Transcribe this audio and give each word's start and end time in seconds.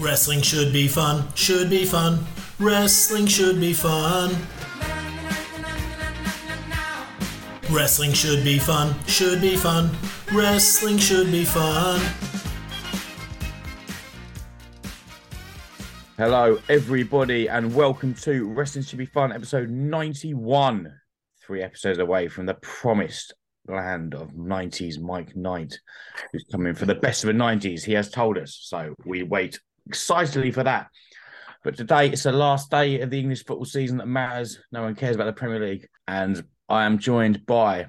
Wrestling 0.00 0.40
should 0.40 0.72
be 0.72 0.88
fun, 0.88 1.28
should 1.34 1.68
be 1.68 1.84
fun. 1.84 2.24
Wrestling 2.58 3.26
should 3.26 3.60
be 3.60 3.74
fun. 3.74 4.34
Wrestling 7.70 8.14
should 8.14 8.42
be 8.42 8.58
fun, 8.58 8.94
should 9.06 9.42
be 9.42 9.56
fun. 9.56 9.90
Wrestling 10.32 10.96
should 10.96 11.30
be 11.30 11.44
fun. 11.44 12.00
Hello, 16.16 16.58
everybody, 16.70 17.50
and 17.50 17.74
welcome 17.74 18.14
to 18.14 18.48
Wrestling 18.48 18.84
Should 18.84 18.98
Be 18.98 19.04
Fun, 19.04 19.32
episode 19.32 19.68
91. 19.68 20.90
Three 21.46 21.62
episodes 21.62 21.98
away 21.98 22.28
from 22.28 22.46
the 22.46 22.54
promised 22.54 23.34
land 23.68 24.14
of 24.14 24.30
90s 24.32 24.98
Mike 24.98 25.36
Knight, 25.36 25.78
who's 26.32 26.46
coming 26.50 26.74
for 26.74 26.86
the 26.86 26.94
best 26.94 27.22
of 27.22 27.28
the 27.28 27.34
90s. 27.34 27.84
He 27.84 27.92
has 27.92 28.10
told 28.10 28.38
us. 28.38 28.58
So 28.62 28.94
we 29.04 29.22
wait 29.22 29.60
excitedly 29.86 30.50
for 30.50 30.64
that. 30.64 30.88
But 31.62 31.76
today 31.76 32.08
it's 32.08 32.22
the 32.22 32.32
last 32.32 32.70
day 32.70 33.00
of 33.00 33.10
the 33.10 33.18
English 33.18 33.44
football 33.44 33.64
season 33.66 33.98
that 33.98 34.06
matters. 34.06 34.58
No 34.72 34.82
one 34.82 34.94
cares 34.94 35.14
about 35.16 35.26
the 35.26 35.32
Premier 35.34 35.60
League. 35.60 35.86
And 36.08 36.42
I 36.68 36.84
am 36.84 36.98
joined 36.98 37.44
by 37.44 37.86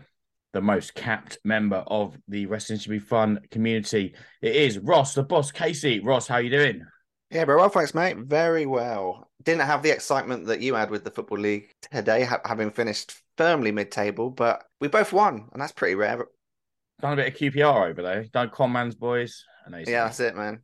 the 0.53 0.61
most 0.61 0.93
capped 0.93 1.37
member 1.45 1.77
of 1.87 2.17
the 2.27 2.45
Wrestling 2.47 2.79
Should 2.79 2.89
Be 2.89 2.99
Fun 2.99 3.39
community. 3.51 4.15
It 4.41 4.55
is 4.55 4.77
Ross, 4.79 5.13
the 5.13 5.23
boss, 5.23 5.51
Casey. 5.51 6.01
Ross, 6.01 6.27
how 6.27 6.37
you 6.37 6.49
doing? 6.49 6.85
Yeah, 7.29 7.45
very 7.45 7.57
well, 7.57 7.69
thanks, 7.69 7.93
mate. 7.95 8.17
Very 8.17 8.65
well. 8.65 9.29
Didn't 9.41 9.61
have 9.61 9.81
the 9.83 9.91
excitement 9.91 10.47
that 10.47 10.59
you 10.59 10.75
had 10.75 10.89
with 10.89 11.05
the 11.05 11.11
Football 11.11 11.39
League 11.39 11.71
today, 11.89 12.25
ha- 12.25 12.41
having 12.43 12.71
finished 12.71 13.13
firmly 13.37 13.71
mid 13.71 13.89
table, 13.89 14.29
but 14.29 14.65
we 14.81 14.89
both 14.89 15.13
won, 15.13 15.47
and 15.53 15.61
that's 15.61 15.71
pretty 15.71 15.95
rare. 15.95 16.25
Done 16.99 17.13
a 17.13 17.15
bit 17.15 17.33
of 17.33 17.39
QPR 17.39 17.89
over 17.89 18.01
there. 18.01 18.25
Done 18.25 18.49
Conman's 18.49 18.95
boys. 18.95 19.45
He's- 19.73 19.87
Yeah, 19.87 20.03
that's 20.03 20.19
it, 20.19 20.35
man. 20.35 20.59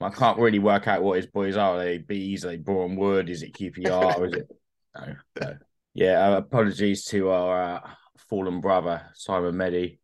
I 0.00 0.10
can't 0.10 0.38
really 0.38 0.58
work 0.58 0.88
out 0.88 1.02
what 1.02 1.16
his 1.16 1.26
boys 1.26 1.56
are. 1.56 1.76
Are 1.76 1.84
they 1.84 1.98
bees? 1.98 2.44
Are 2.44 2.48
they 2.48 2.56
Braun 2.56 2.96
Wood? 2.96 3.28
Is 3.28 3.42
it 3.42 3.52
QPR? 3.54 4.18
or 4.18 4.26
is 4.26 4.32
it 4.34 4.48
no? 4.96 5.14
no. 5.40 5.56
Yeah. 5.94 6.28
Uh, 6.28 6.36
apologies 6.38 7.04
to 7.06 7.30
our 7.30 7.62
uh, 7.62 7.90
fallen 8.28 8.60
brother 8.60 9.02
Simon 9.14 9.54
Meddy 9.56 9.98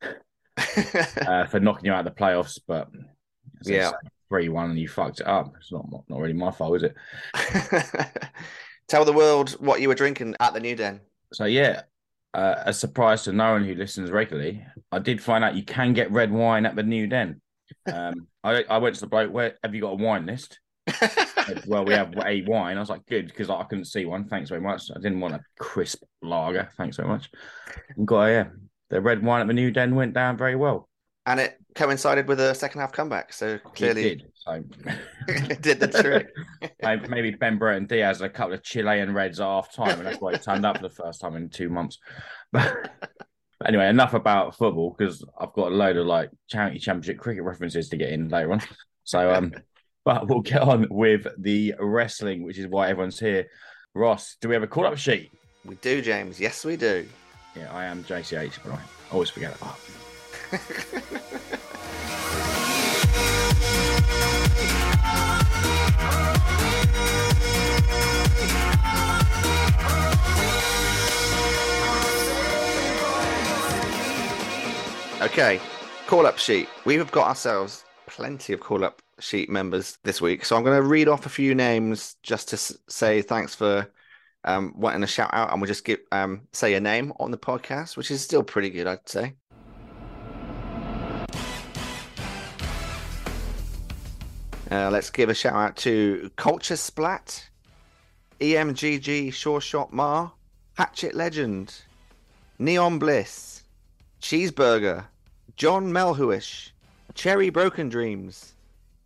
uh, 1.26 1.46
for 1.46 1.60
knocking 1.60 1.86
you 1.86 1.92
out 1.92 2.06
of 2.06 2.14
the 2.14 2.20
playoffs, 2.20 2.58
but 2.66 2.88
Yeah. 3.64 3.90
three 4.28 4.48
one 4.48 4.70
and 4.70 4.78
you 4.78 4.88
fucked 4.88 5.20
it 5.20 5.26
up. 5.26 5.52
It's 5.60 5.72
not 5.72 5.86
not 6.08 6.18
really 6.20 6.32
my 6.32 6.50
fault, 6.50 6.76
is 6.76 6.82
it? 6.84 6.94
Tell 8.88 9.04
the 9.04 9.12
world 9.12 9.50
what 9.52 9.80
you 9.80 9.88
were 9.88 9.94
drinking 9.94 10.34
at 10.40 10.54
the 10.54 10.60
New 10.60 10.76
Den. 10.76 11.00
So 11.32 11.44
yeah. 11.44 11.82
Uh, 12.34 12.62
a 12.64 12.72
surprise 12.72 13.24
to 13.24 13.32
no 13.32 13.52
one 13.52 13.62
who 13.64 13.74
listens 13.74 14.10
regularly, 14.10 14.64
I 14.90 15.00
did 15.00 15.22
find 15.22 15.44
out 15.44 15.54
you 15.54 15.62
can 15.64 15.92
get 15.92 16.10
red 16.10 16.32
wine 16.32 16.64
at 16.64 16.74
the 16.74 16.82
New 16.82 17.06
Den. 17.06 17.42
Um, 17.92 18.26
I, 18.44 18.64
I 18.68 18.78
went 18.78 18.94
to 18.96 19.00
the 19.00 19.06
bloke. 19.06 19.32
Where 19.32 19.54
have 19.62 19.74
you 19.74 19.80
got 19.80 19.92
a 19.92 20.02
wine 20.02 20.26
list? 20.26 20.58
Said, 20.90 21.64
well, 21.66 21.84
we 21.84 21.94
have 21.94 22.14
a 22.24 22.42
wine. 22.42 22.76
I 22.76 22.80
was 22.80 22.90
like, 22.90 23.06
good, 23.06 23.26
because 23.26 23.50
I 23.50 23.62
couldn't 23.64 23.86
see 23.86 24.04
one. 24.04 24.28
Thanks 24.28 24.48
very 24.48 24.60
much. 24.60 24.90
I 24.94 25.00
didn't 25.00 25.20
want 25.20 25.34
a 25.34 25.40
crisp 25.58 26.02
lager. 26.22 26.68
Thanks 26.76 26.96
very 26.96 27.08
much. 27.08 27.30
And 27.96 28.06
got 28.06 28.26
yeah, 28.26 28.44
the 28.90 29.00
red 29.00 29.22
wine 29.24 29.40
at 29.40 29.46
the 29.46 29.52
New 29.54 29.70
Den 29.70 29.94
went 29.94 30.14
down 30.14 30.36
very 30.36 30.56
well. 30.56 30.88
and 31.26 31.38
it 31.40 31.56
coincided 31.74 32.26
with 32.28 32.40
a 32.40 32.54
second 32.54 32.80
half 32.80 32.92
comeback, 32.92 33.32
so 33.32 33.54
It 33.54 33.64
clearly 33.74 34.02
did. 34.02 34.24
So 34.34 34.62
it 35.28 35.62
did 35.62 35.80
the 35.80 35.88
trick. 35.88 36.28
maybe 37.08 37.30
Ben 37.30 37.58
Brereton 37.58 37.86
Diaz 37.86 38.18
had 38.20 38.30
a 38.30 38.32
couple 38.32 38.54
of 38.54 38.62
Chilean 38.62 39.14
reds 39.14 39.40
at 39.40 39.46
half 39.46 39.72
time, 39.72 39.98
and 39.98 40.06
that's 40.06 40.20
why 40.20 40.32
he 40.32 40.38
turned 40.38 40.66
up 40.66 40.76
for 40.76 40.82
the 40.82 40.90
first 40.94 41.20
time 41.20 41.36
in 41.36 41.48
two 41.48 41.68
months. 41.68 41.98
But 42.52 42.90
anyway, 43.66 43.88
enough 43.88 44.14
about 44.14 44.56
football 44.56 44.94
because 44.96 45.24
I've 45.38 45.52
got 45.52 45.72
a 45.72 45.74
load 45.74 45.96
of 45.96 46.06
like 46.06 46.30
charity 46.48 46.78
championship 46.78 47.18
cricket 47.18 47.44
references 47.44 47.88
to 47.90 47.96
get 47.96 48.10
in 48.10 48.28
later 48.28 48.52
on. 48.52 48.62
So 49.04 49.32
um, 49.32 49.52
but 50.04 50.28
we'll 50.28 50.40
get 50.40 50.62
on 50.62 50.86
with 50.90 51.26
the 51.38 51.74
wrestling, 51.78 52.42
which 52.42 52.58
is 52.58 52.66
why 52.66 52.88
everyone's 52.88 53.18
here. 53.18 53.46
Ross, 53.94 54.36
do 54.40 54.48
we 54.48 54.54
have 54.54 54.62
a 54.62 54.68
call 54.68 54.86
up 54.86 54.96
sheet? 54.96 55.30
We 55.64 55.76
do, 55.76 56.02
James. 56.02 56.40
Yes, 56.40 56.64
we 56.64 56.76
do. 56.76 57.06
Yeah, 57.54 57.72
I 57.72 57.84
am 57.84 58.02
JCH, 58.04 58.58
but 58.64 58.72
I 58.72 58.80
always 59.12 59.30
forget 59.30 59.56
that. 59.60 59.78
Okay, 75.22 75.60
call 76.08 76.26
up 76.26 76.36
sheet. 76.36 76.68
We've 76.84 77.08
got 77.12 77.28
ourselves 77.28 77.84
plenty 78.08 78.54
of 78.54 78.58
call 78.58 78.82
up 78.84 79.00
sheet 79.20 79.48
members 79.48 79.96
this 80.02 80.20
week. 80.20 80.44
So 80.44 80.56
I'm 80.56 80.64
going 80.64 80.76
to 80.76 80.82
read 80.82 81.06
off 81.06 81.26
a 81.26 81.28
few 81.28 81.54
names 81.54 82.16
just 82.24 82.48
to 82.48 82.56
say 82.56 83.22
thanks 83.22 83.54
for 83.54 83.88
um, 84.42 84.74
wanting 84.76 85.04
a 85.04 85.06
shout 85.06 85.30
out. 85.32 85.52
And 85.52 85.60
we'll 85.60 85.68
just 85.68 85.84
give 85.84 86.00
um, 86.10 86.48
say 86.50 86.74
a 86.74 86.80
name 86.80 87.12
on 87.20 87.30
the 87.30 87.38
podcast, 87.38 87.96
which 87.96 88.10
is 88.10 88.20
still 88.20 88.42
pretty 88.42 88.68
good, 88.68 88.88
I'd 88.88 89.08
say. 89.08 89.34
Uh, 94.72 94.90
let's 94.90 95.10
give 95.10 95.28
a 95.28 95.34
shout 95.34 95.54
out 95.54 95.76
to 95.76 96.32
Culture 96.34 96.74
Splat, 96.74 97.48
EMGG 98.40 99.32
Sure 99.32 99.60
Shot 99.60 99.92
Mar, 99.92 100.32
Hatchet 100.74 101.14
Legend, 101.14 101.72
Neon 102.58 102.98
Bliss, 102.98 103.62
Cheeseburger, 104.20 105.04
John 105.56 105.92
Melhuish, 105.92 106.70
Cherry 107.14 107.50
Broken 107.50 107.88
Dreams, 107.88 108.54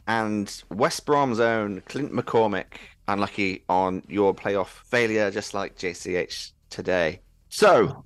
and 0.06 0.62
West 0.70 1.04
Brom's 1.06 1.40
own 1.40 1.82
Clint 1.82 2.12
McCormick. 2.12 2.78
Unlucky 3.08 3.62
on 3.68 4.02
your 4.08 4.34
playoff 4.34 4.68
failure, 4.84 5.30
just 5.30 5.54
like 5.54 5.76
JCH 5.76 6.52
today. 6.70 7.20
So 7.48 7.86
hell. 7.86 8.04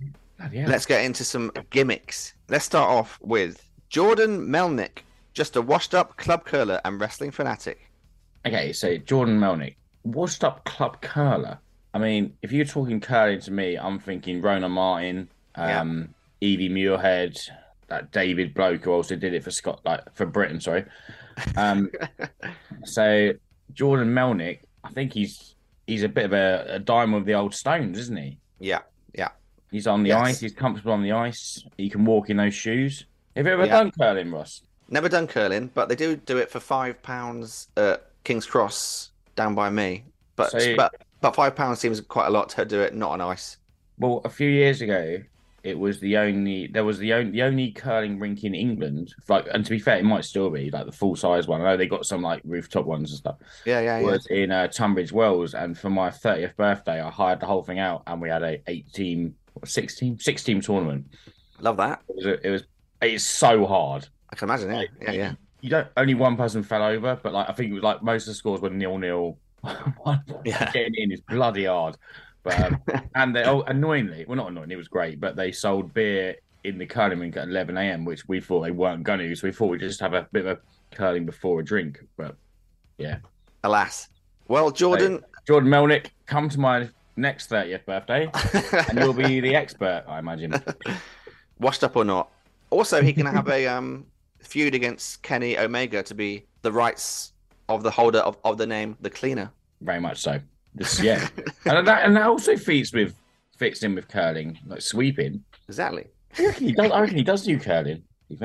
let's 0.66 0.86
get 0.86 1.04
into 1.04 1.24
some 1.24 1.52
gimmicks. 1.70 2.34
Let's 2.48 2.64
start 2.64 2.90
off 2.90 3.18
with 3.22 3.64
Jordan 3.88 4.46
Melnick, 4.46 5.00
just 5.32 5.56
a 5.56 5.62
washed 5.62 5.94
up 5.94 6.16
club 6.16 6.44
curler 6.44 6.80
and 6.84 7.00
wrestling 7.00 7.30
fanatic. 7.30 7.90
Okay, 8.46 8.72
so 8.72 8.96
Jordan 8.96 9.38
Melnick, 9.38 9.76
washed 10.04 10.44
up 10.44 10.64
club 10.64 11.00
curler. 11.00 11.58
I 11.92 11.98
mean, 11.98 12.36
if 12.42 12.52
you're 12.52 12.64
talking 12.64 13.00
curling 13.00 13.40
to 13.40 13.50
me, 13.50 13.76
I'm 13.76 13.98
thinking 13.98 14.40
Rhona 14.40 14.70
Martin, 14.70 15.28
um, 15.56 16.14
Evie 16.40 16.68
Muirhead, 16.68 17.38
that 17.90 18.10
David 18.12 18.54
bloke 18.54 18.84
who 18.84 18.92
also 18.92 19.16
did 19.16 19.34
it 19.34 19.44
for 19.44 19.50
Scott, 19.50 19.80
like 19.84 20.00
for 20.14 20.24
Britain, 20.24 20.60
sorry. 20.60 20.84
Um, 21.56 21.90
so 22.84 23.32
Jordan 23.74 24.08
Melnick, 24.14 24.60
I 24.84 24.90
think 24.90 25.12
he's 25.12 25.54
he's 25.86 26.02
a 26.02 26.08
bit 26.08 26.24
of 26.24 26.32
a, 26.32 26.64
a 26.68 26.78
diamond 26.78 27.16
of 27.22 27.26
the 27.26 27.34
old 27.34 27.54
stones, 27.54 27.98
isn't 27.98 28.16
he? 28.16 28.38
Yeah, 28.60 28.80
yeah. 29.14 29.28
He's 29.70 29.86
on 29.86 30.02
the 30.02 30.10
Yes. 30.10 30.26
ice. 30.28 30.40
He's 30.40 30.54
comfortable 30.54 30.92
on 30.92 31.02
the 31.02 31.12
ice. 31.12 31.64
He 31.76 31.90
can 31.90 32.04
walk 32.04 32.30
in 32.30 32.36
those 32.36 32.54
shoes. 32.54 33.06
Have 33.36 33.46
you 33.46 33.52
ever 33.52 33.66
Yeah. 33.66 33.78
done 33.78 33.90
curling, 33.92 34.30
Ross? 34.30 34.62
Never 34.88 35.08
done 35.08 35.26
curling, 35.26 35.70
but 35.74 35.88
they 35.88 35.94
do 35.96 36.16
do 36.16 36.38
it 36.38 36.50
for 36.50 36.58
five 36.60 37.00
pounds 37.02 37.68
at 37.76 38.06
King's 38.24 38.46
Cross 38.46 39.10
down 39.36 39.54
by 39.54 39.70
me. 39.70 40.04
But 40.36 40.50
So- 40.52 40.76
but 40.76 40.94
but 41.20 41.34
five 41.34 41.54
pounds 41.54 41.80
seems 41.80 42.00
quite 42.00 42.26
a 42.28 42.30
lot 42.30 42.48
to 42.50 42.64
do 42.64 42.80
it 42.80 42.94
not 42.94 43.10
on 43.10 43.20
ice. 43.20 43.58
Well, 43.98 44.22
a 44.24 44.30
few 44.30 44.48
years 44.48 44.80
ago, 44.80 45.18
it 45.62 45.78
was 45.78 46.00
the 46.00 46.16
only 46.16 46.66
there 46.68 46.84
was 46.84 46.98
the 46.98 47.12
only 47.12 47.32
the 47.32 47.42
only 47.42 47.70
curling 47.72 48.18
rink 48.18 48.44
in 48.44 48.54
England. 48.54 49.14
Like, 49.28 49.46
and 49.52 49.64
to 49.64 49.70
be 49.70 49.78
fair, 49.78 49.98
it 49.98 50.04
might 50.04 50.24
still 50.24 50.50
be 50.50 50.70
like 50.70 50.86
the 50.86 50.92
full 50.92 51.16
size 51.16 51.46
one. 51.46 51.60
I 51.60 51.64
know 51.64 51.76
they 51.76 51.86
got 51.86 52.06
some 52.06 52.22
like 52.22 52.40
rooftop 52.44 52.86
ones 52.86 53.10
and 53.10 53.18
stuff. 53.18 53.36
Yeah, 53.64 53.80
yeah, 53.80 54.00
yeah. 54.00 54.06
Was 54.06 54.26
in 54.26 54.50
uh, 54.50 54.68
Tunbridge 54.68 55.12
Wells, 55.12 55.54
and 55.54 55.76
for 55.76 55.90
my 55.90 56.10
thirtieth 56.10 56.56
birthday, 56.56 57.00
I 57.00 57.10
hired 57.10 57.40
the 57.40 57.46
whole 57.46 57.62
thing 57.62 57.78
out, 57.78 58.02
and 58.06 58.20
we 58.20 58.28
had 58.28 58.42
a 58.42 58.60
eight 58.66 58.92
team, 58.92 59.34
six 59.64 59.96
team, 59.96 60.18
six 60.18 60.42
team 60.42 60.60
tournament. 60.60 61.06
Love 61.60 61.76
that. 61.76 62.02
It 62.08 62.16
was, 62.16 62.26
a, 62.26 62.46
it 62.46 62.50
was 62.50 62.62
it's 63.02 63.24
so 63.24 63.66
hard. 63.66 64.08
I 64.30 64.36
can 64.36 64.48
imagine. 64.48 64.70
Yeah, 64.70 64.82
yeah, 65.00 65.12
yeah. 65.12 65.32
You 65.60 65.70
don't 65.70 65.88
only 65.96 66.14
one 66.14 66.36
person 66.36 66.62
fell 66.62 66.82
over, 66.82 67.18
but 67.22 67.32
like 67.32 67.48
I 67.48 67.52
think 67.52 67.70
it 67.70 67.74
was 67.74 67.82
like 67.82 68.02
most 68.02 68.22
of 68.22 68.28
the 68.28 68.34
scores 68.34 68.60
were 68.60 68.70
nil 68.70 68.98
nil. 68.98 69.38
Yeah. 70.44 70.70
Getting 70.72 70.94
in 70.94 71.12
is 71.12 71.20
bloody 71.20 71.66
hard. 71.66 71.96
But 72.42 72.60
um, 72.60 72.82
and 73.14 73.34
they 73.34 73.44
oh 73.44 73.62
annoyingly, 73.62 74.24
well 74.26 74.36
not 74.36 74.50
annoying, 74.50 74.70
it 74.70 74.76
was 74.76 74.88
great, 74.88 75.20
but 75.20 75.36
they 75.36 75.52
sold 75.52 75.92
beer 75.94 76.36
in 76.64 76.78
the 76.78 76.86
curling 76.86 77.20
rink 77.20 77.36
at 77.36 77.48
eleven 77.48 77.76
AM, 77.76 78.04
which 78.04 78.26
we 78.28 78.40
thought 78.40 78.62
they 78.62 78.70
weren't 78.70 79.02
gonna, 79.02 79.34
so 79.36 79.46
we 79.46 79.52
thought 79.52 79.66
we'd 79.66 79.80
just 79.80 80.00
have 80.00 80.14
a 80.14 80.28
bit 80.32 80.46
of 80.46 80.58
a 80.58 80.96
curling 80.96 81.26
before 81.26 81.60
a 81.60 81.64
drink. 81.64 82.00
But 82.16 82.36
yeah. 82.98 83.18
Alas. 83.64 84.08
Well, 84.48 84.70
Jordan. 84.70 85.24
Jordan 85.46 85.70
Melnick, 85.70 86.10
come 86.26 86.48
to 86.48 86.60
my 86.60 86.88
next 87.16 87.50
30th 87.50 87.84
birthday 87.84 88.30
and 88.88 88.98
you'll 88.98 89.12
be 89.12 89.40
the 89.40 89.54
expert, 89.62 90.04
I 90.06 90.18
imagine. 90.18 90.54
washed 91.58 91.82
up 91.82 91.96
or 91.96 92.04
not. 92.04 92.30
Also, 92.70 93.02
he 93.02 93.12
can 93.12 93.26
have 93.26 93.48
a 93.48 93.66
um 93.66 94.06
feud 94.40 94.74
against 94.74 95.22
Kenny 95.22 95.58
Omega 95.58 96.02
to 96.02 96.14
be 96.14 96.46
the 96.62 96.72
rights 96.72 97.32
of 97.68 97.82
the 97.82 97.90
holder 97.90 98.20
of, 98.20 98.36
of 98.44 98.58
the 98.58 98.66
name, 98.66 98.96
the 99.00 99.10
cleaner. 99.10 99.50
Very 99.80 100.00
much 100.00 100.18
so. 100.18 100.40
This, 100.74 101.00
yeah. 101.00 101.28
and 101.64 101.86
that 101.86 102.04
and 102.04 102.16
that 102.16 102.26
also 102.26 102.56
fits 102.56 102.92
with 102.92 103.14
fits 103.56 103.82
in 103.82 103.94
with 103.94 104.08
curling, 104.08 104.58
like 104.66 104.80
sweeping. 104.80 105.44
Exactly. 105.68 106.06
I 106.38 106.46
reckon 106.46 106.66
he 106.66 106.72
does, 106.72 106.90
I 106.92 107.00
reckon 107.00 107.16
he 107.16 107.24
does 107.24 107.44
do 107.44 107.58
curling. 107.58 108.02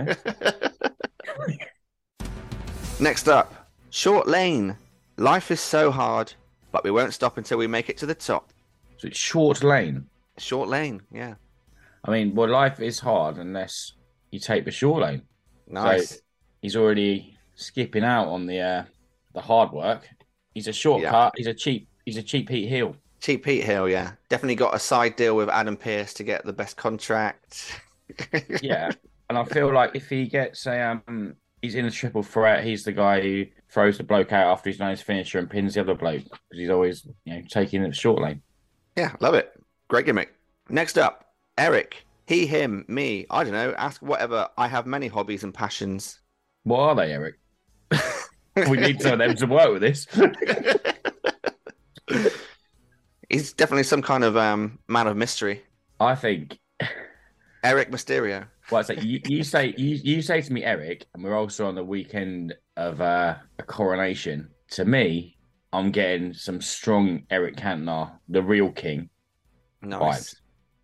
Next 3.00 3.28
up, 3.28 3.70
Short 3.92 4.28
Lane, 4.28 4.76
Life 5.18 5.50
is 5.50 5.62
so 5.62 5.92
hard, 5.92 6.34
but 6.72 6.84
we 6.84 6.92
won't 6.92 7.14
stop 7.14 7.38
until 7.38 7.58
we 7.58 7.68
make 7.68 7.90
it 7.90 7.98
to 7.98 8.06
the 8.06 8.16
top. 8.16 8.52
So 8.98 9.08
it's 9.08 9.18
short 9.18 9.64
lane. 9.64 10.08
Short 10.38 10.68
lane, 10.68 11.02
yeah. 11.12 11.36
I 12.04 12.12
mean, 12.12 12.36
well, 12.36 12.50
life 12.50 12.82
is 12.82 13.00
hard 13.00 13.38
unless 13.38 13.94
you 14.32 14.40
take 14.40 14.66
the 14.66 14.72
short 14.72 15.04
lane. 15.04 15.22
Nice. 15.68 16.22
He's 16.62 16.76
already 16.76 17.38
skipping 17.56 18.04
out 18.04 18.28
on 18.28 18.46
the 18.46 18.60
uh, 18.60 18.84
the 19.34 19.42
hard 19.42 19.72
work. 19.72 20.08
He's 20.54 20.68
a 20.68 20.74
shortcut. 20.74 21.34
He's 21.38 21.48
a 21.48 21.54
cheap. 21.54 21.88
He's 22.06 22.18
a 22.18 22.24
cheap 22.24 22.50
Pete 22.50 22.70
Hill. 22.70 22.96
Cheap 23.20 23.44
Pete 23.44 23.64
Hill, 23.64 23.90
yeah. 23.90 24.12
Definitely 24.30 24.56
got 24.56 24.76
a 24.76 24.80
side 24.80 25.16
deal 25.16 25.36
with 25.36 25.50
Adam 25.50 25.76
Pearce 25.76 26.14
to 26.16 26.24
get 26.24 26.46
the 26.46 26.54
best 26.54 26.78
contract. 26.78 27.82
Yeah, 28.62 28.92
and 29.30 29.38
I 29.38 29.44
feel 29.46 29.74
like 29.74 29.96
if 29.96 30.10
he 30.10 30.28
gets 30.28 30.68
a 30.68 30.80
um, 30.80 31.36
he's 31.66 31.76
in 31.76 31.86
a 31.86 31.92
triple 31.92 32.24
threat. 32.24 32.64
He's 32.64 32.84
the 32.84 32.92
guy 32.92 33.22
who 33.22 33.46
throws 33.70 33.98
the 33.98 34.04
bloke 34.04 34.32
out 34.32 34.48
after 34.48 34.70
he's 34.70 34.78
done 34.78 34.92
his 34.92 35.02
finisher 35.02 35.40
and 35.40 35.50
pins 35.50 35.74
the 35.74 35.82
other 35.82 35.96
bloke 35.96 36.24
because 36.24 36.58
he's 36.60 36.70
always 36.70 37.08
you 37.26 37.34
know 37.34 37.42
taking 37.50 37.84
the 37.84 37.92
short 37.92 38.22
lane. 38.22 38.42
Yeah, 38.96 39.16
love 39.20 39.34
it. 39.34 39.52
Great 39.88 40.06
gimmick. 40.06 40.34
Next 40.70 40.98
up, 40.98 41.34
Eric. 41.58 42.06
He, 42.28 42.48
him, 42.48 42.86
me. 42.88 43.28
I 43.30 43.44
don't 43.44 43.54
know. 43.54 43.74
Ask 43.78 44.02
whatever. 44.02 44.48
I 44.58 44.68
have 44.68 44.88
many 44.88 45.08
hobbies 45.08 45.44
and 45.44 45.54
passions. 45.54 46.22
What 46.64 46.80
are 46.80 46.96
they, 46.96 47.12
Eric? 47.12 47.36
we 48.70 48.78
need 48.78 49.00
some 49.00 49.14
of 49.14 49.20
them 49.20 49.36
to 49.36 49.46
work 49.46 49.72
with 49.72 49.82
this. 49.82 50.08
He's 53.30 53.54
definitely 53.54 53.84
some 53.84 54.02
kind 54.02 54.24
of 54.24 54.38
um, 54.38 54.80
man 54.88 55.08
of 55.08 55.18
mystery. 55.18 55.64
I 56.00 56.16
think. 56.16 56.60
Eric 57.64 57.90
Mysterio. 57.90 58.46
Well, 58.70 58.82
it's 58.82 58.90
like 58.90 59.02
you, 59.04 59.20
you 59.28 59.44
say 59.44 59.74
you, 59.78 59.96
you 60.04 60.22
say 60.22 60.42
to 60.42 60.54
me, 60.54 60.64
Eric, 60.64 61.06
and 61.14 61.24
we're 61.24 61.36
also 61.36 61.68
on 61.68 61.74
the 61.76 61.84
weekend 61.84 62.54
of 62.78 63.02
uh, 63.02 63.36
a 63.58 63.64
coronation. 63.64 64.50
To 64.72 64.86
me, 64.86 65.38
I'm 65.74 65.90
getting 65.92 66.34
some 66.34 66.62
strong 66.62 67.24
Eric 67.32 67.56
Cantona, 67.56 68.12
the 68.30 68.44
real 68.44 68.72
king 68.72 69.10
Nice. 69.82 70.00
vibes. 70.00 70.36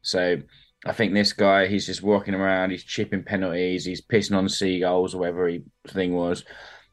So 0.01 0.37
I 0.85 0.93
think 0.93 1.13
this 1.13 1.33
guy, 1.33 1.67
he's 1.67 1.85
just 1.85 2.01
walking 2.01 2.33
around, 2.33 2.71
he's 2.71 2.83
chipping 2.83 3.23
penalties, 3.23 3.85
he's 3.85 4.01
pissing 4.01 4.35
on 4.35 4.49
seagulls 4.49 5.13
or 5.13 5.19
whatever 5.19 5.47
he 5.47 5.61
thing 5.87 6.13
was. 6.13 6.43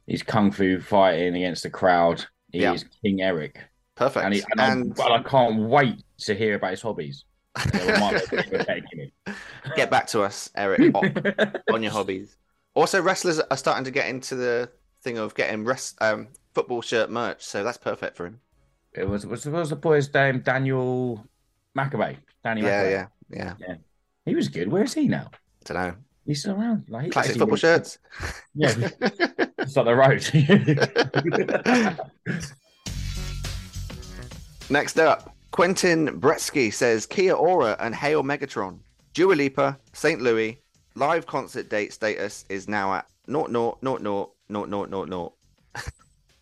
He's 0.07 0.23
kung 0.23 0.51
fu 0.53 0.81
fighting 0.81 1.35
against 1.37 1.63
the 1.63 1.71
crowd. 1.71 2.25
He 2.53 2.61
Yeah. 2.61 2.75
is 2.75 2.85
King 3.03 3.23
Eric, 3.23 3.59
Perfect. 3.99 4.25
and, 4.25 4.35
he, 4.35 4.43
and, 4.53 4.61
I'm- 4.61 4.95
well, 4.97 5.12
I 5.12 5.23
can't 5.23 5.59
wait 5.61 6.03
to 6.19 6.35
hear 6.35 6.55
about 6.55 6.71
his 6.71 6.81
hobbies. 6.83 7.25
So 7.59 7.71
we 7.87 7.93
might 7.99 8.31
be 8.31 8.37
able 8.39 8.50
to 8.59 8.65
take 8.65 8.85
him 8.93 9.11
Get 9.77 9.91
back 9.91 10.06
to 10.09 10.23
us, 10.23 10.49
Eric, 10.55 10.95
on, 11.73 11.83
your 11.83 11.91
hobbies. 11.91 12.37
Also, 12.75 13.03
wrestlers 13.03 13.41
are 13.41 13.56
starting 13.56 13.85
to 13.85 13.91
get 13.91 14.09
into 14.09 14.37
the 14.37 14.71
thing 15.03 15.19
of 15.19 15.35
getting 15.35 15.65
rest, 15.65 15.97
um, 16.00 16.29
football 16.55 16.81
shirt 16.81 17.11
merch, 17.11 17.43
so 17.45 17.65
that's 17.65 17.77
perfect 17.79 18.17
for 18.17 18.27
him. 18.27 18.39
It 18.93 19.09
was 19.09 19.27
was 19.27 19.45
was 19.47 19.71
the 19.71 19.77
boy's 19.77 20.12
name? 20.15 20.41
Daniel 20.41 21.25
McAbey. 21.77 22.17
Danny 22.45 22.62
Yeah, 22.62 22.85
McAbey. 22.85 23.09
yeah, 23.31 23.55
yeah. 23.61 23.75
He 24.25 24.35
was 24.37 24.49
good. 24.49 24.71
Where 24.71 24.85
is 24.85 24.95
he 24.95 25.09
now? 25.09 25.31
Don't 25.65 25.77
know. 25.77 25.95
He's 26.27 26.41
still 26.41 26.55
around. 26.55 26.85
Like 26.89 27.05
he 27.06 27.11
Classic 27.11 27.33
football 27.33 27.49
really- 27.49 27.61
shirts. 27.61 27.99
Yeah, 28.55 28.75
it's 29.59 29.77
like 29.77 29.87
the 29.87 29.95
road. 29.97 30.23
Next 34.70 34.99
up, 34.99 35.35
Quentin 35.50 36.20
Bretsky 36.20 36.73
says 36.73 37.06
Kia 37.06 37.32
Ora 37.35 37.76
and 37.81 37.94
Hail 37.94 38.23
Megatron. 38.23 38.79
Dua 39.15 39.32
Lipa, 39.35 39.79
St. 39.93 40.20
Louis, 40.20 40.61
live 40.94 41.26
concert 41.26 41.69
date 41.69 41.93
status 41.93 42.44
is 42.49 42.69
now 42.69 42.94
at 42.94 43.06
0 43.31 43.47
0 43.49 43.79
0 43.82 43.99
0 43.99 44.32
0 44.50 44.87
0 44.88 45.06
0 45.06 45.32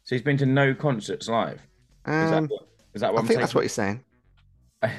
so 0.04 0.14
he's 0.14 0.22
been 0.22 0.36
to 0.36 0.46
no 0.46 0.72
concerts 0.72 1.28
live. 1.28 1.54
Is 2.06 2.30
that, 2.30 2.32
Um, 2.34 2.46
what- 2.48 2.68
is 2.94 3.00
that 3.00 3.12
what 3.12 3.18
I 3.18 3.22
I'm 3.22 3.26
think 3.26 3.40
that's 3.40 3.54
what 3.54 3.64
he's 3.64 3.72
saying. 3.72 4.02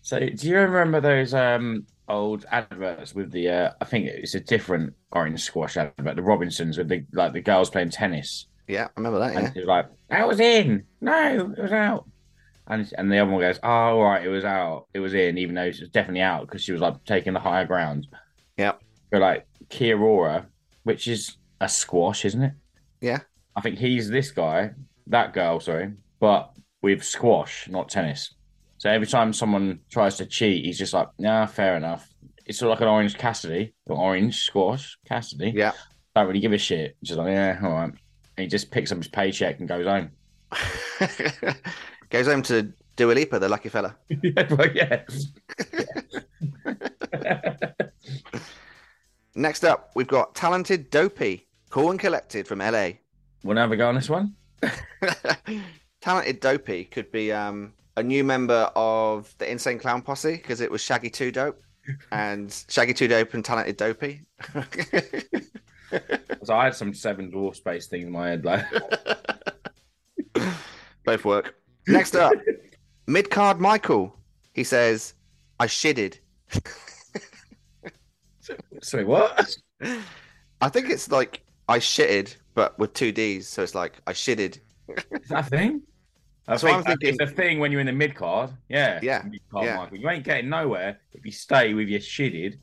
So 0.00 0.18
do 0.20 0.48
you 0.48 0.56
remember 0.56 1.00
those 1.02 1.34
um 1.34 1.84
old 2.08 2.46
adverts 2.50 3.14
with 3.14 3.30
the 3.30 3.48
uh 3.50 3.70
I 3.80 3.84
think 3.84 4.06
it's 4.06 4.34
a 4.34 4.40
different 4.40 4.94
orange 5.12 5.42
squash 5.42 5.76
advert, 5.76 6.16
the 6.16 6.22
Robinsons 6.22 6.78
with 6.78 6.88
the 6.88 7.04
like 7.12 7.32
the 7.34 7.42
girls 7.42 7.68
playing 7.68 7.90
tennis. 7.90 8.46
Yeah, 8.68 8.84
I 8.86 8.90
remember 8.96 9.18
that. 9.18 9.36
And 9.36 9.54
Yeah. 9.54 9.60
was 9.60 9.66
like, 9.66 9.86
That 10.08 10.26
was 10.28 10.40
in. 10.40 10.84
No, 11.02 11.52
it 11.54 11.60
was 11.62 11.72
out. 11.72 12.08
And 12.68 12.92
and 12.96 13.10
the 13.10 13.18
other 13.18 13.30
one 13.30 13.40
goes, 13.40 13.58
Oh 13.62 13.68
all 13.68 14.04
right, 14.04 14.24
it 14.24 14.28
was 14.28 14.44
out. 14.44 14.86
It 14.94 15.00
was 15.00 15.14
in, 15.14 15.38
even 15.38 15.54
though 15.54 15.64
it 15.64 15.80
was 15.80 15.88
definitely 15.88 16.20
out 16.22 16.42
because 16.42 16.62
she 16.62 16.72
was 16.72 16.80
like 16.80 17.02
taking 17.04 17.32
the 17.32 17.40
higher 17.40 17.64
ground. 17.64 18.06
Yep. 18.56 18.82
But 19.10 19.20
like 19.20 19.46
Kia 19.68 20.46
which 20.82 21.08
is 21.08 21.36
a 21.60 21.68
squash, 21.68 22.24
isn't 22.24 22.42
it? 22.42 22.52
Yeah. 23.00 23.20
I 23.56 23.60
think 23.60 23.78
he's 23.78 24.08
this 24.08 24.30
guy, 24.30 24.70
that 25.08 25.32
girl, 25.32 25.60
sorry, 25.60 25.92
but 26.20 26.52
with 26.82 27.02
squash, 27.02 27.68
not 27.68 27.88
tennis. 27.88 28.34
So 28.78 28.88
every 28.88 29.06
time 29.06 29.32
someone 29.32 29.80
tries 29.90 30.16
to 30.16 30.26
cheat, 30.26 30.64
he's 30.64 30.78
just 30.78 30.94
like, 30.94 31.08
nah, 31.18 31.46
fair 31.46 31.76
enough. 31.76 32.08
It's 32.46 32.58
sort 32.58 32.70
of 32.70 32.78
like 32.78 32.82
an 32.82 32.88
Orange 32.88 33.18
Cassidy 33.18 33.74
or 33.86 33.98
Orange 33.98 34.40
Squash 34.40 34.96
Cassidy. 35.04 35.52
Yeah. 35.54 35.72
Don't 36.14 36.28
really 36.28 36.40
give 36.40 36.52
a 36.52 36.58
shit. 36.58 36.96
Just 37.02 37.18
like, 37.18 37.28
yeah, 37.28 37.58
all 37.62 37.70
right. 37.70 37.84
And 37.84 37.98
he 38.36 38.46
just 38.46 38.70
picks 38.70 38.92
up 38.92 38.98
his 38.98 39.08
paycheck 39.08 39.58
and 39.58 39.68
goes 39.68 39.86
home. 39.86 40.10
Goes 42.10 42.26
home 42.26 42.42
to 42.42 42.72
Dua 42.96 43.12
Lipa, 43.12 43.38
the 43.38 43.48
lucky 43.48 43.68
fella. 43.68 43.96
yeah, 44.22 44.42
but 44.44 44.74
yeah. 44.74 45.04
Next 49.34 49.64
up, 49.64 49.90
we've 49.94 50.08
got 50.08 50.34
talented 50.34 50.90
Dopey, 50.90 51.46
cool 51.70 51.90
and 51.90 52.00
collected 52.00 52.48
from 52.48 52.58
LA. 52.58 52.90
Want 53.44 53.56
to 53.56 53.60
have 53.60 53.72
a 53.72 53.76
go 53.76 53.88
on 53.88 53.94
this 53.94 54.08
one? 54.10 54.34
talented 56.00 56.40
Dopey 56.40 56.84
could 56.84 57.12
be 57.12 57.30
um, 57.30 57.74
a 57.96 58.02
new 58.02 58.24
member 58.24 58.70
of 58.74 59.32
the 59.38 59.50
Insane 59.50 59.78
Clown 59.78 60.02
Posse 60.02 60.36
because 60.36 60.60
it 60.60 60.70
was 60.70 60.80
Shaggy 60.80 61.10
Two 61.10 61.30
Dope 61.30 61.62
and 62.10 62.64
Shaggy 62.68 62.94
Two 62.94 63.06
Dope 63.06 63.34
and 63.34 63.44
Talented 63.44 63.76
Dopey. 63.76 64.22
So 66.42 66.54
I 66.54 66.64
had 66.64 66.74
some 66.74 66.94
seven 66.94 67.30
dwarf 67.30 67.56
space 67.56 67.86
thing 67.86 68.02
in 68.02 68.10
my 68.10 68.30
head, 68.30 68.44
like 68.44 68.64
Both 71.04 71.24
work. 71.24 71.57
Next 71.88 72.14
up, 72.14 72.32
mid 73.06 73.30
card 73.30 73.60
Michael. 73.60 74.16
He 74.54 74.64
says, 74.64 75.14
"I 75.58 75.66
shitted." 75.66 76.18
sorry, 78.82 79.04
what? 79.04 79.56
I 80.60 80.68
think 80.68 80.90
it's 80.90 81.10
like 81.10 81.42
I 81.68 81.78
shitted, 81.78 82.36
but 82.54 82.78
with 82.78 82.94
two 82.94 83.12
D's. 83.12 83.48
So 83.48 83.62
it's 83.62 83.74
like 83.74 84.00
I 84.06 84.12
shitted. 84.12 84.58
Is 84.88 85.28
that 85.28 85.46
a 85.46 85.50
thing? 85.50 85.82
That's 86.46 86.62
what 86.62 86.72
I'm 86.72 86.82
thinking. 86.82 87.10
It's 87.10 87.20
a 87.20 87.26
thing 87.26 87.58
when 87.58 87.70
you're 87.70 87.80
in 87.82 87.86
the 87.86 87.92
mid 87.92 88.14
card. 88.14 88.50
Yeah. 88.70 89.00
Yeah, 89.02 89.22
Mid 89.28 89.40
card, 89.50 89.66
yeah. 89.66 89.76
Michael. 89.76 89.98
You 89.98 90.08
ain't 90.08 90.24
getting 90.24 90.48
nowhere 90.48 90.98
if 91.12 91.24
you 91.26 91.30
stay 91.30 91.74
with 91.74 91.88
your 91.88 92.00
shitted. 92.00 92.58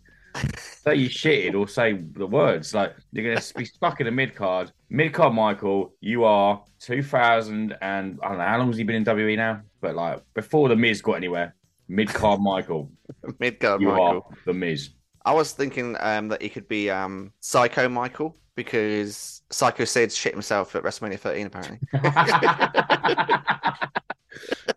Say 0.57 0.95
you 0.95 1.09
shitted 1.09 1.55
or 1.55 1.67
say 1.67 1.93
the 1.93 2.27
words. 2.27 2.73
Like 2.73 2.95
you're 3.11 3.33
gonna 3.33 3.45
be 3.55 3.65
stuck 3.65 3.99
in 3.99 4.05
the 4.05 4.11
mid 4.11 4.35
card. 4.35 4.71
Mid 4.89 5.13
card 5.13 5.33
Michael, 5.33 5.93
you 5.99 6.23
are 6.23 6.63
2000 6.79 7.75
and 7.81 8.19
I 8.21 8.29
don't 8.29 8.37
know 8.37 8.43
how 8.43 8.57
long 8.57 8.67
has 8.67 8.77
he 8.77 8.83
been 8.83 8.95
in 8.95 9.05
WWE 9.05 9.37
now? 9.37 9.61
But 9.81 9.95
like 9.95 10.21
before 10.33 10.69
the 10.69 10.75
Miz 10.75 11.01
got 11.01 11.13
anywhere, 11.13 11.55
mid 11.87 12.09
card 12.09 12.39
Michael, 12.41 12.91
Mid 13.39 13.59
card 13.59 13.81
you 13.81 13.87
Michael. 13.87 14.27
are 14.29 14.37
the 14.45 14.53
Miz. 14.53 14.91
I 15.25 15.33
was 15.33 15.53
thinking 15.53 15.97
um, 15.99 16.27
that 16.27 16.41
he 16.41 16.49
could 16.49 16.67
be 16.67 16.89
um, 16.89 17.33
Psycho 17.39 17.89
Michael 17.89 18.37
because 18.55 19.41
Psycho 19.49 19.83
Sid 19.85 20.11
shit 20.11 20.33
himself 20.33 20.75
at 20.75 20.83
WrestleMania 20.83 21.19
13. 21.19 21.47
Apparently. 21.47 21.79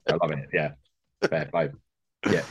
I 0.07 0.15
love 0.21 0.31
it. 0.33 0.49
Yeah. 0.53 0.71
Fair 1.29 1.47
play. 1.47 1.69
Yeah. 2.31 2.43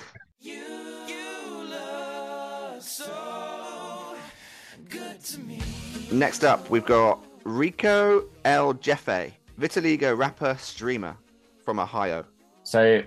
Next 6.11 6.43
up, 6.43 6.69
we've 6.69 6.85
got 6.85 7.23
Rico 7.43 8.25
El 8.45 8.73
Jefe, 8.73 9.33
Vitiligo 9.59 10.17
rapper 10.17 10.55
streamer 10.59 11.17
from 11.63 11.79
Ohio. 11.79 12.25
So 12.63 13.01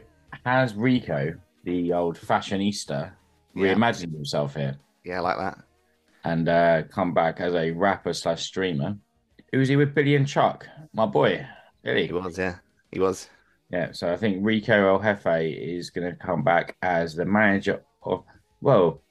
has 0.44 0.74
Rico, 0.74 1.34
the 1.64 1.92
old 1.92 2.18
fashionista, 2.18 3.12
Yeah. 3.54 3.74
reimagined 3.74 4.12
himself 4.12 4.54
here 4.54 4.78
Yeah, 5.04 5.18
I 5.18 5.20
like 5.20 5.38
that. 5.38 5.58
and 6.24 6.48
uh, 6.48 6.82
come 6.84 7.14
back 7.14 7.40
as 7.40 7.54
a 7.54 7.70
rapper 7.70 8.12
slash 8.12 8.44
streamer? 8.44 8.96
Who's 9.52 9.68
he 9.68 9.76
with 9.76 9.94
Billy 9.94 10.14
and 10.16 10.26
Chuck? 10.28 10.66
My 10.92 11.06
boy, 11.06 11.46
Billy. 11.82 12.06
He 12.06 12.12
was, 12.12 12.38
yeah, 12.38 12.56
he 12.92 13.00
was. 13.00 13.28
Yeah, 13.70 13.92
so 13.92 14.12
I 14.12 14.16
think 14.16 14.38
Rico 14.44 14.94
El 14.96 15.00
Jefe 15.02 15.26
is 15.42 15.90
going 15.90 16.10
to 16.10 16.16
come 16.16 16.42
back 16.44 16.76
as 16.82 17.14
the 17.14 17.24
manager 17.24 17.82
of, 18.02 18.24
well, 18.60 19.02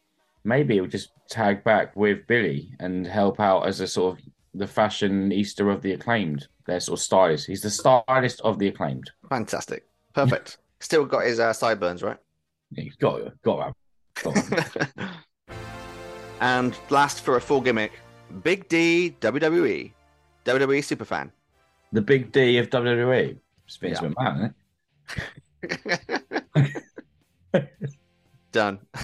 maybe 0.43 0.75
he'll 0.75 0.87
just 0.87 1.11
tag 1.29 1.63
back 1.63 1.95
with 1.95 2.25
Billy 2.27 2.71
and 2.79 3.05
help 3.05 3.39
out 3.39 3.67
as 3.67 3.79
a 3.79 3.87
sort 3.87 4.17
of 4.17 4.25
the 4.53 4.67
fashion 4.67 5.31
Easter 5.31 5.69
of 5.69 5.81
the 5.81 5.93
acclaimed. 5.93 6.47
Their 6.65 6.79
sort 6.79 6.99
of 6.99 7.03
stylist. 7.03 7.47
He's 7.47 7.61
the 7.61 7.69
stylist 7.69 8.41
of 8.41 8.59
the 8.59 8.67
acclaimed. 8.67 9.09
Fantastic, 9.29 9.85
perfect. 10.13 10.57
Still 10.79 11.05
got 11.05 11.25
his 11.25 11.39
uh, 11.39 11.51
sideburns, 11.53 12.03
right? 12.03 12.17
He's 12.75 12.95
got, 12.95 13.21
got 13.43 13.73
to 14.15 14.99
and 16.41 16.77
last 16.89 17.21
for 17.21 17.37
a 17.37 17.41
full 17.41 17.61
gimmick, 17.61 17.93
Big 18.43 18.67
D 18.69 19.15
WWE, 19.21 19.91
WWE 20.45 20.79
superfan. 20.79 21.31
The 21.91 22.01
big 22.01 22.31
D 22.31 22.57
of 22.57 22.69
WWE. 22.69 23.37
Vince 23.81 23.99
Yeah. 24.01 24.09
McMahon, 24.09 24.53
Done. 28.51 28.79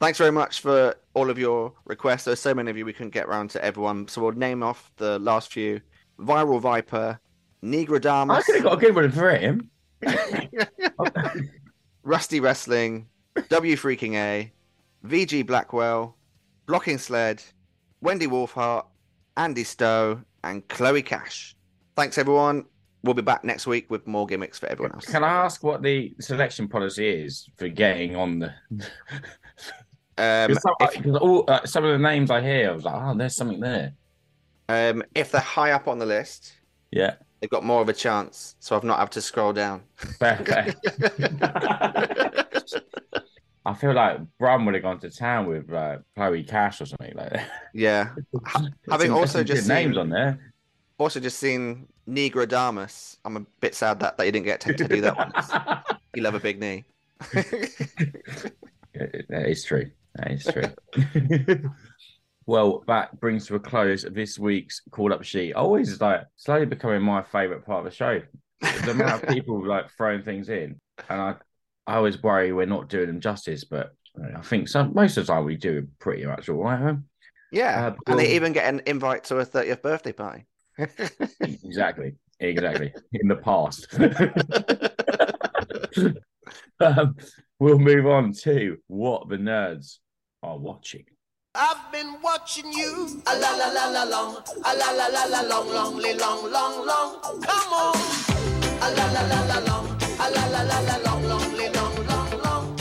Thanks 0.00 0.18
very 0.18 0.32
much 0.32 0.60
for 0.60 0.94
all 1.14 1.28
of 1.28 1.38
your 1.38 1.72
requests. 1.84 2.24
There's 2.24 2.40
so 2.40 2.54
many 2.54 2.70
of 2.70 2.76
you 2.76 2.84
we 2.86 2.92
couldn't 2.92 3.12
get 3.12 3.26
around 3.26 3.50
to 3.50 3.64
everyone, 3.64 4.08
so 4.08 4.22
we'll 4.22 4.32
name 4.32 4.62
off 4.62 4.90
the 4.96 5.18
last 5.18 5.52
few: 5.52 5.80
Viral 6.18 6.60
Viper, 6.60 7.18
I 8.30 8.42
could 8.42 8.54
have 8.56 8.64
got 8.64 8.72
a 8.74 8.76
good 8.80 8.94
one 8.94 9.10
for 9.10 9.30
him. 9.30 9.70
Rusty 12.02 12.40
Wrestling, 12.40 13.08
W 13.48 13.76
Freaking 13.76 14.14
A, 14.14 14.50
VG 15.06 15.46
Blackwell, 15.46 16.16
Blocking 16.66 16.98
Sled, 16.98 17.42
Wendy 18.00 18.26
Wolfhart, 18.26 18.86
Andy 19.36 19.64
Stowe, 19.64 20.22
and 20.44 20.66
Chloe 20.68 21.02
Cash. 21.02 21.54
Thanks 21.96 22.16
everyone. 22.16 22.64
We'll 23.02 23.14
be 23.14 23.22
back 23.22 23.44
next 23.44 23.66
week 23.66 23.90
with 23.90 24.06
more 24.06 24.26
gimmicks 24.26 24.58
for 24.58 24.66
everyone 24.66 24.92
else. 24.94 25.06
Can 25.06 25.24
I 25.24 25.28
ask 25.28 25.62
what 25.62 25.82
the 25.82 26.14
selection 26.20 26.68
policy 26.68 27.08
is 27.08 27.48
for 27.56 27.68
getting 27.68 28.14
on 28.16 28.40
the? 28.40 28.52
Um, 30.18 30.54
some, 30.54 30.74
if, 30.80 31.06
all, 31.22 31.44
uh, 31.48 31.64
some 31.64 31.82
of 31.84 31.92
the 31.92 31.98
names 31.98 32.30
I 32.30 32.42
hear, 32.42 32.68
I 32.68 32.72
was 32.74 32.84
like, 32.84 32.94
oh, 32.94 33.16
there's 33.16 33.34
something 33.36 33.58
there. 33.60 33.94
um, 34.68 35.02
if 35.14 35.32
they're 35.32 35.40
high 35.40 35.70
up 35.72 35.88
on 35.88 35.98
the 35.98 36.04
list, 36.04 36.52
Yeah, 36.90 37.14
they've 37.40 37.48
got 37.48 37.64
more 37.64 37.80
of 37.80 37.88
a 37.88 37.94
chance. 37.94 38.54
So 38.60 38.76
I've 38.76 38.84
not 38.84 38.98
had 38.98 39.12
to 39.12 39.22
scroll 39.22 39.54
down. 39.54 39.82
fair, 39.96 40.36
fair. 40.44 40.74
I 43.64 43.74
feel 43.74 43.92
like 43.94 44.18
Brum 44.38 44.64
would 44.66 44.74
have 44.74 44.82
gone 44.82 44.98
to 45.00 45.10
town 45.10 45.46
with 45.46 45.70
like 45.70 46.00
Chloe 46.16 46.42
Cash 46.44 46.80
or 46.80 46.86
something 46.86 47.14
like 47.14 47.30
that. 47.30 47.50
yeah. 47.74 48.10
Having 48.90 49.12
also 49.12 49.44
just 49.44 49.62
good 49.62 49.74
names 49.74 49.92
seen- 49.94 49.98
on 50.00 50.08
there. 50.10 50.49
Also, 51.00 51.18
just 51.18 51.38
seen 51.38 51.88
Negrodamus. 52.06 53.16
I'm 53.24 53.38
a 53.38 53.40
bit 53.62 53.74
sad 53.74 54.00
that, 54.00 54.18
that 54.18 54.26
you 54.26 54.32
didn't 54.32 54.44
get 54.44 54.60
to, 54.60 54.74
to 54.74 54.86
do 54.86 55.00
that 55.00 55.16
one. 55.16 55.32
You 56.14 56.22
love 56.22 56.34
a 56.34 56.40
big 56.40 56.60
knee. 56.60 56.84
that 57.32 58.52
is 59.30 59.64
true. 59.64 59.90
That 60.16 60.30
is 60.30 60.44
true. 60.44 61.70
well, 62.46 62.84
that 62.86 63.18
brings 63.18 63.46
to 63.46 63.54
a 63.54 63.60
close 63.60 64.04
this 64.10 64.38
week's 64.38 64.82
call 64.90 65.14
up 65.14 65.22
sheet. 65.22 65.54
Always 65.54 65.98
like 66.02 66.26
slowly 66.36 66.66
becoming 66.66 67.00
my 67.00 67.22
favourite 67.22 67.64
part 67.64 67.78
of 67.78 67.90
the 67.90 67.96
show. 67.96 68.20
The 68.60 68.90
amount 68.90 69.22
of 69.22 69.28
people 69.30 69.66
like 69.66 69.90
throwing 69.96 70.22
things 70.22 70.50
in, 70.50 70.78
and 71.08 71.20
I, 71.20 71.34
I 71.86 71.96
always 71.96 72.22
worry 72.22 72.52
we're 72.52 72.66
not 72.66 72.90
doing 72.90 73.06
them 73.06 73.20
justice, 73.20 73.64
but 73.64 73.94
I 74.36 74.42
think 74.42 74.68
some 74.68 74.92
most 74.94 75.16
of 75.16 75.26
the 75.26 75.32
time 75.32 75.46
we 75.46 75.56
do 75.56 75.88
pretty 75.98 76.26
much 76.26 76.50
all 76.50 76.62
right. 76.62 76.78
huh? 76.78 76.94
Yeah. 77.50 77.86
Uh, 77.86 77.94
and 78.06 78.18
they 78.18 78.34
even 78.34 78.52
get 78.52 78.66
an 78.66 78.82
invite 78.84 79.24
to 79.24 79.38
a 79.38 79.46
30th 79.46 79.80
birthday 79.80 80.12
party. 80.12 80.44
Exactly, 80.78 82.14
exactly. 82.38 82.92
In 83.12 83.28
the 83.28 83.36
past. 83.36 83.86
um, 86.80 87.16
we'll 87.58 87.78
move 87.78 88.06
on 88.06 88.32
to 88.32 88.78
what 88.86 89.28
the 89.28 89.36
nerds 89.36 89.98
are 90.42 90.58
watching. 90.58 91.04
I've 91.54 91.90
been 91.92 92.16
watching 92.22 92.72
you. 92.72 93.22
A 93.26 93.38
la 93.38 93.50
la 93.56 93.68
la 93.72 93.88
la 93.88 94.04
long. 94.04 94.36
A 94.64 94.76
la 94.76 94.90
la 94.92 95.06
la 95.08 95.24
la 95.24 95.40
long, 95.42 95.68
long, 95.68 96.00
long, 96.00 96.50
long, 96.50 96.86
long. 96.86 97.20
Come 97.42 97.72
on. 97.72 97.96
A 98.80 98.90
la 98.96 99.12
la 99.12 99.22
la 99.26 99.40
la 99.46 99.58
long. 99.66 99.86
A 100.20 100.30
la 100.30 100.46
la 100.46 100.62
la 100.62 100.80
la 100.80 100.96
long, 100.98 101.22
long, 101.24 101.56
long, 101.74 102.06
long, 102.06 102.42
long. 102.42 102.76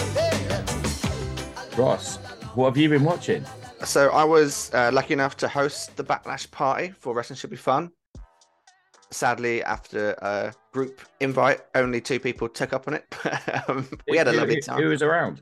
Ross, 1.76 2.18
what 2.56 2.68
have 2.68 2.78
you 2.78 2.90
been 2.90 3.04
watching? 3.04 3.44
So 3.84 4.10
I 4.10 4.24
was 4.24 4.72
uh, 4.74 4.92
lucky 4.94 5.14
enough 5.14 5.38
to 5.38 5.48
host 5.48 5.96
the 5.96 6.04
Backlash 6.04 6.50
party 6.52 6.90
for 6.90 7.14
Wrestling 7.14 7.38
Should 7.38 7.50
Be 7.50 7.56
Fun. 7.56 7.92
Sadly, 9.12 9.64
after 9.64 10.12
a 10.22 10.54
group 10.72 11.02
invite, 11.20 11.62
only 11.74 12.00
two 12.02 12.20
people 12.20 12.48
took 12.50 12.74
up 12.74 12.88
on 12.88 12.96
it. 12.96 13.16
um, 13.68 13.88
we 14.08 14.18
had 14.18 14.28
a 14.28 14.32
Who- 14.32 14.38
lovely 14.38 14.62
time. 14.62 14.82
Who 14.82 14.90
was 14.90 15.02
around? 15.02 15.42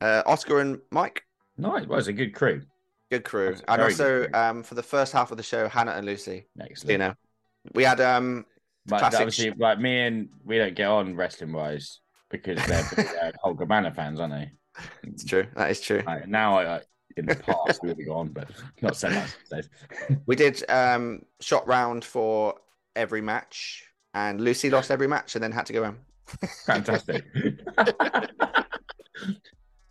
Uh, 0.00 0.22
Oscar 0.26 0.60
and 0.60 0.78
Mike, 0.90 1.22
Nice. 1.60 1.86
Well, 1.86 1.98
it's 1.98 2.08
a 2.08 2.12
good 2.12 2.34
crew. 2.34 2.62
good 3.10 3.24
crew, 3.24 3.54
and 3.68 3.82
also 3.82 4.26
crew. 4.26 4.34
um, 4.34 4.62
for 4.62 4.74
the 4.74 4.82
first 4.82 5.12
half 5.12 5.30
of 5.30 5.36
the 5.36 5.42
show, 5.42 5.68
Hannah 5.68 5.92
and 5.92 6.06
Lucy. 6.06 6.46
Excellent. 6.58 6.92
You 6.92 6.98
know, 6.98 7.14
we 7.74 7.84
had 7.84 8.00
um, 8.00 8.46
but 8.86 9.00
classic 9.00 9.20
obviously, 9.20 9.50
like 9.58 9.78
me 9.78 10.00
and 10.00 10.28
we 10.44 10.56
don't 10.56 10.74
get 10.74 10.88
on 10.88 11.16
wrestling 11.16 11.52
wise 11.52 12.00
because 12.30 12.64
they're 12.66 12.88
big, 12.96 13.06
uh, 13.22 13.32
Hulk 13.44 13.60
fans, 13.94 14.20
aren't 14.20 14.32
they? 14.32 14.50
it's 15.02 15.24
true, 15.24 15.46
that 15.56 15.70
is 15.70 15.80
true. 15.80 16.02
Like, 16.06 16.28
now, 16.28 16.58
I, 16.58 16.76
I, 16.76 16.80
in 17.16 17.26
the 17.26 17.36
past, 17.36 17.84
have 17.84 18.06
gone, 18.06 18.28
but 18.28 18.48
not 18.82 18.96
so 18.96 19.10
much. 19.10 19.30
We 20.26 20.36
did 20.36 20.68
um, 20.70 21.24
shot 21.40 21.66
round 21.66 22.04
for 22.04 22.54
every 22.96 23.20
match, 23.20 23.84
and 24.14 24.40
Lucy 24.40 24.70
lost 24.70 24.90
every 24.90 25.08
match 25.08 25.34
and 25.34 25.42
then 25.42 25.52
had 25.52 25.66
to 25.66 25.72
go 25.72 25.84
home. 25.84 25.98
Fantastic. 26.66 27.24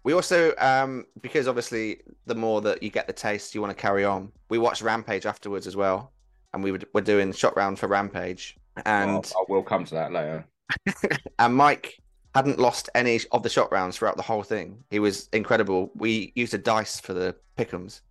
We 0.03 0.13
also, 0.13 0.55
um, 0.57 1.05
because 1.21 1.47
obviously, 1.47 2.01
the 2.25 2.35
more 2.35 2.61
that 2.61 2.81
you 2.81 2.89
get 2.89 3.05
the 3.05 3.13
taste, 3.13 3.53
you 3.53 3.61
want 3.61 3.75
to 3.75 3.79
carry 3.79 4.05
on. 4.05 4.31
We 4.49 4.57
watched 4.57 4.81
Rampage 4.81 5.25
afterwards 5.25 5.67
as 5.67 5.75
well, 5.75 6.13
and 6.53 6.63
we 6.63 6.71
were 6.93 7.01
doing 7.01 7.33
shot 7.33 7.55
round 7.57 7.79
for 7.79 7.87
Rampage, 7.87 8.57
and 8.85 9.31
I 9.37 9.43
will 9.49 9.61
come 9.61 9.83
to 9.85 9.93
that 9.95 10.11
later. 10.11 10.45
and 11.39 11.53
Mike 11.53 11.99
hadn't 12.35 12.59
lost 12.59 12.89
any 12.95 13.19
of 13.31 13.43
the 13.43 13.49
shot 13.49 13.71
rounds 13.71 13.97
throughout 13.97 14.17
the 14.17 14.23
whole 14.23 14.43
thing. 14.43 14.83
He 14.89 14.99
was 14.99 15.29
incredible. 15.33 15.91
We 15.95 16.31
used 16.35 16.53
a 16.53 16.57
dice 16.57 16.99
for 16.99 17.13
the 17.13 17.35
pickums, 17.57 18.01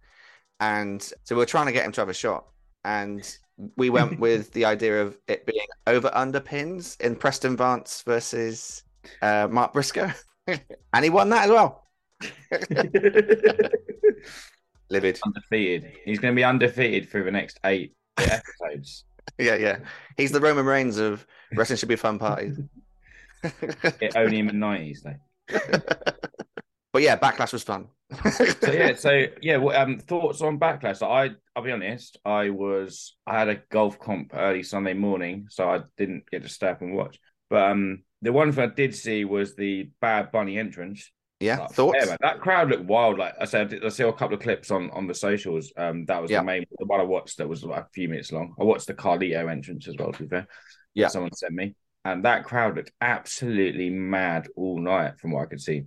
and 0.61 1.01
so 1.03 1.35
we 1.35 1.41
were 1.41 1.47
trying 1.47 1.67
to 1.67 1.73
get 1.73 1.85
him 1.85 1.93
to 1.93 2.01
have 2.01 2.09
a 2.09 2.15
shot, 2.15 2.47
and 2.85 3.39
we 3.77 3.91
went 3.91 4.19
with 4.27 4.53
the 4.53 4.65
idea 4.65 5.03
of 5.03 5.19
it 5.29 5.47
being 5.47 5.67
over 5.87 6.11
under 6.15 6.41
pins 6.41 6.97
in 7.01 7.17
Preston 7.17 7.57
Vance 7.57 8.03
versus 8.03 8.83
uh, 9.23 9.49
Mark 9.51 9.73
Briscoe, 9.73 10.13
and 10.47 11.05
he 11.05 11.11
won 11.11 11.29
that 11.31 11.45
as 11.45 11.51
well. 11.51 11.85
Livid. 14.91 15.21
undefeated. 15.25 15.93
He's 16.05 16.19
going 16.19 16.35
to 16.35 16.37
be 16.37 16.45
undefeated 16.45 17.11
through 17.11 17.25
the 17.25 17.31
next 17.31 17.61
eight 17.65 17.95
episodes. 18.17 19.05
Yeah, 19.39 19.57
yeah. 19.57 19.79
He's 20.17 20.33
the 20.33 20.41
Roman 20.41 20.65
Reigns 20.65 20.97
of 20.99 21.27
wrestling 21.55 21.77
should 21.77 21.91
be 21.91 21.97
fun 21.97 22.19
parties. 22.19 22.59
It, 24.01 24.17
only 24.17 24.39
in 24.39 24.47
the 24.47 24.53
nineties, 24.53 25.03
though. 25.05 25.15
but 26.93 27.03
yeah, 27.03 27.17
backlash 27.19 27.53
was 27.53 27.63
fun. 27.63 27.89
So 28.63 28.73
yeah, 28.73 28.95
so 28.95 29.27
yeah. 29.43 29.59
What, 29.59 29.77
um, 29.77 29.99
thoughts 29.99 30.41
on 30.41 30.59
backlash? 30.59 30.97
So 30.99 31.07
I, 31.11 31.31
I'll 31.55 31.63
be 31.63 31.73
honest. 31.73 32.19
I 32.25 32.51
was, 32.51 33.17
I 33.27 33.39
had 33.39 33.49
a 33.49 33.57
golf 33.71 33.99
comp 33.99 34.33
early 34.35 34.63
Sunday 34.63 34.95
morning, 34.95 35.47
so 35.51 35.69
I 35.71 35.81
didn't 35.97 36.25
get 36.31 36.43
to 36.43 36.49
stay 36.49 36.69
up 36.69 36.81
and 36.81 36.95
watch. 36.95 37.19
But 37.51 37.71
um, 37.71 38.03
the 38.23 38.33
one 38.33 38.51
thing 38.53 38.65
I 38.71 38.75
did 38.75 38.95
see 38.95 39.25
was 39.25 39.55
the 39.55 39.91
Bad 40.01 40.33
Bunny 40.33 40.59
entrance. 40.59 41.11
yeah, 41.41 41.59
Like, 41.59 41.71
thoughts? 41.73 41.99
yeah, 42.07 42.17
that 42.21 42.41
crowd 42.41 42.71
looked 42.71 42.85
wild. 42.85 43.19
Like 43.19 43.35
I 43.41 43.45
said, 43.45 43.61
I, 43.61 43.65
did, 43.71 43.85
I 43.85 43.89
saw 43.89 44.09
a 44.09 44.13
couple 44.13 44.37
of 44.37 44.43
clips 44.43 44.71
on 44.71 44.91
on 44.91 45.07
the 45.07 45.15
socials. 45.15 45.73
Um, 45.77 46.05
that 46.07 46.21
was 46.23 46.31
Yeah. 46.31 46.41
the 46.41 46.45
main 46.47 46.65
the 46.79 46.87
one 46.87 47.01
I 47.01 47.05
watched. 47.05 47.39
That 47.39 47.49
was 47.49 47.63
like 47.65 47.85
a 47.85 47.89
few 47.95 48.09
minutes 48.09 48.33
long. 48.33 48.55
I 48.61 48.65
watched 48.65 48.87
the 48.87 48.95
Carlito 48.95 49.51
entrance 49.51 49.87
as 49.87 49.97
well. 49.99 50.13
To 50.13 50.23
be 50.23 50.29
fair, 50.29 50.47
Yeah. 50.95 51.09
someone 51.09 51.33
sent 51.35 51.53
me, 51.55 51.75
and 52.13 52.25
that 52.25 52.45
crowd 52.45 52.77
looked 52.77 52.93
absolutely 53.01 53.91
mad 53.91 54.49
all 54.57 54.79
night, 54.79 55.19
from 55.19 55.33
what 55.33 55.43
I 55.43 55.47
could 55.47 55.61
see. 55.61 55.85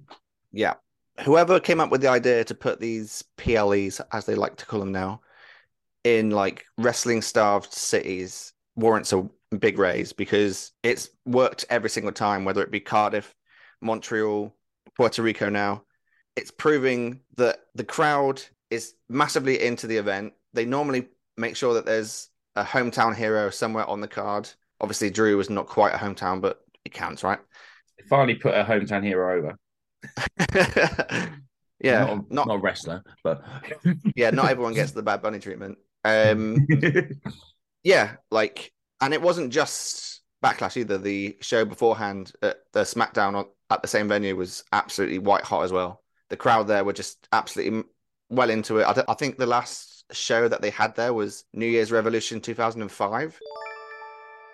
Yeah. 0.51 0.75
Whoever 1.23 1.59
came 1.59 1.79
up 1.79 1.91
with 1.91 2.01
the 2.01 2.09
idea 2.09 2.43
to 2.45 2.55
put 2.55 2.79
these 2.79 3.23
PLEs, 3.37 4.01
as 4.11 4.25
they 4.25 4.35
like 4.35 4.55
to 4.57 4.65
call 4.65 4.79
them 4.79 4.91
now, 4.91 5.21
in 6.03 6.31
like 6.31 6.65
wrestling 6.77 7.21
starved 7.21 7.71
cities 7.73 8.53
warrants 8.75 9.13
a 9.13 9.29
big 9.57 9.77
raise 9.77 10.13
because 10.13 10.71
it's 10.83 11.09
worked 11.25 11.65
every 11.69 11.89
single 11.89 12.11
time, 12.11 12.45
whether 12.45 12.63
it 12.63 12.71
be 12.71 12.79
Cardiff, 12.79 13.35
Montreal, 13.81 14.55
Puerto 14.95 15.21
Rico 15.21 15.49
now. 15.49 15.83
It's 16.35 16.51
proving 16.51 17.19
that 17.35 17.59
the 17.75 17.83
crowd 17.83 18.41
is 18.69 18.93
massively 19.09 19.61
into 19.61 19.87
the 19.87 19.97
event. 19.97 20.33
They 20.53 20.65
normally 20.65 21.09
make 21.37 21.55
sure 21.55 21.73
that 21.73 21.85
there's 21.85 22.29
a 22.55 22.63
hometown 22.63 23.15
hero 23.15 23.49
somewhere 23.49 23.85
on 23.85 24.01
the 24.01 24.07
card. 24.07 24.49
Obviously, 24.81 25.09
Drew 25.11 25.37
was 25.37 25.49
not 25.49 25.67
quite 25.67 25.93
a 25.93 25.97
hometown, 25.97 26.41
but 26.41 26.59
it 26.83 26.91
counts, 26.91 27.23
right? 27.23 27.39
They 27.97 28.03
finally 28.07 28.35
put 28.35 28.55
a 28.55 28.63
hometown 28.63 29.03
hero 29.03 29.37
over. 29.37 29.57
yeah, 31.79 32.05
not, 32.05 32.31
not 32.31 32.47
not 32.47 32.55
a 32.55 32.57
wrestler, 32.57 33.03
but 33.23 33.43
yeah, 34.15 34.31
not 34.31 34.49
everyone 34.49 34.73
gets 34.73 34.91
the 34.91 35.03
Bad 35.03 35.21
Bunny 35.21 35.39
treatment. 35.39 35.77
Um, 36.03 36.67
yeah, 37.83 38.15
like, 38.31 38.73
and 38.99 39.13
it 39.13 39.21
wasn't 39.21 39.53
just 39.53 40.21
Backlash 40.43 40.77
either. 40.77 40.97
The 40.97 41.37
show 41.41 41.63
beforehand, 41.63 42.33
at 42.41 42.57
the 42.73 42.81
SmackDown 42.81 43.47
at 43.69 43.81
the 43.81 43.87
same 43.87 44.07
venue 44.07 44.35
was 44.35 44.63
absolutely 44.73 45.19
white 45.19 45.43
hot 45.43 45.63
as 45.63 45.71
well. 45.71 46.03
The 46.29 46.37
crowd 46.37 46.67
there 46.67 46.83
were 46.83 46.93
just 46.93 47.27
absolutely 47.31 47.83
well 48.29 48.49
into 48.49 48.79
it. 48.79 48.83
I, 48.83 49.03
I 49.07 49.13
think 49.13 49.37
the 49.37 49.45
last 49.45 50.05
show 50.11 50.47
that 50.47 50.61
they 50.61 50.69
had 50.69 50.95
there 50.95 51.13
was 51.13 51.45
New 51.53 51.67
Year's 51.67 51.91
Revolution 51.91 52.41
2005. 52.41 53.39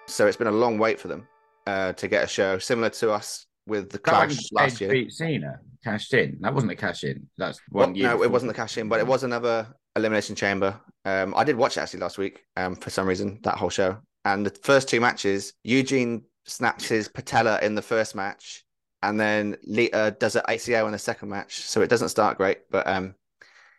So 0.08 0.26
it's 0.26 0.38
been 0.38 0.48
a 0.48 0.52
long 0.52 0.78
wait 0.78 1.00
for 1.00 1.08
them 1.10 1.28
uh, 1.66 1.94
to 1.94 2.08
get 2.08 2.24
a 2.24 2.28
show 2.28 2.58
similar 2.58 2.90
to 2.92 3.12
us 3.12 3.46
with 3.66 3.90
the 3.90 4.00
Clash 4.00 4.52
last 4.54 4.76
Edge 4.76 4.82
year. 4.82 4.90
beat 4.90 5.12
Cena 5.12 5.60
cashed 5.84 6.14
in. 6.14 6.38
That 6.42 6.54
wasn't 6.54 6.72
a 6.72 6.76
cash 6.76 7.04
in. 7.04 7.28
That's 7.38 7.60
Well, 7.72 7.96
year. 7.96 8.10
no, 8.10 8.24
it 8.24 8.32
wasn't 8.32 8.50
the 8.50 8.56
cash 8.56 8.78
in, 8.78 8.88
but 8.88 9.00
it 9.00 9.08
was 9.08 9.24
another 9.24 9.68
Elimination 9.96 10.36
Chamber. 10.36 10.80
Um, 11.06 11.34
I 11.36 11.44
did 11.44 11.56
watch 11.58 11.78
it 11.78 11.82
actually 11.82 12.00
last 12.00 12.18
week. 12.18 12.44
Um, 12.56 12.76
for 12.76 12.90
some 12.90 13.08
reason 13.08 13.40
that 13.44 13.58
whole 13.58 13.70
show 13.70 13.98
and 14.26 14.46
the 14.46 14.58
first 14.64 14.90
two 14.90 15.00
matches, 15.02 15.54
Eugene 15.64 16.24
snaps 16.46 16.88
his 16.88 17.08
patella 17.08 17.60
in 17.62 17.76
the 17.76 17.82
first 17.82 18.16
match, 18.16 18.66
and 19.04 19.20
then 19.20 19.58
Lita 19.64 20.16
does 20.20 20.36
an 20.36 20.44
ACL 20.50 20.86
in 20.86 20.92
the 20.92 21.00
second 21.00 21.30
match. 21.30 21.62
So 21.62 21.82
it 21.82 21.90
doesn't 21.90 22.10
start 22.10 22.38
great, 22.38 22.70
but 22.70 22.88
um, 22.88 23.16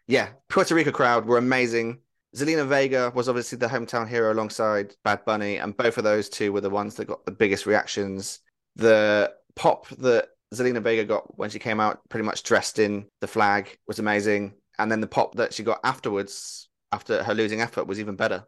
yeah, 0.06 0.28
Puerto 0.48 0.74
Rico 0.74 0.90
crowd 0.90 1.26
were 1.26 1.38
amazing. 1.38 2.00
Zelina 2.36 2.66
Vega 2.66 3.10
was 3.14 3.28
obviously 3.28 3.56
the 3.58 3.66
hometown 3.66 4.06
hero 4.08 4.32
alongside 4.32 4.94
Bad 5.02 5.24
Bunny, 5.24 5.56
and 5.56 5.76
both 5.76 5.98
of 5.98 6.04
those 6.04 6.28
two 6.28 6.52
were 6.52 6.60
the 6.60 6.70
ones 6.70 6.94
that 6.96 7.06
got 7.06 7.24
the 7.24 7.32
biggest 7.32 7.66
reactions. 7.66 8.40
The 8.76 9.32
pop 9.56 9.88
that 9.88 10.28
Zelina 10.54 10.82
Vega 10.82 11.04
got 11.04 11.38
when 11.38 11.50
she 11.50 11.58
came 11.58 11.80
out, 11.80 12.00
pretty 12.08 12.24
much 12.24 12.42
dressed 12.42 12.78
in 12.78 13.06
the 13.20 13.26
flag, 13.26 13.78
was 13.86 13.98
amazing. 13.98 14.54
And 14.78 14.92
then 14.92 15.00
the 15.00 15.06
pop 15.06 15.36
that 15.36 15.52
she 15.52 15.62
got 15.62 15.80
afterwards, 15.84 16.68
after 16.92 17.22
her 17.22 17.34
losing 17.34 17.60
effort, 17.60 17.86
was 17.86 17.98
even 17.98 18.16
better. 18.16 18.46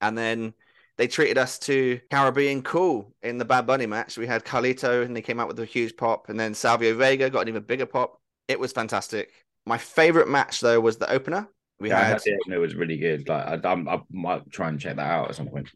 And 0.00 0.16
then 0.16 0.54
they 0.96 1.08
treated 1.08 1.38
us 1.38 1.58
to 1.60 2.00
Caribbean 2.10 2.62
cool 2.62 3.14
in 3.22 3.38
the 3.38 3.44
Bad 3.44 3.66
Bunny 3.66 3.86
match. 3.86 4.16
We 4.16 4.26
had 4.26 4.44
Carlito 4.44 5.04
and 5.04 5.16
he 5.16 5.22
came 5.22 5.40
out 5.40 5.48
with 5.48 5.60
a 5.60 5.64
huge 5.64 5.96
pop, 5.96 6.28
and 6.28 6.38
then 6.38 6.54
Savio 6.54 6.94
Vega 6.94 7.30
got 7.30 7.42
an 7.42 7.48
even 7.48 7.62
bigger 7.62 7.86
pop. 7.86 8.20
It 8.46 8.58
was 8.58 8.72
fantastic. 8.72 9.32
My 9.66 9.76
favorite 9.76 10.28
match 10.28 10.60
though 10.60 10.80
was 10.80 10.96
the 10.96 11.10
opener. 11.10 11.48
We 11.80 11.90
Yeah, 11.90 11.98
had 11.98 12.12
heard 12.12 12.22
the 12.24 12.34
opener 12.34 12.60
was 12.60 12.74
really 12.74 12.98
good. 12.98 13.28
Like 13.28 13.64
I, 13.64 13.72
I 13.72 14.00
might 14.10 14.50
try 14.50 14.68
and 14.68 14.80
check 14.80 14.96
that 14.96 15.10
out 15.10 15.28
at 15.30 15.36
some 15.36 15.48
point. 15.48 15.70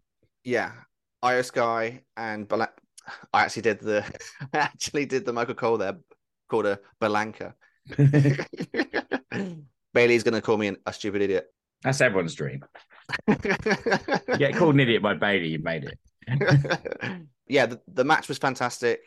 yeah, 0.45 0.73
Iyo 1.23 1.45
Sky 1.45 2.03
and 2.17 2.49
Bal- 2.49 2.69
I 3.33 3.43
actually 3.45 3.63
did 3.63 3.81
the 3.81 4.05
I 4.55 4.59
actually 4.59 5.07
did 5.07 5.25
the 5.25 5.33
Michael 5.33 5.55
Cole 5.55 5.79
there 5.79 5.97
called 6.49 6.67
a 6.67 6.81
Balanka. 7.01 7.55
Bayley's 9.95 10.23
gonna 10.23 10.41
call 10.41 10.57
me 10.57 10.69
an, 10.69 10.77
a 10.87 10.93
stupid 10.93 11.23
idiot. 11.23 11.47
That's 11.83 12.01
everyone's 12.01 12.35
dream. 12.35 12.65
Get 13.27 14.55
called 14.57 14.75
an 14.75 14.81
idiot 14.81 15.03
by 15.03 15.15
Bayley, 15.15 15.49
you 15.49 15.59
made 15.59 15.85
it. 15.85 15.99
yeah, 17.49 17.67
the, 17.67 17.81
the 17.89 18.05
match 18.05 18.29
was 18.29 18.39
fantastic. 18.39 19.01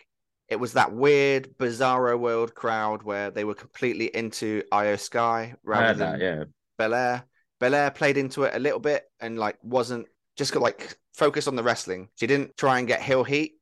It 0.48 0.58
was 0.58 0.74
that 0.74 0.94
weird, 0.94 1.58
bizarro 1.58 2.20
world 2.20 2.54
crowd 2.54 3.02
where 3.02 3.32
they 3.32 3.44
were 3.46 3.56
completely 3.56 4.16
into 4.16 4.62
Iyo 4.72 5.00
Sky 5.00 5.56
I 5.56 5.56
rather 5.64 5.88
heard 5.88 5.98
than 5.98 6.20
that, 6.20 6.22
yeah. 6.22 6.44
Belair. 6.78 7.26
Belair 7.60 7.92
played 7.92 8.18
into 8.18 8.44
it 8.44 8.56
a 8.56 8.60
little 8.60 8.80
bit 8.80 9.04
and 9.20 9.40
like 9.40 9.58
wasn't 9.64 10.08
just 10.36 10.54
got 10.54 10.62
like 10.62 10.98
focused 11.14 11.48
on 11.48 11.56
the 11.56 11.64
wrestling. 11.64 12.10
She 12.16 12.28
didn't 12.28 12.58
try 12.58 12.80
and 12.80 12.88
get 12.88 13.02
heel 13.02 13.24
heat, 13.24 13.54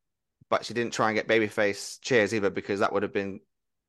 but 0.50 0.66
she 0.66 0.74
didn't 0.74 0.94
try 0.94 1.10
and 1.10 1.16
get 1.16 1.28
babyface 1.28 2.00
cheers 2.02 2.34
either 2.34 2.50
because 2.50 2.80
that 2.80 2.92
would 2.92 3.04
have 3.04 3.14
been 3.14 3.40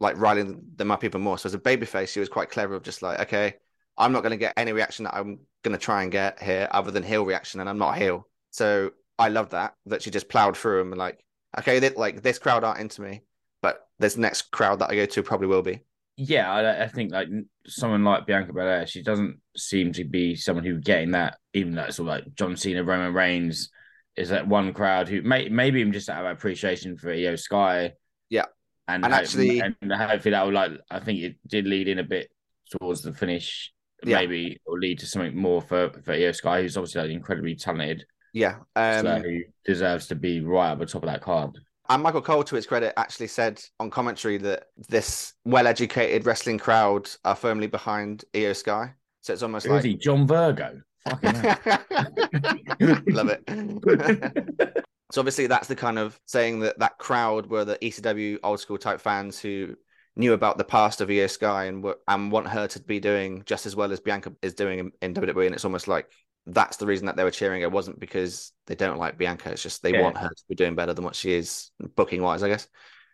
like 0.01 0.19
riling 0.19 0.63
them 0.77 0.91
up 0.91 1.05
even 1.05 1.23
more. 1.23 1.39
So 1.39 1.47
as 1.47 1.55
a 1.55 1.59
babyface, 1.59 2.09
she 2.09 2.21
was 2.21 2.29
quite 2.29 2.51
clever 2.51 2.75
of 2.75 2.83
just 2.83 3.03
like, 3.03 3.21
okay, 3.21 3.55
I'm 3.97 4.13
not 4.13 4.23
going 4.23 4.33
to 4.33 4.37
get 4.37 4.55
any 4.57 4.73
reaction 4.73 5.05
that 5.05 5.15
I'm 5.15 5.41
going 5.63 5.77
to 5.77 5.83
try 5.83 6.03
and 6.03 6.13
get 6.13 6.43
here 6.43 6.69
other 6.71 6.91
than 6.91 7.03
heel 7.03 7.25
reaction, 7.25 7.61
and 7.61 7.69
I'm 7.69 7.79
not 7.79 7.97
heel. 7.97 8.27
So 8.51 8.91
I 9.19 9.29
love 9.29 9.51
that 9.51 9.75
that 9.87 10.03
she 10.03 10.11
just 10.11 10.29
plowed 10.29 10.57
through 10.57 10.79
them 10.79 10.93
and 10.93 10.99
like, 10.99 11.25
okay, 11.59 11.79
they, 11.79 11.91
like 11.91 12.23
this 12.23 12.39
crowd 12.39 12.65
aren't 12.65 12.81
into 12.81 13.03
me, 13.03 13.23
but 13.63 13.87
this 13.99 14.17
next 14.17 14.51
crowd 14.51 14.81
that 14.81 14.91
I 14.91 14.97
go 14.97 15.07
to 15.07 15.23
probably 15.23 15.47
will 15.47 15.63
be. 15.63 15.81
Yeah, 16.17 16.51
I, 16.53 16.85
I 16.85 16.89
think 16.89 17.13
like 17.13 17.29
someone 17.67 18.05
like 18.05 18.27
Bianca 18.27 18.53
Belair, 18.53 18.87
she 18.87 19.03
doesn't 19.03 19.41
seem 19.57 19.93
to 19.95 20.05
be 20.05 20.37
someone 20.37 20.65
who 20.65 20.81
getting 20.81 21.11
that, 21.13 21.39
even 21.55 21.75
though 21.75 21.83
it's 21.85 21.99
all 21.99 22.07
like 22.07 22.35
John 22.35 22.57
Cena, 22.57 22.85
Roman 22.85 23.13
Reigns, 23.13 23.71
is 24.17 24.29
that 24.29 24.47
one 24.47 24.73
crowd 24.73 25.09
who 25.09 25.23
may 25.23 25.49
maybe 25.49 25.81
even 25.81 25.93
just 25.93 26.09
out 26.09 26.25
of 26.25 26.31
appreciation 26.31 26.97
for 26.97 27.09
Iyo 27.09 27.37
Sky. 27.39 27.95
Yeah. 28.31 28.45
And, 28.87 29.05
And 29.05 29.13
actually- 29.13 29.61
and 29.61 29.75
hopefully 29.93 30.31
that 30.31 30.45
will 30.45 30.53
like 30.53 30.73
I 30.91 31.01
think 31.01 31.21
it 31.21 31.37
did 31.49 31.67
lead 31.67 31.89
in 31.89 31.99
a 31.99 32.05
bit 32.05 32.31
towards 32.71 33.03
the 33.03 33.13
finish. 33.13 33.73
Yeah. 34.05 34.17
Maybe 34.19 34.61
or 34.67 34.79
lead 34.79 34.99
to 35.01 35.07
something 35.07 35.35
more 35.37 35.63
for 35.63 35.91
for 36.05 36.13
Iyo 36.15 36.35
Sky, 36.35 36.61
who's 36.63 36.77
obviously 36.77 37.01
like 37.03 37.11
incredibly 37.11 37.57
talented, 37.57 38.05
Yeah. 38.35 38.57
Um, 38.77 39.03
so 39.03 39.19
who 39.21 39.41
deserves 39.65 40.09
to 40.09 40.15
be 40.15 40.41
right 40.43 40.73
at 40.73 40.79
the 40.79 40.87
top 40.87 41.03
of 41.03 41.09
that 41.09 41.23
card. 41.23 41.59
And 41.89 42.03
Michael 42.03 42.23
Cole, 42.23 42.45
to 42.45 42.57
his 42.57 42.67
credit, 42.67 42.99
actually 42.99 43.27
said 43.27 43.63
on 43.79 43.91
commentary 43.91 44.39
that 44.39 44.69
this 44.89 45.35
well-educated 45.45 46.25
wrestling 46.25 46.59
crowd 46.59 47.11
are 47.25 47.35
firmly 47.35 47.67
behind 47.67 48.25
Iyo 48.33 48.57
Sky. 48.57 48.95
So 49.21 49.33
it's 49.33 49.43
almost 49.43 49.67
Who 49.67 49.75
is 49.75 49.85
like 49.85 49.85
he? 49.85 49.97
John 49.97 50.27
Virgo. 50.27 50.81
Fucking 51.09 51.33
love 53.15 53.29
it. 53.29 53.43
so 55.13 55.21
obviously, 55.21 55.47
that's 55.47 55.69
the 55.69 55.77
kind 55.77 55.99
of 55.99 56.19
saying 56.27 56.61
that 56.61 56.79
that 56.79 56.97
crowd 56.99 57.47
were 57.47 57.67
the 57.67 57.77
ECW 57.77 58.39
old 58.43 58.61
school 58.61 58.79
type 58.79 59.01
fans 59.01 59.39
who 59.39 59.77
knew 60.17 60.33
about 60.33 60.57
the 60.57 60.65
past 60.65 61.01
of 61.01 61.09
Iyo 61.09 61.29
Sky 61.31 61.65
and 61.65 61.83
were, 61.83 61.99
and 62.09 62.33
want 62.33 62.49
her 62.49 62.67
to 62.69 62.81
be 62.81 63.01
doing 63.01 63.43
just 63.45 63.67
as 63.67 63.77
well 63.77 63.93
as 63.93 64.01
Bianca 64.01 64.33
is 64.41 64.55
doing 64.55 64.79
in, 64.79 64.93
in 65.03 65.15
WWE. 65.15 65.47
And 65.47 65.55
it's 65.55 65.65
almost 65.65 65.89
like 65.89 66.11
that's 66.47 66.77
the 66.77 66.87
reason 66.87 67.07
that 67.07 67.17
they 67.17 67.25
were 67.25 67.31
cheering 67.31 67.63
her. 67.63 67.67
It 67.69 67.73
wasn't 67.73 67.99
because 68.01 68.53
they 68.67 68.75
don't 68.75 68.99
like 68.99 69.17
Bianca. 69.19 69.51
It's 69.51 69.63
just 69.63 69.83
they 69.83 69.93
Yeah. 69.93 70.03
want 70.03 70.19
her 70.19 70.29
to 70.29 70.45
be 70.49 70.55
doing 70.55 70.75
better 70.75 70.93
than 70.93 71.05
what 71.05 71.17
she 71.17 71.33
is 71.33 71.71
booking 71.97 72.23
wise, 72.23 72.43
I 72.43 72.49
guess. 72.49 72.69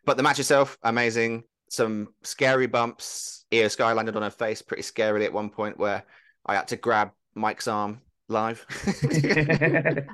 But 0.04 0.16
the 0.16 0.22
match 0.22 0.38
itself, 0.38 0.78
amazing. 0.82 1.44
Some 1.68 2.08
scary 2.22 2.66
bumps. 2.66 3.44
Iyo 3.52 3.70
Sky 3.70 3.92
landed 3.92 4.16
on 4.16 4.22
her 4.22 4.30
face 4.30 4.62
pretty 4.62 4.82
scarily 4.82 5.24
at 5.24 5.32
one 5.32 5.50
point 5.50 5.78
where 5.78 6.04
I 6.46 6.54
had 6.56 6.68
to 6.68 6.76
grab 6.76 7.10
Mike's 7.34 7.68
arm 7.68 8.00
live. 8.28 8.64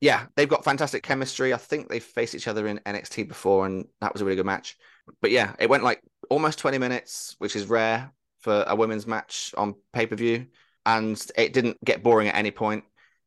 yeah, 0.00 0.26
they've 0.36 0.48
got 0.48 0.64
fantastic 0.64 1.02
chemistry. 1.02 1.52
I 1.52 1.58
think 1.58 1.88
they've 1.88 2.02
faced 2.02 2.34
each 2.34 2.48
other 2.48 2.66
in 2.66 2.80
NXT 2.86 3.28
before, 3.28 3.66
and 3.66 3.86
that 4.00 4.12
was 4.12 4.22
a 4.22 4.24
really 4.24 4.36
good 4.36 4.46
match. 4.46 4.76
But 5.20 5.30
yeah, 5.30 5.54
it 5.58 5.68
went 5.68 5.84
like 5.84 6.00
almost 6.30 6.58
20 6.58 6.78
minutes, 6.78 7.34
which 7.38 7.56
is 7.56 7.66
rare 7.66 8.12
for 8.40 8.64
a 8.66 8.74
women's 8.74 9.06
match 9.06 9.54
on 9.56 9.74
pay 9.92 10.06
per 10.06 10.16
view. 10.16 10.46
And 10.84 11.20
it 11.36 11.52
didn't 11.52 11.82
get 11.84 12.02
boring 12.02 12.28
at 12.28 12.34
any 12.34 12.50
point. 12.50 12.84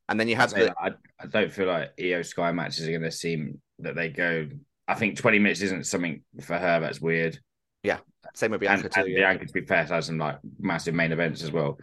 And 0.10 0.20
then 0.20 0.28
you 0.28 0.36
had 0.36 0.54
I'd 0.54 0.62
the, 0.62 0.76
I, 0.80 0.92
I 1.20 1.28
don't 1.28 1.52
feel 1.52 1.68
like 1.68 1.96
Iyo 1.98 2.26
Sky 2.26 2.52
matches 2.52 2.88
are 2.88 2.92
going 2.92 3.02
to 3.02 3.12
seem 3.12 3.60
that 3.80 3.96
they 3.96 4.10
go. 4.10 4.48
I 4.88 4.94
think 4.94 5.18
20 5.18 5.40
minutes 5.40 5.62
isn't 5.62 5.88
something 5.88 6.22
for 6.42 6.58
her 6.58 6.80
that's 6.80 7.02
weird. 7.02 7.40
Yeah. 7.82 7.98
Same 8.34 8.52
with 8.52 8.62
Bianca 8.62 8.86
and, 8.86 8.94
too. 8.94 9.02
and 9.02 9.10
yeah. 9.10 9.18
Bianca, 9.20 9.46
to 9.46 9.54
be 9.54 9.62
fair, 9.62 9.84
has 9.86 10.06
some 10.08 10.18
like 10.18 10.38
massive 10.60 10.94
main 10.94 11.12
events 11.12 11.44
as 11.44 11.52
well. 11.52 11.80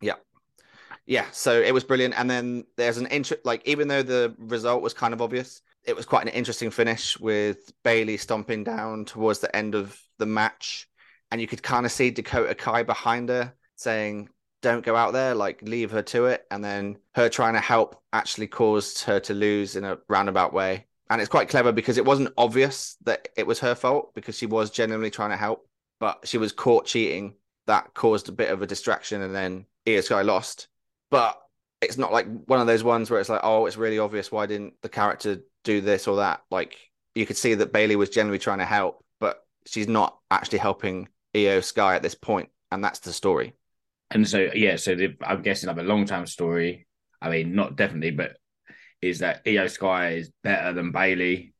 Yeah. 0.00 0.14
Yeah 1.06 1.26
so 1.32 1.60
it 1.60 1.72
was 1.72 1.84
brilliant 1.84 2.14
and 2.18 2.30
then 2.30 2.64
there's 2.76 2.98
an 2.98 3.06
interest 3.06 3.44
like 3.44 3.66
even 3.66 3.88
though 3.88 4.02
the 4.02 4.34
result 4.38 4.82
was 4.82 4.92
kind 4.92 5.14
of 5.14 5.22
obvious 5.22 5.62
it 5.84 5.96
was 5.96 6.04
quite 6.04 6.22
an 6.22 6.28
interesting 6.28 6.70
finish 6.70 7.18
with 7.18 7.72
bayley 7.82 8.18
stomping 8.18 8.62
down 8.62 9.06
towards 9.06 9.38
the 9.38 9.54
end 9.56 9.74
of 9.74 9.98
the 10.18 10.26
match 10.26 10.86
and 11.30 11.40
you 11.40 11.46
could 11.46 11.62
kind 11.62 11.86
of 11.86 11.92
see 11.92 12.10
dakota 12.10 12.54
kai 12.54 12.82
behind 12.82 13.30
her 13.30 13.54
saying 13.76 14.28
don't 14.60 14.84
go 14.84 14.96
out 14.96 15.12
there 15.12 15.34
like 15.34 15.62
leave 15.62 15.90
her 15.90 16.02
to 16.02 16.26
it 16.26 16.44
and 16.50 16.64
then 16.64 16.96
her 17.14 17.28
trying 17.28 17.54
to 17.54 17.60
help 17.60 18.02
actually 18.12 18.46
caused 18.46 19.02
her 19.02 19.20
to 19.20 19.34
lose 19.34 19.76
in 19.76 19.84
a 19.84 19.98
roundabout 20.08 20.52
way 20.52 20.84
and 21.10 21.20
it's 21.20 21.30
quite 21.30 21.48
clever 21.48 21.72
because 21.72 21.96
it 21.96 22.04
wasn't 22.04 22.32
obvious 22.36 22.96
that 23.04 23.28
it 23.36 23.46
was 23.46 23.60
her 23.60 23.74
fault 23.74 24.14
because 24.14 24.36
she 24.36 24.46
was 24.46 24.70
genuinely 24.70 25.10
trying 25.10 25.30
to 25.30 25.36
help 25.36 25.68
but 26.00 26.20
she 26.24 26.38
was 26.38 26.52
caught 26.52 26.86
cheating 26.86 27.34
that 27.66 27.92
caused 27.94 28.28
a 28.28 28.32
bit 28.32 28.50
of 28.50 28.62
a 28.62 28.66
distraction 28.66 29.22
and 29.22 29.34
then 29.34 29.64
Iyo 29.86 30.02
Sky 30.02 30.22
lost 30.22 30.68
but 31.10 31.40
it's 31.80 31.98
not 31.98 32.12
like 32.12 32.26
one 32.46 32.60
of 32.60 32.66
those 32.66 32.82
ones 32.82 33.10
where 33.10 33.20
it's 33.20 33.28
like, 33.28 33.40
oh, 33.42 33.66
it's 33.66 33.76
really 33.76 33.98
obvious. 33.98 34.32
Why 34.32 34.46
didn't 34.46 34.74
the 34.82 34.88
character 34.88 35.38
do 35.64 35.80
this 35.80 36.06
or 36.06 36.16
that? 36.16 36.42
Like 36.50 36.76
you 37.14 37.26
could 37.26 37.36
see 37.36 37.54
that 37.54 37.72
Bayley 37.72 37.96
was 37.96 38.10
generally 38.10 38.38
trying 38.38 38.58
to 38.58 38.64
help, 38.64 39.04
but 39.20 39.46
she's 39.66 39.88
not 39.88 40.18
actually 40.30 40.58
helping 40.58 41.08
Iyo 41.34 41.62
Sky 41.62 41.94
at 41.94 42.02
this 42.02 42.14
point, 42.14 42.50
and 42.70 42.82
that's 42.82 43.00
the 43.00 43.12
story. 43.12 43.54
And 44.10 44.26
so, 44.26 44.50
yeah, 44.54 44.76
so 44.76 44.94
the, 44.94 45.14
I'm 45.22 45.42
guessing 45.42 45.68
like 45.68 45.78
a 45.78 45.82
long 45.82 46.06
time 46.06 46.26
story. 46.26 46.86
I 47.20 47.30
mean, 47.30 47.54
not 47.54 47.76
definitely, 47.76 48.12
but 48.12 48.36
is 49.02 49.18
that 49.18 49.44
Iyo 49.44 49.70
Sky 49.70 50.12
is 50.12 50.30
better 50.42 50.72
than 50.72 50.92
Bayley? 50.92 51.52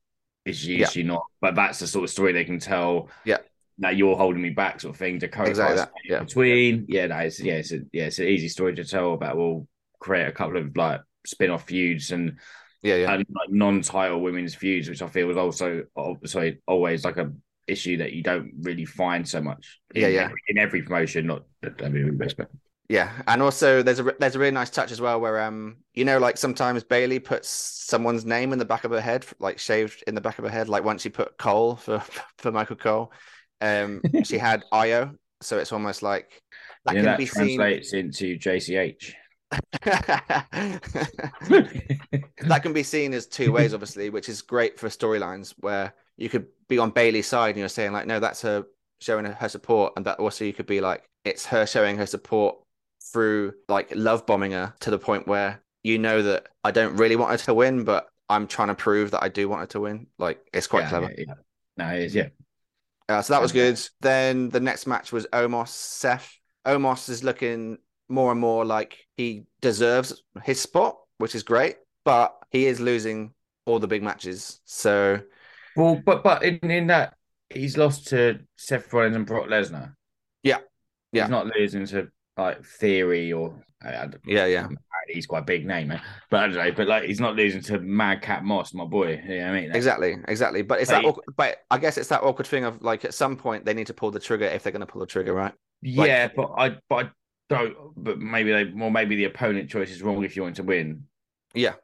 Is 0.45 0.59
she? 0.59 0.77
Yeah. 0.77 0.87
Is 0.87 0.93
she 0.93 1.03
not? 1.03 1.25
But 1.41 1.55
that's 1.55 1.79
the 1.79 1.87
sort 1.87 2.05
of 2.05 2.11
story 2.11 2.33
they 2.33 2.45
can 2.45 2.59
tell. 2.59 3.11
Yeah. 3.25 3.39
That 3.81 3.97
you're 3.97 4.17
holding 4.17 4.43
me 4.43 4.51
back, 4.51 4.81
sort 4.81 4.95
of 4.95 4.99
thing. 4.99 5.19
Dakota 5.19 5.51
Exactly 5.51 5.77
that, 5.77 5.93
yeah. 6.05 6.19
between. 6.21 6.87
Yeah, 6.89 7.07
no, 7.09 7.19
it's 7.19 7.39
yeah, 7.39 7.55
it's 7.55 7.73
a, 7.73 7.81
yeah, 7.93 8.07
it's 8.07 8.19
an 8.19 8.27
easy 8.27 8.49
story 8.49 8.75
to 8.75 8.85
tell 8.85 9.13
about. 9.13 9.37
We'll 9.37 9.69
create 10.01 10.27
a 10.27 10.33
couple 10.33 10.57
of 10.57 10.77
like 10.77 11.01
spin-off 11.27 11.65
feuds 11.65 12.11
and 12.11 12.39
Yeah, 12.83 12.95
yeah, 12.95 13.13
and 13.13 13.27
like 13.29 13.51
non-title 13.51 14.21
women's 14.21 14.55
feuds, 14.55 14.89
which 14.89 15.03
I 15.03 15.09
feel 15.09 15.27
was 15.27 15.37
also 15.37 15.85
oh, 15.97 16.17
sorry 16.25 16.61
always 16.67 17.05
like 17.05 17.17
a 17.17 17.33
issue 17.69 17.99
that 17.99 18.13
you 18.13 18.23
don't 18.23 18.53
really 18.61 18.85
find 18.85 19.29
so 19.29 19.41
much. 19.41 19.81
In, 19.95 20.03
Yeah, 20.03 20.09
yeah. 20.09 20.31
In 20.49 20.59
every 20.59 20.83
promotion, 20.83 21.27
not 21.27 21.43
WWE, 21.63 22.37
but 22.37 22.49
yeah. 22.89 23.13
And 23.27 23.43
also, 23.43 23.83
there's 23.83 24.01
a 24.01 24.15
there's 24.19 24.35
a 24.35 24.39
really 24.39 24.53
nice 24.53 24.71
touch 24.71 24.91
as 24.91 25.01
well 25.01 25.21
where 25.21 25.41
um, 25.43 25.77
you 25.95 26.05
know, 26.05 26.19
like 26.19 26.37
sometimes 26.39 26.83
Bayley 26.83 27.19
puts 27.19 27.49
someone's 27.49 28.25
name 28.25 28.53
in 28.53 28.59
the 28.59 28.65
back 28.65 28.85
of 28.85 28.91
her 28.91 29.01
head, 29.01 29.27
like 29.39 29.59
shaved 29.59 30.03
in 30.07 30.15
the 30.15 30.21
back 30.21 30.39
of 30.39 30.45
her 30.45 30.51
head. 30.51 30.69
Like 30.69 30.85
once 30.85 31.03
she 31.03 31.11
put 31.11 31.37
Cole 31.39 31.77
for 31.77 32.01
for 32.39 32.51
Michael 32.51 32.77
Cole, 32.77 33.13
um, 33.61 34.01
she 34.25 34.39
had 34.49 34.65
Io, 34.73 35.13
so 35.41 35.59
it's 35.59 35.73
almost 35.73 36.03
like 36.03 36.43
that 36.87 36.95
can 36.95 37.05
that 37.05 37.19
be 37.19 37.27
seen. 37.27 37.59
translates 37.59 37.93
into 37.93 38.39
JCH. 38.39 39.13
that 39.83 40.81
can 42.63 42.73
be 42.73 42.83
seen 42.83 43.15
as 43.15 43.27
two 43.27 43.51
ways, 43.53 43.73
obviously, 43.73 44.11
which 44.11 44.29
is 44.29 44.43
great 44.43 44.79
for 44.79 44.89
storylines 44.89 45.55
where 45.61 45.95
you 46.17 46.29
could 46.29 46.47
be 46.69 46.79
on 46.79 46.91
Bayley's 46.91 47.27
side 47.27 47.51
and 47.51 47.59
you're 47.59 47.69
saying 47.69 47.93
like, 47.93 48.07
no, 48.07 48.21
that's 48.21 48.43
her 48.43 48.65
showing 49.01 49.25
her, 49.25 49.49
support, 49.49 49.93
and 49.97 50.05
that 50.07 50.19
also 50.19 50.45
you 50.45 50.53
could 50.53 50.67
be 50.67 50.81
like, 50.81 51.09
it's 51.25 51.47
her 51.47 51.67
showing 51.67 51.97
her 51.99 52.07
support 52.07 52.57
through 53.13 53.55
like 53.69 53.93
love 53.95 54.27
bombing 54.27 54.53
her 54.53 54.75
to 54.81 54.91
the 54.91 54.99
point 54.99 55.27
where 55.27 55.63
you 55.83 55.99
know 55.99 56.23
that 56.23 56.47
I 56.65 56.71
don't 56.71 56.97
really 56.97 57.17
want 57.17 57.31
her 57.33 57.39
to 57.47 57.55
win, 57.55 57.85
but 57.85 58.09
I'm 58.29 58.47
trying 58.47 58.69
to 58.69 58.75
prove 58.75 59.13
that 59.13 59.23
I 59.23 59.29
do 59.29 59.49
want 59.49 59.61
her 59.63 59.67
to 59.69 59.81
win. 59.81 60.07
Like 60.19 60.41
it's 60.53 60.67
quite 60.67 60.83
Yeah, 60.85 60.89
clever. 60.89 61.11
yeah, 61.17 61.25
yeah. 61.27 61.35
No, 61.77 61.89
it 61.95 62.05
is. 62.05 62.15
Yeah. 62.15 62.29
Uh, 63.09 63.23
so 63.23 63.33
that 63.33 63.41
was 63.43 63.53
good. 63.53 63.81
Then 64.01 64.51
the 64.51 64.61
next 64.61 64.87
match 64.87 65.13
was 65.13 65.27
Omos 65.33 65.69
Seth. 65.69 66.37
Omos 66.67 67.09
is 67.09 67.25
looking 67.25 67.79
more 68.09 68.31
and 68.33 68.41
more 68.41 68.65
like 68.65 69.07
he 69.17 69.45
deserves 69.61 70.23
his 70.45 70.61
spot, 70.61 70.99
which 71.19 71.35
is 71.35 71.43
great, 71.43 71.77
but 72.05 72.37
he 72.51 72.67
is 72.67 72.81
losing 72.81 73.33
all 73.65 73.79
the 73.79 73.87
big 73.87 74.03
matches. 74.03 74.61
So 74.65 75.21
Well, 75.79 76.03
but 76.05 76.25
but 76.25 76.43
in, 76.43 76.59
in 76.71 76.87
that 76.89 77.15
he's 77.51 77.77
lost 77.77 78.09
to 78.09 78.41
Seth 78.57 78.93
Rollins 78.93 79.15
and 79.15 79.25
Brock 79.25 79.47
Lesnar. 79.47 79.95
Yeah. 80.43 80.59
Yeah. 81.13 81.23
He's 81.25 81.31
not 81.31 81.47
losing 81.47 81.87
to 81.87 82.09
like 82.37 82.65
Theory 82.65 83.33
or 83.33 83.63
I 83.81 84.09
yeah, 84.27 84.47
yeah, 84.47 84.67
he's 85.07 85.27
quite 85.27 85.39
a 85.39 85.45
big 85.45 85.65
name, 85.65 85.89
man. 85.89 86.03
But 86.31 86.41
I 86.41 86.47
don't 86.49 86.57
know. 86.57 86.73
But 86.73 86.89
like 86.89 87.05
he's 87.05 87.21
not 87.21 87.37
losing 87.37 87.63
to 87.63 87.79
Madcap 87.79 88.43
Moss, 88.43 88.75
my 88.75 88.85
boy. 88.85 89.23
You 89.25 89.39
know 89.39 89.45
what 89.45 89.51
I 89.51 89.61
mean? 89.61 89.71
exactly, 89.73 90.17
exactly. 90.27 90.63
But 90.63 90.81
it's 90.81 90.91
But 90.91 91.03
that, 91.03 91.09
awkward, 91.09 91.25
but 91.37 91.59
I 91.71 91.79
guess 91.79 91.97
it's 91.97 92.09
that 92.09 92.25
awkward 92.25 92.49
thing 92.49 92.65
of 92.65 92.83
like 92.83 93.05
at 93.05 93.15
some 93.15 93.37
point 93.37 93.65
they 93.65 93.75
need 93.75 93.87
to 93.87 93.95
pull 93.95 94.11
the 94.11 94.19
trigger 94.19 94.47
if 94.47 94.65
they're 94.65 94.73
going 94.73 94.81
to 94.81 94.87
pull 94.87 95.01
the 95.01 95.07
trigger, 95.07 95.33
right? 95.33 95.53
Like- 95.85 96.09
Yeah, 96.09 96.29
but 96.35 96.51
I 96.59 96.77
but 96.89 97.07
I 97.07 97.11
don't. 97.49 97.77
But 97.97 98.19
maybe 98.19 98.51
they. 98.51 98.65
Well, 98.65 98.91
maybe 98.91 99.15
the 99.15 99.27
opponent 99.27 99.71
choice 99.71 99.93
is 99.93 100.03
wrong 100.03 100.25
if 100.25 100.35
you 100.35 100.43
want 100.43 100.57
to 100.57 100.65
win. 100.65 101.05
Yeah. 101.55 101.75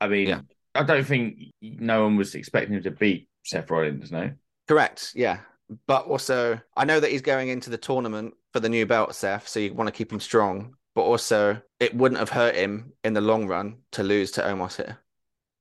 I 0.00 0.08
mean, 0.08 0.28
Yeah. 0.28 0.40
I 0.74 0.84
don't 0.84 1.04
think 1.04 1.38
no 1.60 2.04
one 2.04 2.16
was 2.16 2.34
expecting 2.34 2.76
him 2.76 2.82
to 2.84 2.90
beat 2.90 3.28
Seth 3.42 3.70
Rollins. 3.70 4.12
No. 4.12 4.30
Correct. 4.68 5.12
Yeah. 5.14 5.38
But 5.86 6.06
also, 6.06 6.60
I 6.76 6.84
know 6.84 7.00
that 7.00 7.10
he's 7.10 7.22
going 7.22 7.48
into 7.48 7.70
the 7.70 7.78
tournament 7.78 8.34
for 8.52 8.60
the 8.60 8.68
new 8.68 8.86
belt, 8.86 9.14
Seth. 9.14 9.48
So 9.48 9.60
you 9.60 9.74
want 9.74 9.88
to 9.88 9.92
keep 9.92 10.12
him 10.12 10.20
strong. 10.20 10.74
But 10.94 11.02
also, 11.02 11.60
it 11.80 11.94
wouldn't 11.94 12.18
have 12.18 12.28
hurt 12.28 12.54
him 12.54 12.92
in 13.02 13.14
the 13.14 13.20
long 13.20 13.46
run 13.46 13.78
to 13.92 14.02
lose 14.02 14.30
to 14.32 14.42
Omos 14.42 14.76
here. 14.76 14.98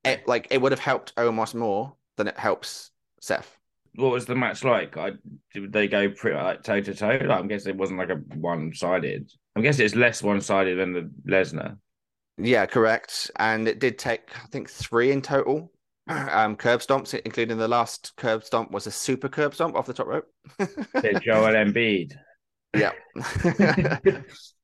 It, 0.04 0.28
like 0.28 0.48
it 0.52 0.62
would 0.62 0.72
have 0.72 0.80
helped 0.80 1.16
Omos 1.16 1.54
more 1.54 1.94
than 2.18 2.28
it 2.28 2.38
helps 2.38 2.92
Seth. 3.22 3.58
What 3.96 4.12
was 4.12 4.26
the 4.26 4.36
match 4.36 4.64
like? 4.64 4.98
I, 4.98 5.12
did 5.54 5.72
they 5.72 5.88
go 5.88 6.10
pretty 6.10 6.38
like 6.38 6.64
toe 6.64 6.82
to 6.82 6.94
toe? 6.94 7.20
Like, 7.22 7.40
I'm 7.40 7.48
guessing 7.48 7.72
it 7.72 7.78
wasn't 7.78 8.00
like 8.00 8.10
a 8.10 8.22
one 8.36 8.74
sided. 8.74 9.32
I'm 9.56 9.64
guessing 9.64 9.86
it's 9.86 9.96
less 9.96 10.24
one 10.24 10.42
sided 10.42 10.80
than 10.80 10.94
the 10.94 11.12
Lesnar. 11.30 11.78
Yeah, 12.38 12.66
correct. 12.66 13.32
And 13.38 13.68
it 13.68 13.80
did 13.80 14.00
take, 14.00 14.30
I 14.36 14.48
think, 14.48 14.70
three 14.70 15.12
in 15.12 15.22
total. 15.22 15.72
Um, 16.08 16.56
curb 16.56 16.82
stomps, 16.82 17.20
including 17.26 17.58
the 17.58 17.68
last 17.68 18.14
curb 18.18 18.44
stomp 18.44 18.72
was 18.72 18.88
a 18.88 18.92
super 18.92 19.30
curb 19.30 19.54
stomp 19.54 19.76
off 19.76 19.86
the 19.86 19.94
top 19.94 20.08
rope. 20.08 20.28
Said 20.60 21.22
Joel 21.22 21.54
Embiid. 21.54 22.14
yeah. 22.76 22.92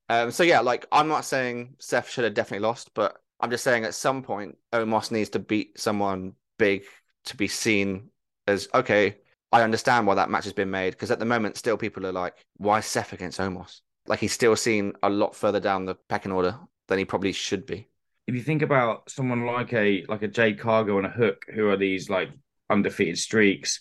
um, 0.09 0.31
so 0.31 0.43
yeah, 0.43 0.61
like 0.61 0.85
I'm 0.91 1.07
not 1.07 1.25
saying 1.25 1.75
Seth 1.79 2.09
should 2.09 2.23
have 2.23 2.33
definitely 2.33 2.65
lost, 2.65 2.93
but 2.93 3.17
I'm 3.39 3.51
just 3.51 3.63
saying 3.63 3.85
at 3.85 3.93
some 3.93 4.23
point 4.23 4.57
Omos 4.73 5.11
needs 5.11 5.29
to 5.31 5.39
beat 5.39 5.79
someone 5.79 6.33
big 6.57 6.83
to 7.25 7.37
be 7.37 7.47
seen 7.47 8.09
as 8.47 8.67
okay. 8.73 9.17
I 9.51 9.61
understand 9.61 10.05
why 10.05 10.15
that 10.15 10.29
match 10.29 10.43
has 10.43 10.53
been 10.53 10.71
made 10.71 10.91
because 10.91 11.11
at 11.11 11.19
the 11.19 11.25
moment, 11.25 11.55
still 11.55 11.77
people 11.77 12.05
are 12.05 12.11
like, 12.11 12.33
why 12.57 12.81
Seth 12.81 13.13
against 13.13 13.39
Omos? 13.39 13.79
Like 14.05 14.19
he's 14.19 14.33
still 14.33 14.57
seen 14.57 14.93
a 15.03 15.09
lot 15.09 15.35
further 15.35 15.61
down 15.61 15.85
the 15.85 15.95
pecking 16.09 16.33
order 16.33 16.59
than 16.87 16.97
he 16.97 17.05
probably 17.05 17.31
should 17.31 17.65
be. 17.65 17.87
If 18.27 18.35
you 18.35 18.41
think 18.41 18.61
about 18.61 19.09
someone 19.09 19.45
like 19.45 19.73
a 19.73 20.05
like 20.07 20.21
a 20.21 20.27
Jade 20.27 20.59
Cargill 20.59 20.97
and 20.97 21.07
a 21.07 21.09
Hook, 21.09 21.45
who 21.53 21.69
are 21.69 21.77
these 21.77 22.09
like 22.09 22.29
undefeated 22.69 23.17
streaks, 23.17 23.79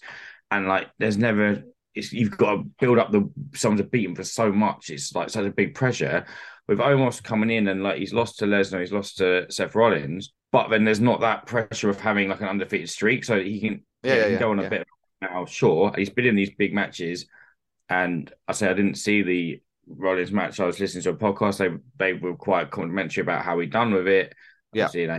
and 0.51 0.69
like 0.69 0.89
there's 0.99 1.19
never 1.19 1.65
it's, 1.95 2.13
you've 2.13 2.37
got 2.37 2.57
to 2.57 2.63
build 2.79 2.99
up 2.99 3.11
the 3.11 3.29
someone 3.55 3.79
to 3.79 3.85
beat 3.85 4.05
him 4.05 4.15
for 4.15 4.25
so 4.25 4.53
much. 4.53 4.91
It's 4.91 5.15
like 5.15 5.31
such 5.31 5.47
a 5.47 5.51
big 5.51 5.75
pressure. 5.75 6.27
With 6.69 6.79
Omos 6.79 7.23
coming 7.23 7.51
in 7.51 7.69
and 7.69 7.83
like 7.83 7.99
he's 7.99 8.13
lost 8.13 8.39
to 8.39 8.45
Lesnar, 8.47 8.81
he's 8.81 8.93
lost 8.93 9.19
to 9.19 9.51
Seth 9.51 9.75
Rollins, 9.75 10.33
but 10.53 10.69
then 10.69 10.85
there's 10.85 11.01
not 11.01 11.21
that 11.21 11.47
pressure 11.47 11.91
of 11.91 12.01
having 12.01 12.29
like 12.29 12.41
an 12.41 12.49
undefeated 12.49 12.91
streak, 12.91 13.25
so 13.25 13.41
he 13.41 13.61
can 13.61 13.85
Yeah, 14.03 14.15
he 14.15 14.21
can 14.23 14.33
yeah, 14.33 14.39
go 14.39 14.51
on 14.51 14.59
a 14.61 14.69
bit 14.69 14.87
now. 15.21 15.45
Sure, 15.47 15.93
he's 15.97 16.11
been 16.11 16.27
in 16.27 16.37
these 16.37 16.55
big 16.57 16.75
matches, 16.75 17.27
and 17.89 18.33
I 18.49 18.53
say 18.53 18.69
I 18.69 18.75
didn't 18.75 18.97
see 18.97 19.23
the 19.23 19.61
Rollins 19.89 20.33
match. 20.33 20.61
I 20.61 20.67
was 20.67 20.81
listening 20.81 21.05
to 21.05 21.11
a 21.11 21.15
podcast. 21.17 21.59
They 21.59 21.71
they 21.99 22.13
were 22.19 22.35
quite 22.37 22.71
complimentary 22.71 23.23
about 23.23 23.45
how 23.45 23.59
he 23.59 23.67
done 23.67 23.93
with 23.93 24.09
it. 24.09 24.33
Yeah. 24.73 24.85
Obviously, 24.85 25.03
you 25.03 25.07
know, 25.09 25.19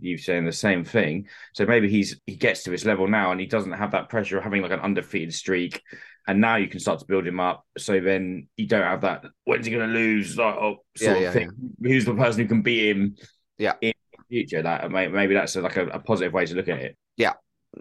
you 0.00 0.18
saying 0.18 0.44
the 0.44 0.52
same 0.52 0.84
thing. 0.84 1.28
So 1.54 1.66
maybe 1.66 1.88
he's 1.88 2.20
he 2.26 2.36
gets 2.36 2.62
to 2.64 2.70
his 2.70 2.84
level 2.84 3.08
now, 3.08 3.32
and 3.32 3.40
he 3.40 3.46
doesn't 3.46 3.72
have 3.72 3.92
that 3.92 4.08
pressure 4.08 4.38
of 4.38 4.44
having 4.44 4.62
like 4.62 4.70
an 4.72 4.80
undefeated 4.80 5.34
streak. 5.34 5.82
And 6.28 6.40
now 6.40 6.54
you 6.56 6.68
can 6.68 6.78
start 6.78 7.00
to 7.00 7.04
build 7.06 7.26
him 7.26 7.40
up. 7.40 7.66
So 7.78 7.98
then 7.98 8.46
you 8.56 8.68
don't 8.68 8.82
have 8.84 9.00
that. 9.00 9.24
When's 9.44 9.66
he 9.66 9.72
going 9.72 9.88
to 9.88 9.92
lose? 9.92 10.36
Like, 10.38 10.54
oh, 10.54 10.76
sort 10.96 11.10
Yeah, 11.10 11.16
of 11.16 11.22
yeah, 11.22 11.30
thing. 11.32 11.50
Who's 11.82 12.04
the 12.04 12.14
person 12.14 12.42
who 12.42 12.48
can 12.48 12.62
beat 12.62 12.90
him? 12.90 13.16
Yeah. 13.58 13.74
in 13.80 13.92
the 14.12 14.24
future. 14.28 14.62
That 14.62 14.88
may- 14.90 15.08
maybe 15.08 15.34
that's 15.34 15.56
like 15.56 15.76
a, 15.76 15.86
a 15.88 15.98
positive 15.98 16.32
way 16.32 16.46
to 16.46 16.54
look 16.54 16.68
at 16.68 16.78
it. 16.78 16.96
Yeah, 17.16 17.32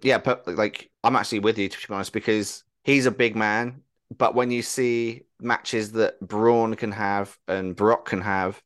yeah, 0.01 0.17
but 0.17 0.47
like 0.47 0.89
I'm 1.03 1.15
actually 1.15 1.39
with 1.39 1.57
you 1.59 1.69
to 1.69 1.87
be 1.87 1.93
honest 1.93 2.13
because 2.13 2.63
he's 2.83 3.05
a 3.05 3.11
big 3.11 3.35
man. 3.35 3.81
But 4.17 4.33
when 4.35 4.49
you 4.51 4.61
see 4.61 5.23
matches 5.41 5.93
that 5.93 6.19
Braun 6.19 6.75
can 6.75 6.91
have 6.91 7.37
and 7.47 7.75
Brock 7.75 8.05
can 8.07 8.21
have, 8.21 8.61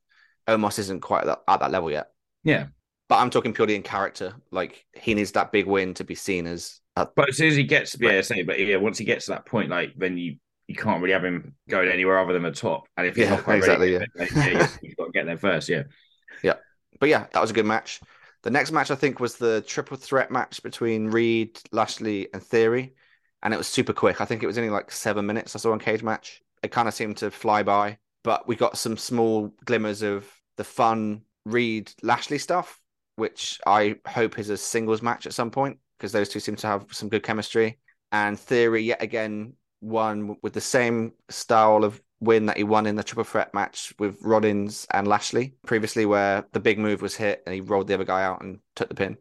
Omos 0.47 0.79
isn't 0.79 1.01
quite 1.01 1.21
at 1.21 1.25
that, 1.27 1.39
at 1.47 1.59
that 1.61 1.71
level 1.71 1.89
yet. 1.91 2.07
Yeah. 2.43 2.67
But 3.07 3.17
I'm 3.17 3.29
talking 3.29 3.53
purely 3.53 3.75
in 3.75 3.83
character. 3.83 4.35
Like 4.51 4.85
he 4.93 5.13
needs 5.13 5.31
that 5.33 5.51
big 5.51 5.67
win 5.67 5.93
to 5.95 6.03
be 6.03 6.15
seen 6.15 6.47
as. 6.47 6.79
A, 6.95 7.07
But 7.15 7.29
as 7.29 7.37
soon 7.37 7.47
as 7.49 7.55
he 7.55 7.63
gets, 7.63 7.95
yeah, 7.99 8.21
say, 8.21 8.43
but 8.43 8.59
yeah, 8.59 8.77
once 8.77 8.97
he 8.97 9.05
gets 9.05 9.25
to 9.25 9.31
that 9.31 9.45
point, 9.45 9.69
like 9.69 9.93
then 9.97 10.17
you 10.17 10.37
you 10.67 10.75
can't 10.75 10.99
really 11.01 11.13
have 11.13 11.23
him 11.23 11.53
going 11.69 11.89
anywhere 11.89 12.17
other 12.19 12.33
than 12.33 12.41
the 12.41 12.51
top. 12.51 12.87
And 12.97 13.05
if 13.05 13.15
he's 13.15 13.25
Yeah, 13.25 13.35
not 13.35 13.43
quite 13.43 13.57
exactly, 13.57 13.93
ready, 13.93 14.05
then, 14.15 14.27
yeah, 14.35 14.49
you- 14.59 14.67
you've 14.81 14.97
got 14.97 15.05
to 15.05 15.11
get 15.11 15.25
there 15.27 15.37
first. 15.37 15.69
Yeah, 15.69 15.83
Yeah. 16.43 16.55
but 16.99 17.09
yeah, 17.09 17.27
that 17.33 17.39
was 17.41 17.51
a 17.51 17.53
good 17.53 17.65
match. 17.67 18.01
The 18.41 18.49
next 18.49 18.71
match 18.71 18.89
I 18.91 18.95
think 18.95 19.19
was 19.19 19.35
the 19.37 19.61
triple 19.67 19.97
threat 19.97 20.31
match 20.31 20.63
between 20.63 21.07
Reed, 21.07 21.59
Lashley, 21.71 22.29
and 22.33 22.41
Theory, 22.41 22.95
and 23.43 23.53
it 23.53 23.57
was 23.57 23.67
super 23.67 23.93
quick. 23.93 24.21
I 24.21 24.25
think 24.25 24.41
it 24.41 24.47
was 24.47 24.57
only 24.57 24.69
like 24.71 24.91
seven 24.91 25.25
minutes. 25.27 25.55
I 25.55 25.59
saw 25.59 25.71
on 25.71 25.79
Cage 25.79 26.01
Match. 26.01 26.41
It 26.65 26.71
kind 26.71 26.87
of 26.87 26.95
seemed 26.95 27.17
to 27.17 27.29
fly 27.29 27.61
by, 27.61 27.99
but 28.23 28.47
we 28.47 28.55
got 28.55 28.75
some 28.75 28.97
small 28.97 29.53
glimmers 29.65 30.01
of 30.01 30.27
the 30.57 30.63
fun 30.63 31.21
Reed 31.45 31.91
Lashley 32.01 32.39
stuff, 32.39 32.81
which 33.17 33.59
I 33.67 33.97
hope 34.07 34.39
is 34.39 34.49
a 34.49 34.57
singles 34.57 35.03
match 35.03 35.27
at 35.27 35.33
some 35.35 35.51
point 35.51 35.77
because 35.99 36.11
those 36.11 36.27
two 36.27 36.39
seem 36.39 36.55
to 36.55 36.65
have 36.65 36.87
some 36.89 37.07
good 37.07 37.21
chemistry. 37.21 37.77
And 38.11 38.39
Theory 38.39 38.81
yet 38.81 39.03
again 39.03 39.53
won 39.81 40.37
with 40.41 40.53
the 40.53 40.61
same 40.61 41.13
style 41.29 41.83
of 41.83 42.01
win 42.19 42.47
that 42.47 42.57
he 42.57 42.63
won 42.63 42.87
in 42.87 42.95
the 42.95 43.03
triple 43.03 43.25
threat 43.25 43.53
match 43.53 43.93
with 43.99 44.17
Rollins 44.23 44.87
and 44.89 45.07
Lashley 45.07 45.53
previously, 45.67 46.07
where 46.07 46.45
the 46.51 46.59
big 46.59 46.79
move 46.79 47.03
was 47.03 47.15
hit 47.15 47.43
and 47.45 47.53
he 47.53 47.61
rolled 47.61 47.85
the 47.85 47.93
other 47.93 48.05
guy 48.05 48.23
out 48.23 48.41
and 48.41 48.57
took 48.75 48.89
the 48.89 48.95
pin. 48.95 49.17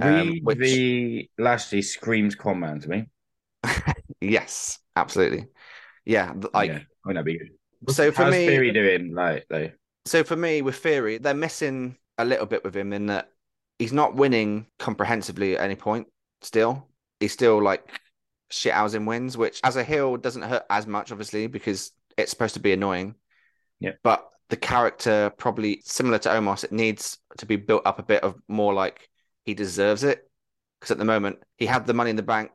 Um, 0.00 0.28
Reed 0.28 0.44
which- 0.44 0.58
v 0.58 1.30
Lashley 1.38 1.82
screams 1.82 2.36
con 2.36 2.60
man 2.60 2.78
to 2.82 2.88
me. 2.88 3.06
Yes, 4.20 4.80
absolutely. 4.96 5.46
Yeah, 6.08 6.32
like 6.54 6.70
yeah, 6.70 6.80
I 7.06 7.12
know, 7.12 7.22
be 7.22 7.38
so 7.90 8.10
for 8.10 8.24
how's 8.24 8.32
me, 8.32 8.46
Theory 8.46 8.72
doing? 8.72 9.14
Like, 9.14 9.44
though, 9.50 9.70
so 10.06 10.24
for 10.24 10.36
me 10.36 10.62
with 10.62 10.76
Theory, 10.76 11.18
they're 11.18 11.34
missing 11.34 11.98
a 12.16 12.24
little 12.24 12.46
bit 12.46 12.64
with 12.64 12.74
him 12.74 12.94
in 12.94 13.06
that 13.06 13.28
he's 13.78 13.92
not 13.92 14.14
winning 14.14 14.66
comprehensively 14.78 15.58
at 15.58 15.62
any 15.62 15.76
point. 15.76 16.06
Still, 16.40 16.88
he's 17.20 17.32
still 17.32 17.62
like 17.62 18.00
shit 18.50 18.72
housing 18.72 19.04
wins, 19.04 19.36
which 19.36 19.60
as 19.62 19.76
a 19.76 19.84
heel 19.84 20.16
doesn't 20.16 20.42
hurt 20.42 20.64
as 20.70 20.86
much, 20.86 21.12
obviously, 21.12 21.46
because 21.46 21.92
it's 22.16 22.30
supposed 22.30 22.54
to 22.54 22.60
be 22.60 22.72
annoying. 22.72 23.14
Yeah. 23.78 23.92
But 24.02 24.26
the 24.48 24.56
character 24.56 25.30
probably 25.36 25.82
similar 25.84 26.18
to 26.20 26.30
Omos, 26.30 26.64
it 26.64 26.72
needs 26.72 27.18
to 27.36 27.44
be 27.44 27.56
built 27.56 27.82
up 27.84 27.98
a 27.98 28.02
bit 28.02 28.22
of 28.22 28.34
more 28.48 28.72
like 28.72 29.08
he 29.44 29.52
deserves 29.52 30.04
it. 30.04 30.26
Because 30.80 30.92
at 30.92 30.98
the 30.98 31.04
moment 31.04 31.40
he 31.58 31.66
had 31.66 31.86
the 31.86 31.92
money 31.92 32.10
in 32.10 32.16
the 32.16 32.22
bank 32.22 32.50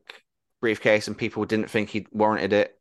briefcase 0.60 1.08
and 1.08 1.18
people 1.18 1.46
didn't 1.46 1.70
think 1.70 1.90
he 1.90 2.08
warranted 2.12 2.54
it. 2.54 2.80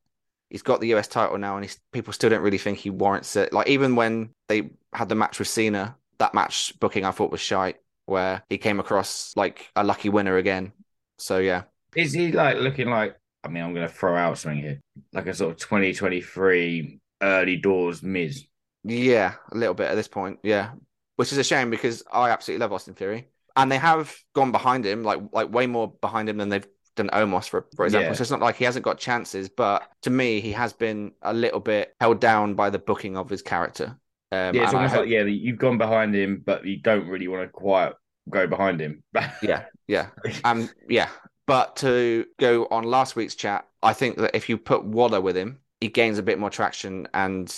He's 0.52 0.62
got 0.62 0.80
the 0.82 0.94
US 0.94 1.08
title 1.08 1.38
now, 1.38 1.56
and 1.56 1.64
he's, 1.64 1.80
people 1.92 2.12
still 2.12 2.28
don't 2.28 2.42
really 2.42 2.58
think 2.58 2.76
he 2.78 2.90
warrants 2.90 3.36
it. 3.36 3.54
Like 3.54 3.68
even 3.68 3.96
when 3.96 4.30
they 4.48 4.70
had 4.92 5.08
the 5.08 5.14
match 5.14 5.38
with 5.38 5.48
Cena, 5.48 5.96
that 6.18 6.34
match 6.34 6.78
booking 6.78 7.06
I 7.06 7.10
thought 7.10 7.32
was 7.32 7.40
shite, 7.40 7.76
where 8.04 8.42
he 8.50 8.58
came 8.58 8.78
across 8.78 9.32
like 9.34 9.70
a 9.74 9.82
lucky 9.82 10.10
winner 10.10 10.36
again. 10.36 10.72
So 11.18 11.38
yeah, 11.38 11.62
is 11.96 12.12
he 12.12 12.32
like 12.32 12.58
looking 12.58 12.90
like? 12.90 13.16
I 13.42 13.48
mean, 13.48 13.64
I'm 13.64 13.72
going 13.74 13.88
to 13.88 13.92
throw 13.92 14.14
out 14.14 14.36
something 14.36 14.60
here, 14.60 14.80
like 15.14 15.26
a 15.26 15.34
sort 15.34 15.52
of 15.52 15.58
2023 15.58 17.00
early 17.22 17.56
doors 17.56 18.02
Miz. 18.02 18.44
yeah, 18.84 19.34
a 19.52 19.56
little 19.56 19.74
bit 19.74 19.90
at 19.90 19.94
this 19.94 20.08
point, 20.08 20.38
yeah, 20.42 20.72
which 21.16 21.32
is 21.32 21.38
a 21.38 21.44
shame 21.44 21.70
because 21.70 22.02
I 22.12 22.30
absolutely 22.30 22.60
love 22.60 22.72
Austin 22.74 22.94
Theory, 22.94 23.28
and 23.56 23.72
they 23.72 23.78
have 23.78 24.14
gone 24.34 24.52
behind 24.52 24.84
him, 24.84 25.02
like 25.02 25.20
like 25.32 25.50
way 25.50 25.66
more 25.66 25.88
behind 26.00 26.28
him 26.28 26.36
than 26.36 26.50
they've 26.50 26.66
done 26.96 27.08
Omos, 27.12 27.48
for 27.48 27.66
for 27.76 27.84
example. 27.84 28.10
Yeah. 28.10 28.14
So 28.14 28.22
it's 28.22 28.30
not 28.30 28.40
like 28.40 28.56
he 28.56 28.64
hasn't 28.64 28.84
got 28.84 28.98
chances, 28.98 29.48
but 29.48 29.88
to 30.02 30.10
me, 30.10 30.40
he 30.40 30.52
has 30.52 30.72
been 30.72 31.12
a 31.22 31.32
little 31.32 31.60
bit 31.60 31.94
held 32.00 32.20
down 32.20 32.54
by 32.54 32.70
the 32.70 32.78
booking 32.78 33.16
of 33.16 33.28
his 33.30 33.42
character. 33.42 33.96
Um, 34.30 34.54
Yeah, 34.54 34.64
it's 34.64 34.74
almost 34.74 34.94
hope- 34.94 35.00
like 35.02 35.10
yeah, 35.10 35.24
you've 35.24 35.58
gone 35.58 35.78
behind 35.78 36.14
him, 36.14 36.42
but 36.44 36.64
you 36.64 36.78
don't 36.80 37.08
really 37.08 37.28
want 37.28 37.42
to 37.44 37.48
quite 37.48 37.92
go 38.30 38.46
behind 38.46 38.80
him. 38.80 39.02
yeah, 39.42 39.64
yeah. 39.88 40.08
Um, 40.44 40.70
yeah. 40.88 41.08
But 41.46 41.76
to 41.76 42.26
go 42.38 42.66
on 42.70 42.84
last 42.84 43.16
week's 43.16 43.34
chat, 43.34 43.66
I 43.82 43.92
think 43.92 44.16
that 44.18 44.36
if 44.36 44.48
you 44.48 44.56
put 44.56 44.84
Waller 44.84 45.20
with 45.20 45.36
him, 45.36 45.58
he 45.80 45.88
gains 45.88 46.18
a 46.18 46.22
bit 46.22 46.38
more 46.38 46.50
traction 46.50 47.08
and 47.12 47.52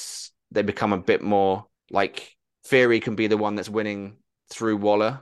they 0.51 0.63
become 0.63 0.93
a 0.93 0.99
bit 0.99 1.23
more 1.23 1.67
like 1.91 2.35
Theory 2.67 2.99
can 2.99 3.15
be 3.15 3.27
the 3.27 3.37
one 3.37 3.57
that's 3.57 3.69
winning 3.69 4.17
through 4.49 4.79
Waller, 4.79 5.21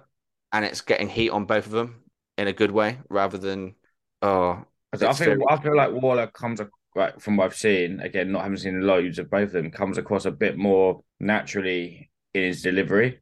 and 0.53 0.65
it's 0.65 0.81
getting 0.81 1.09
heat 1.09 1.31
on 1.31 1.45
both 1.45 1.67
of 1.67 1.73
them 1.73 2.03
in 2.39 2.47
a 2.47 2.53
good 2.53 2.71
way 2.71 2.99
rather 3.09 3.37
than 3.37 3.75
oh. 4.23 4.65
I 4.93 4.97
think 4.97 5.11
I 5.11 5.15
feel, 5.15 5.39
I 5.49 5.57
feel 5.57 5.77
like 5.77 5.91
Waller 5.93 6.27
comes 6.27 6.61
like 6.95 7.19
from 7.21 7.37
what 7.39 7.47
I've 7.47 7.57
seen 7.57 8.01
again, 8.01 8.31
not 8.33 8.43
having 8.43 8.59
seen 8.59 8.83
loads 8.83 9.19
of 9.19 9.31
both 9.31 9.45
of 9.49 9.53
them, 9.53 9.71
comes 9.71 9.97
across 9.97 10.27
a 10.27 10.31
bit 10.31 10.59
more 10.59 11.03
naturally 11.21 12.11
in 12.35 12.43
his 12.43 12.63
delivery. 12.63 13.21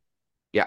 Yeah. 0.52 0.66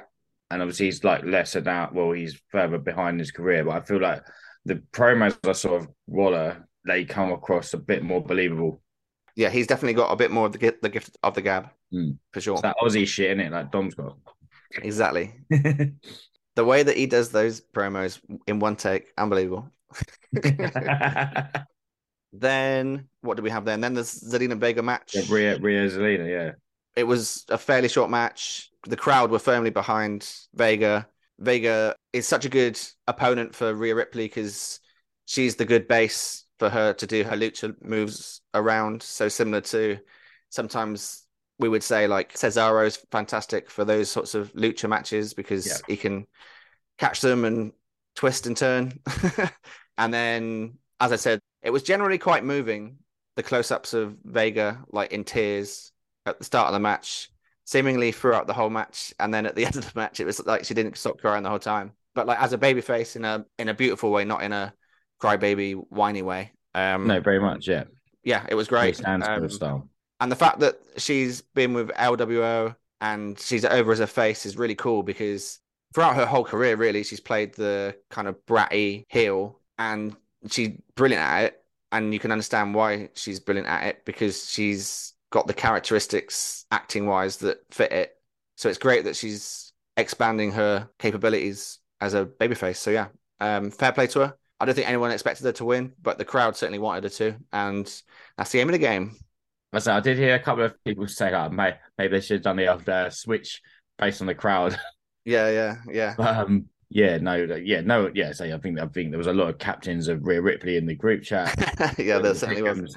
and 0.50 0.62
obviously 0.62 0.86
he's 0.86 1.04
like 1.04 1.24
lesser 1.26 1.60
now. 1.62 1.90
Well, 1.94 2.12
he's 2.12 2.40
further 2.50 2.78
behind 2.78 3.20
his 3.20 3.32
career, 3.32 3.66
but 3.66 3.72
I 3.76 3.82
feel 3.82 4.00
like 4.00 4.24
the 4.66 4.76
promos 4.94 5.38
I 5.48 5.52
saw 5.52 5.76
of 5.76 5.88
Waller, 6.08 6.66
they 6.86 7.04
come 7.04 7.32
across 7.34 7.74
a 7.74 7.78
bit 7.78 8.02
more 8.04 8.24
believable. 8.24 8.82
Yeah, 9.36 9.50
he's 9.50 9.68
definitely 9.68 9.96
got 9.96 10.12
a 10.12 10.16
bit 10.16 10.32
more 10.32 10.46
of 10.46 10.52
the 10.54 10.58
gift, 10.58 10.82
the 10.82 10.90
gift 10.90 11.18
of 11.24 11.34
the 11.34 11.42
gab 11.42 11.70
Mm. 11.94 12.18
for 12.32 12.42
sure. 12.42 12.54
It's 12.54 12.62
that 12.64 12.76
Aussie 12.82 13.06
shit 13.06 13.30
in 13.32 13.40
it, 13.40 13.52
like 13.52 13.72
Dom's 13.72 13.94
got. 13.94 14.18
Exactly. 14.82 15.34
The 16.56 16.66
way 16.66 16.84
that 16.84 16.96
he 16.98 17.08
does 17.08 17.30
those 17.30 17.62
promos 17.62 18.20
in 18.46 18.60
one 18.60 18.76
take, 18.76 19.12
unbelievable. 19.18 19.72
Then 22.36 23.08
what 23.22 23.38
do 23.38 23.44
we 23.44 23.52
have 23.52 23.64
then? 23.66 23.82
Then 23.82 23.94
there's 23.94 24.20
Zelina 24.22 24.60
Vega 24.60 24.82
match. 24.82 25.14
yeah, 25.14 25.22
Rhea, 25.30 25.60
Rhea 25.60 25.88
Zelina, 25.88 26.28
yeah. 26.30 26.52
It 26.96 27.04
was 27.04 27.46
a 27.50 27.58
fairly 27.60 27.88
short 27.90 28.10
match. 28.10 28.72
The 28.88 28.98
crowd 28.98 29.30
were 29.30 29.40
firmly 29.40 29.70
behind 29.70 30.28
Vega. 30.56 31.08
Vega 31.40 31.96
is 32.12 32.28
such 32.28 32.46
a 32.46 32.50
good 32.50 32.80
opponent 33.08 33.54
for 33.56 33.74
Rhea 33.74 33.94
Ripley 33.96 34.26
because 34.26 34.80
she's 35.26 35.56
the 35.56 35.66
good 35.66 35.88
base 35.88 36.46
for 36.58 36.70
her 36.70 36.94
to 36.94 37.06
do 37.08 37.24
her 37.24 37.36
lucha 37.38 37.76
moves 37.84 38.42
around. 38.54 39.04
So 39.04 39.28
similar 39.28 39.62
to 39.62 40.00
sometimes 40.50 41.26
we 41.60 41.70
would 41.70 41.84
say 41.84 42.08
like 42.08 42.34
Cesaro's 42.34 42.98
fantastic 43.12 43.70
for 43.70 43.86
those 43.86 44.10
sorts 44.10 44.34
of 44.34 44.52
lucha 44.54 44.90
matches 44.90 45.36
because 45.36 45.68
Yeah. 45.68 45.78
he 45.88 45.98
can 45.98 46.26
catch 46.98 47.22
them 47.22 47.46
and 47.46 47.74
twist 48.16 48.48
and 48.48 48.58
turn. 48.58 49.00
and 49.98 50.14
then, 50.14 50.78
as 51.00 51.12
I 51.12 51.18
said, 51.18 51.40
it 51.62 51.72
was 51.72 51.84
generally 51.84 52.18
quite 52.18 52.44
moving. 52.44 52.98
The 53.36 53.44
close-ups 53.44 53.94
of 53.94 54.16
Vega, 54.24 54.84
like 54.92 55.12
in 55.12 55.24
tears 55.24 55.92
at 56.26 56.38
the 56.38 56.46
start 56.46 56.68
of 56.68 56.74
the 56.74 56.80
match, 56.80 57.32
seemingly 57.66 58.12
throughout 58.12 58.46
the 58.46 58.54
whole 58.54 58.70
match, 58.70 59.14
and 59.20 59.34
then 59.34 59.46
at 59.46 59.56
the 59.56 59.66
end 59.68 59.76
of 59.76 59.92
the 59.92 60.00
match, 60.00 60.20
it 60.20 60.26
was 60.26 60.46
like 60.46 60.66
she 60.66 60.74
didn't 60.74 60.98
stop 60.98 61.20
crying 61.20 61.44
the 61.44 61.50
whole 61.50 61.60
time. 61.60 61.94
But 62.16 62.28
like 62.28 62.40
as 62.40 62.54
a 62.54 62.58
babyface 62.58 63.16
in 63.16 63.26
a 63.26 63.46
in 63.58 63.70
a 63.70 63.74
beautiful 63.74 64.12
way, 64.12 64.24
not 64.24 64.44
in 64.44 64.54
a 64.54 64.74
crybaby 65.22 65.74
whiny 65.90 66.22
way. 66.22 66.52
Um, 66.76 67.08
No, 67.08 67.20
very 67.20 67.40
much, 67.40 67.68
yeah. 67.68 67.86
yeah, 68.24 68.46
it 68.50 68.56
was 68.56 68.68
great. 68.68 69.04
Um, 69.06 69.50
style. 69.50 69.90
and 70.20 70.32
the 70.32 70.36
fact 70.36 70.60
that 70.60 70.76
she's 70.98 71.42
been 71.42 71.74
with 71.74 71.90
LWO 71.90 72.76
and 73.02 73.40
she's 73.40 73.66
over 73.66 73.92
as 73.92 74.00
a 74.00 74.08
face 74.08 74.46
is 74.46 74.58
really 74.58 74.76
cool 74.76 75.04
because 75.04 75.60
throughout 75.94 76.16
her 76.16 76.26
whole 76.26 76.44
career, 76.44 76.76
really, 76.76 77.04
she's 77.04 77.20
played 77.20 77.54
the 77.56 77.96
kind 78.10 78.28
of 78.28 78.36
bratty 78.46 79.06
heel 79.10 79.60
and 79.78 80.16
she's 80.50 80.78
brilliant 80.96 81.24
at 81.24 81.44
it. 81.46 81.60
And 81.92 82.14
you 82.14 82.20
can 82.20 82.32
understand 82.32 82.74
why 82.74 83.10
she's 83.14 83.40
brilliant 83.40 83.70
at 83.70 83.86
it 83.86 84.06
because 84.06 84.50
she's 84.50 85.14
got 85.32 85.48
the 85.48 85.54
characteristics 85.54 86.66
acting 86.72 87.06
wise 87.06 87.38
that 87.38 87.60
fit 87.72 87.92
it. 87.92 88.18
So 88.56 88.70
it's 88.70 88.80
great 88.80 89.06
that 89.06 89.16
she's 89.16 89.74
expanding 89.96 90.52
her 90.54 90.90
capabilities 90.98 91.80
as 92.02 92.14
a 92.14 92.26
babyface. 92.26 92.78
So 92.78 92.92
yeah, 92.92 93.08
um, 93.40 93.70
fair 93.72 93.92
play 93.92 94.08
to 94.08 94.20
her. 94.22 94.38
I 94.60 94.66
don't 94.66 94.76
think 94.76 94.88
anyone 94.88 95.12
expected 95.12 95.44
her 95.46 95.52
to 95.54 95.66
win, 95.66 95.94
but 96.02 96.18
the 96.18 96.26
crowd 96.26 96.56
certainly 96.56 96.80
wanted 96.80 97.04
her 97.04 97.10
to, 97.10 97.36
and 97.52 97.86
that's 98.38 98.52
the 98.52 98.60
aim 98.60 98.70
of 98.70 98.74
the 98.74 98.80
game. 98.80 99.16
I 99.74 99.80
said 99.80 99.96
I 99.96 100.00
did 100.00 100.18
hear 100.18 100.36
a 100.36 100.40
couple 100.40 100.64
of 100.64 100.82
people 100.84 101.08
say, 101.08 101.34
"Oh, 101.34 101.50
maybe 101.50 101.80
they 101.98 102.22
should 102.22 102.36
have 102.36 102.44
done 102.44 102.56
the 102.58 102.94
uh, 102.94 103.10
switch 103.10 103.62
based 103.98 104.22
on 104.22 104.28
the 104.28 104.36
crowd." 104.36 104.80
Yeah, 105.26 105.50
yeah, 105.52 105.76
yeah. 105.90 106.16
Um, 106.18 106.68
yeah, 106.94 107.18
no, 107.18 107.36
yeah, 107.36 107.82
no, 107.82 108.12
yeah. 108.14 108.32
So 108.34 108.46
I 108.46 108.58
think 108.60 108.80
I 108.80 108.86
think 108.86 109.10
there 109.10 109.18
was 109.18 109.28
a 109.28 109.34
lot 109.34 109.50
of 109.50 109.58
captains 109.58 110.08
of 110.08 110.26
Rhea 110.26 110.42
Ripley 110.42 110.78
in 110.78 110.86
the 110.86 110.96
group 110.96 111.24
chat. 111.24 111.56
yeah, 111.98 112.20
there 112.20 112.36
certainly 112.36 112.62
was. 112.62 112.96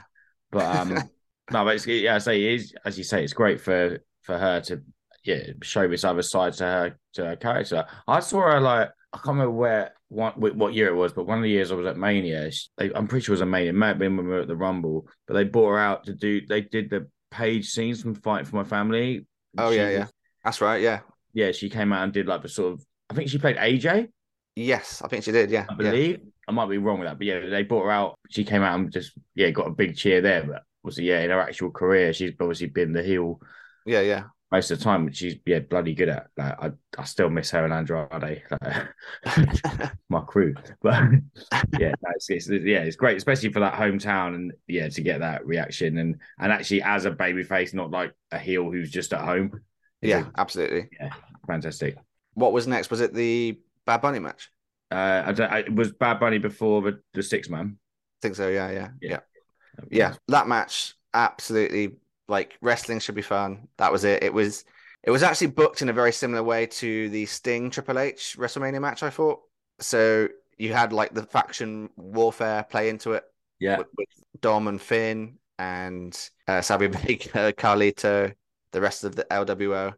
But 0.51 0.77
um, 0.77 0.95
no, 1.51 1.65
but 1.65 1.77
it's, 1.77 1.87
yeah, 1.87 2.17
I 2.17 2.19
say 2.19 2.43
it 2.43 2.55
is 2.55 2.75
as 2.85 2.99
you 2.99 3.05
say, 3.05 3.25
it's 3.25 3.33
great 3.33 3.61
for 3.61 3.99
for 4.21 4.37
her 4.37 4.61
to 4.63 4.83
yeah 5.25 5.43
show 5.63 5.89
this 5.89 6.05
other 6.05 6.23
side 6.23 6.53
to 6.55 6.65
her 6.65 6.99
to 7.15 7.25
her 7.25 7.37
character. 7.37 7.87
I 8.07 8.21
saw 8.21 8.43
her 8.43 8.61
like 8.61 8.91
I 9.13 9.17
can't 9.17 9.29
remember 9.29 9.53
where 9.53 9.93
what 10.09 10.39
what 10.39 10.75
year 10.75 10.89
it 10.89 10.95
was, 10.95 11.15
but 11.15 11.27
one 11.27 11.39
of 11.39 11.43
the 11.45 11.51
years 11.51 11.73
I 11.73 11.75
was 11.75 11.87
at 11.87 11.97
Mania, 11.97 12.51
she, 12.51 12.69
they, 12.77 12.93
I'm 12.93 13.09
pretty 13.09 13.25
sure 13.25 13.33
it 13.33 13.41
was 13.41 13.41
a 13.41 13.47
Mania. 13.47 13.71
It 13.71 13.77
may 13.77 13.89
have 13.89 13.99
been 13.99 14.17
when 14.17 14.27
we 14.27 14.33
were 14.33 14.43
at 14.43 14.49
the 14.49 14.57
Rumble, 14.57 15.09
but 15.27 15.35
they 15.35 15.45
brought 15.45 15.71
her 15.71 15.79
out 15.79 16.05
to 16.05 16.13
do. 16.13 16.47
They 16.47 16.61
did 16.61 16.91
the 16.91 17.09
page 17.31 17.71
scenes 17.71 18.03
from 18.03 18.15
Fight 18.15 18.47
for 18.47 18.57
My 18.57 18.65
Family. 18.65 19.27
Oh 19.59 19.71
She 19.71 19.79
yeah, 19.79 19.91
yeah. 19.91 20.07
That's 20.45 20.61
right. 20.61 20.81
Yeah. 20.81 21.01
yeah. 21.33 21.53
She 21.53 21.71
came 21.71 21.93
out 21.93 22.05
and 22.05 22.13
did 22.13 22.27
like 22.27 22.43
the 22.43 22.49
sort 22.49 22.75
of. 22.75 22.86
I 23.11 23.15
think 23.15 23.31
she 23.31 23.39
played 23.39 23.57
AJ. 23.57 24.09
Yes, 24.57 25.03
I 25.05 25.09
think 25.09 25.25
she 25.25 25.33
did. 25.33 25.51
Yeah. 25.51 25.67
I 25.69 25.73
yeah. 25.73 25.91
believe. 25.91 26.21
I 26.49 26.53
might 26.53 26.69
be 26.69 26.79
wrong 26.79 27.01
with 27.01 27.09
that, 27.09 27.19
but 27.19 27.27
yeah, 27.27 27.41
they 27.49 27.65
brought 27.65 27.85
her 27.85 27.91
out. 27.91 28.19
She 28.31 28.45
came 28.45 28.63
out 28.63 28.79
and 28.79 28.93
just 28.93 29.13
yeah 29.35 29.51
got 29.51 29.67
a 29.67 29.71
big 29.71 29.97
cheer 29.97 30.21
there. 30.21 30.45
But 30.45 30.63
was 30.83 30.99
yeah 30.99 31.21
in 31.21 31.31
her 31.31 31.41
actual 31.41 31.71
career, 31.71 32.13
she's 32.13 32.33
obviously 32.41 32.69
been 32.69 32.93
the 32.93 33.03
heel 33.03 33.41
Yeah, 33.85 34.01
yeah. 34.01 34.25
most 34.53 34.71
of 34.71 34.79
the 34.79 34.85
time, 34.85 35.05
which 35.05 35.17
she's 35.17 35.37
yeah 35.45 35.59
bloody 35.59 35.93
good 35.93 36.09
at. 36.09 36.29
Like 36.37 36.55
I, 36.63 36.71
I 36.97 37.05
still 37.05 37.29
miss 37.29 37.51
her 37.51 37.65
and 37.65 37.75
Andrade, 37.75 38.45
like, 38.63 39.93
my 40.09 40.21
crew. 40.21 40.55
But 40.81 41.03
yeah, 41.79 41.95
it's, 42.15 42.31
it's 42.31 42.49
yeah, 42.49 42.83
it's 42.83 42.97
great, 42.97 43.17
especially 43.17 43.53
for 43.53 43.61
that 43.61 43.75
hometown 43.75 44.37
and 44.37 44.53
yeah 44.69 44.89
to 44.89 45.03
get 45.03 45.21
that 45.21 45.45
reaction 45.45 45.99
and 45.99 46.21
and 46.39 46.53
actually 46.53 46.83
as 46.83 47.05
a 47.05 47.11
babyface, 47.11 47.75
not 47.75 47.91
like 47.91 48.15
a 48.31 48.39
heel 48.39 48.71
who's 48.71 48.91
just 48.91 49.13
at 49.13 49.21
home. 49.21 49.61
Yeah, 50.01 50.27
absolutely. 50.39 50.89
Yeah, 51.01 51.11
fantastic. 51.47 51.97
What 52.37 52.53
was 52.53 52.67
next? 52.67 52.91
Was 52.91 53.01
it 53.01 53.15
the 53.15 53.59
Bad 53.87 54.03
Bunny 54.03 54.19
match? 54.19 54.51
Uh, 54.91 55.23
I 55.27 55.33
don't. 55.33 55.51
I, 55.53 55.59
it 55.61 55.75
was 55.75 55.93
Bad 55.93 56.21
Bunny 56.21 56.39
before 56.39 56.83
the 56.83 57.01
the 57.15 57.23
six 57.23 57.49
man. 57.49 57.79
I 57.79 58.19
think 58.23 58.37
so. 58.37 58.49
Yeah, 58.49 58.71
yeah, 58.71 58.89
Yeah. 59.01 59.21
yeah, 59.81 59.87
yeah. 59.91 60.15
That 60.29 60.47
match, 60.47 60.95
absolutely. 61.13 61.97
Like 62.29 62.59
wrestling 62.61 63.01
should 63.01 63.15
be 63.15 63.23
fun. 63.23 63.69
That 63.79 63.91
was 63.91 64.05
it. 64.05 64.23
It 64.23 64.33
was. 64.33 64.65
It 65.03 65.11
was 65.11 65.23
actually 65.23 65.49
booked 65.49 65.83
in 65.83 65.89
a 65.89 65.93
very 65.93 66.13
similar 66.13 66.43
way 66.43 66.67
to 66.67 67.09
the 67.11 67.27
Sting 67.27 67.71
Triple 67.71 67.99
H 67.99 68.37
WrestleMania 68.39 68.81
match. 68.81 69.03
I 69.03 69.11
thought. 69.11 69.41
So 69.81 70.29
you 70.59 70.73
had 70.73 70.93
like 70.93 71.15
the 71.15 71.23
faction 71.25 71.91
warfare 71.97 72.65
play 72.65 72.89
into 72.89 73.13
it. 73.13 73.25
Yeah, 73.59 73.79
with, 73.79 73.89
with 73.97 74.09
Dom 74.41 74.69
and 74.69 74.81
Finn 74.81 75.39
and 75.59 76.19
uh, 76.47 76.61
Sabi 76.61 76.89
Baker, 76.89 77.53
Carlito, 77.57 78.35
the 78.73 78.81
rest 78.81 79.05
of 79.05 79.17
the 79.17 79.25
LWO. 79.31 79.95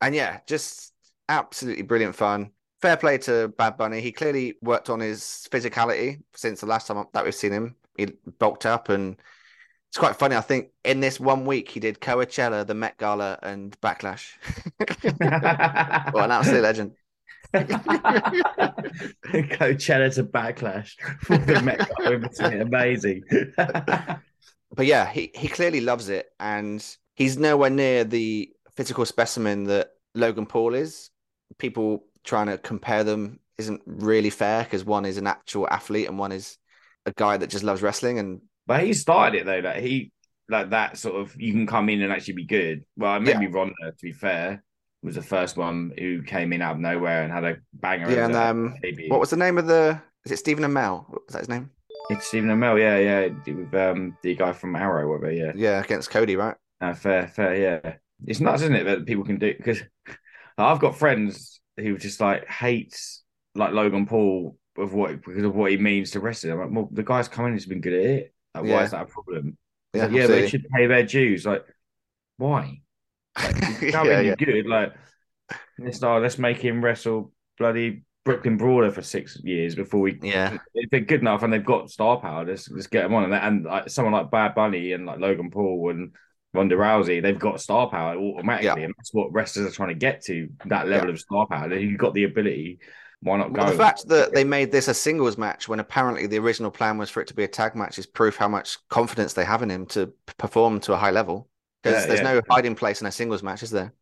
And 0.00 0.14
yeah, 0.14 0.40
just 0.46 0.91
absolutely 1.28 1.82
brilliant 1.82 2.14
fun. 2.14 2.52
Fair 2.80 2.96
play 2.96 3.18
to 3.18 3.48
Bad 3.56 3.76
Bunny. 3.76 4.00
He 4.00 4.12
clearly 4.12 4.56
worked 4.60 4.90
on 4.90 5.00
his 5.00 5.46
physicality 5.50 6.22
since 6.34 6.60
the 6.60 6.66
last 6.66 6.86
time 6.88 7.04
that 7.12 7.24
we've 7.24 7.34
seen 7.34 7.52
him. 7.52 7.76
He 7.96 8.06
bulked 8.38 8.66
up 8.66 8.88
and 8.88 9.16
it's 9.92 9.98
quite 9.98 10.16
funny. 10.16 10.34
I 10.36 10.40
think 10.40 10.70
in 10.84 11.00
this 11.00 11.20
one 11.20 11.44
week 11.44 11.68
he 11.68 11.78
did 11.78 12.00
Coachella, 12.00 12.66
the 12.66 12.72
Met 12.72 12.96
Gala, 12.96 13.38
and 13.42 13.78
Backlash. 13.82 14.32
well, 16.14 16.24
an 16.24 16.30
absolute 16.30 16.62
legend. 16.62 16.92
Coachella 19.52 20.14
to 20.14 20.24
Backlash. 20.24 20.94
The 21.46 21.60
Met 21.62 21.90
Gala 21.98 22.62
Amazing. 22.62 23.22
but 24.74 24.86
yeah, 24.86 25.10
he, 25.10 25.30
he 25.34 25.48
clearly 25.48 25.82
loves 25.82 26.08
it, 26.08 26.30
and 26.40 26.82
he's 27.14 27.36
nowhere 27.36 27.68
near 27.68 28.04
the 28.04 28.50
physical 28.74 29.04
specimen 29.04 29.64
that 29.64 29.90
Logan 30.14 30.46
Paul 30.46 30.74
is. 30.74 31.10
People 31.58 32.04
trying 32.24 32.46
to 32.46 32.58
compare 32.58 33.04
them 33.04 33.40
isn't 33.58 33.82
really 33.86 34.30
fair 34.30 34.64
because 34.64 34.84
one 34.84 35.04
is 35.04 35.18
an 35.18 35.26
actual 35.26 35.68
athlete 35.68 36.08
and 36.08 36.18
one 36.18 36.32
is 36.32 36.58
a 37.06 37.12
guy 37.12 37.36
that 37.36 37.50
just 37.50 37.64
loves 37.64 37.82
wrestling. 37.82 38.18
And 38.18 38.40
but 38.66 38.82
he 38.84 38.92
started 38.92 39.40
it 39.40 39.46
though. 39.46 39.68
Like 39.68 39.82
he 39.82 40.12
like 40.48 40.70
that 40.70 40.98
sort 40.98 41.16
of 41.16 41.34
you 41.40 41.52
can 41.52 41.66
come 41.66 41.88
in 41.88 42.02
and 42.02 42.12
actually 42.12 42.34
be 42.34 42.44
good. 42.44 42.84
Well, 42.96 43.20
maybe 43.20 43.46
Ronda, 43.46 43.74
to 43.82 44.02
be 44.02 44.12
fair, 44.12 44.62
was 45.02 45.16
the 45.16 45.22
first 45.22 45.56
one 45.56 45.92
who 45.98 46.22
came 46.22 46.52
in 46.52 46.62
out 46.62 46.74
of 46.74 46.80
nowhere 46.80 47.22
and 47.22 47.32
had 47.32 47.44
a 47.44 47.56
banger. 47.72 48.10
yeah, 48.10 48.26
and 48.26 48.36
um, 48.36 48.76
debut. 48.82 49.08
what 49.10 49.20
was 49.20 49.30
the 49.30 49.36
name 49.36 49.58
of 49.58 49.66
the? 49.66 50.00
Is 50.24 50.32
it 50.32 50.38
Stephen 50.38 50.64
Amell? 50.64 51.08
Was 51.10 51.20
that 51.30 51.40
his 51.40 51.48
name? 51.48 51.70
it's 52.10 52.26
Stephen 52.26 52.50
Amell? 52.50 52.78
Yeah, 52.78 52.98
yeah, 52.98 53.54
with 53.54 53.74
um 53.74 54.16
the 54.22 54.34
guy 54.34 54.52
from 54.52 54.76
Arrow, 54.76 55.08
whatever. 55.08 55.32
Yeah, 55.32 55.52
Yeah, 55.54 55.82
against 55.82 56.10
Cody, 56.10 56.36
right? 56.36 56.56
Uh, 56.80 56.94
fair, 56.94 57.26
fair, 57.28 57.56
yeah. 57.56 57.94
It's 58.26 58.40
nuts, 58.40 58.62
isn't 58.62 58.74
it, 58.74 58.84
that 58.84 59.06
people 59.06 59.24
can 59.24 59.38
do 59.38 59.54
because 59.56 59.82
I've 60.58 60.80
got 60.80 60.96
friends 60.96 61.60
who 61.76 61.96
just 61.98 62.20
like 62.20 62.46
hates 62.48 63.22
like 63.54 63.72
Logan 63.72 64.06
Paul 64.06 64.56
of 64.76 64.94
what 64.94 65.22
because 65.22 65.44
of 65.44 65.54
what 65.54 65.70
he 65.70 65.76
means 65.76 66.12
to 66.12 66.20
wrestling. 66.20 66.52
I'm 66.52 66.58
like, 66.58 66.70
well, 66.70 66.88
the 66.92 67.02
guy's 67.02 67.28
coming, 67.28 67.52
he's 67.52 67.66
been 67.66 67.80
good 67.80 67.94
at 67.94 68.04
it. 68.04 68.34
Like, 68.54 68.64
Yeah. 68.64 68.74
Why 68.76 68.82
is 68.84 68.90
that 68.90 69.02
a 69.02 69.06
problem? 69.06 69.56
Yeah, 69.94 70.04
like, 70.04 70.12
yeah, 70.12 70.26
they 70.26 70.48
should 70.48 70.66
pay 70.74 70.86
their 70.86 71.04
dues. 71.04 71.44
Like, 71.44 71.64
why? 72.38 72.80
Like, 73.38 73.82
yeah, 73.82 74.20
yeah. 74.20 74.34
good. 74.34 74.66
Like, 74.66 74.94
let's 75.78 75.98
start, 75.98 76.22
let's 76.22 76.38
make 76.38 76.58
him 76.58 76.82
wrestle 76.82 77.32
bloody 77.58 78.04
Brooklyn 78.24 78.56
Brawler 78.56 78.90
for 78.90 79.02
six 79.02 79.38
years 79.42 79.74
before 79.74 80.00
we. 80.00 80.18
Yeah. 80.22 80.58
If 80.74 80.90
they're 80.90 81.00
good 81.00 81.20
enough 81.20 81.42
and 81.42 81.52
they've 81.52 81.64
got 81.64 81.90
star 81.90 82.18
power, 82.18 82.44
let's 82.44 82.70
let's 82.70 82.86
get 82.86 83.02
them 83.02 83.14
on. 83.14 83.24
And, 83.24 83.34
and 83.34 83.64
like 83.64 83.90
someone 83.90 84.14
like 84.14 84.30
Bad 84.30 84.54
Bunny 84.54 84.92
and 84.92 85.06
like 85.06 85.18
Logan 85.18 85.50
Paul 85.50 85.90
and 85.90 86.12
Ronda 86.54 86.76
Rousey, 86.76 87.22
they've 87.22 87.38
got 87.38 87.60
star 87.60 87.88
power 87.88 88.16
automatically, 88.16 88.84
and 88.84 88.94
that's 88.98 89.12
what 89.14 89.32
wrestlers 89.32 89.66
are 89.66 89.74
trying 89.74 89.88
to 89.88 89.94
get 89.94 90.22
to 90.24 90.48
that 90.66 90.86
level 90.88 91.10
of 91.10 91.18
star 91.18 91.46
power. 91.46 91.72
You've 91.74 91.98
got 91.98 92.14
the 92.14 92.24
ability. 92.24 92.78
Why 93.20 93.38
not 93.38 93.52
Well, 93.52 93.66
go? 93.66 93.72
the 93.72 93.78
fact 93.78 94.08
that 94.08 94.34
they 94.34 94.44
made 94.44 94.72
this 94.72 94.88
a 94.88 94.94
singles 94.94 95.38
match 95.38 95.68
when 95.68 95.80
apparently 95.80 96.26
the 96.26 96.38
original 96.38 96.70
plan 96.70 96.98
was 96.98 97.08
for 97.08 97.20
it 97.22 97.28
to 97.28 97.34
be 97.34 97.44
a 97.44 97.48
tag 97.48 97.74
match 97.76 97.98
is 97.98 98.06
proof 98.06 98.36
how 98.36 98.48
much 98.48 98.78
confidence 98.88 99.32
they 99.32 99.44
have 99.44 99.62
in 99.62 99.70
him 99.70 99.86
to 99.86 100.12
perform 100.38 100.80
to 100.80 100.92
a 100.92 100.96
high 100.96 101.12
level. 101.12 101.48
Because 101.82 102.02
Yeah, 102.02 102.06
there's 102.08 102.20
yeah. 102.20 102.34
no 102.34 102.42
hiding 102.50 102.74
place 102.74 103.00
in 103.00 103.06
a 103.06 103.12
singles 103.12 103.42
match, 103.42 103.62
is 103.62 103.70
there? 103.70 103.92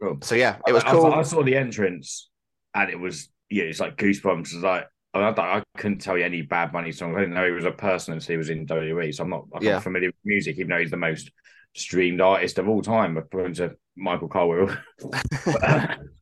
Cool. 0.00 0.18
So 0.22 0.34
yeah, 0.34 0.58
it 0.66 0.72
was 0.72 0.84
I, 0.84 0.88
I 0.88 0.92
cool. 0.92 1.02
saw- 1.02 1.18
I 1.18 1.22
saw 1.22 1.42
the 1.42 1.56
entrance, 1.56 2.30
and 2.74 2.88
it 2.90 2.98
was 2.98 3.28
yeah, 3.50 3.64
it's 3.64 3.80
like 3.80 3.96
goosebumps. 3.96 4.42
It's 4.54 4.54
like 4.54 4.86
I, 5.14 5.20
I 5.30 5.62
couldn't 5.76 5.98
tell 5.98 6.16
you 6.16 6.24
any 6.24 6.42
Bad 6.42 6.70
Bunny 6.72 6.92
songs. 6.92 7.16
I 7.16 7.20
didn't 7.20 7.34
know 7.34 7.46
he 7.46 7.50
was 7.52 7.64
a 7.64 7.72
person 7.72 8.14
until 8.14 8.32
he 8.34 8.36
was 8.36 8.50
in 8.50 8.66
WWE. 8.66 9.12
So 9.12 9.24
I'm 9.24 9.30
not 9.30 9.46
I'm 9.54 9.62
Yeah. 9.62 9.72
not 9.74 9.82
familiar 9.82 10.08
with 10.08 10.16
music, 10.24 10.56
even 10.58 10.68
though 10.68 10.78
he's 10.78 10.90
the 10.90 10.96
most 10.96 11.30
streamed 11.74 12.20
artist 12.20 12.58
of 12.58 12.68
all 12.68 12.82
time, 12.82 13.16
according 13.16 13.54
to 13.54 13.76
Michael 13.96 14.28
Carwell. 14.28 14.76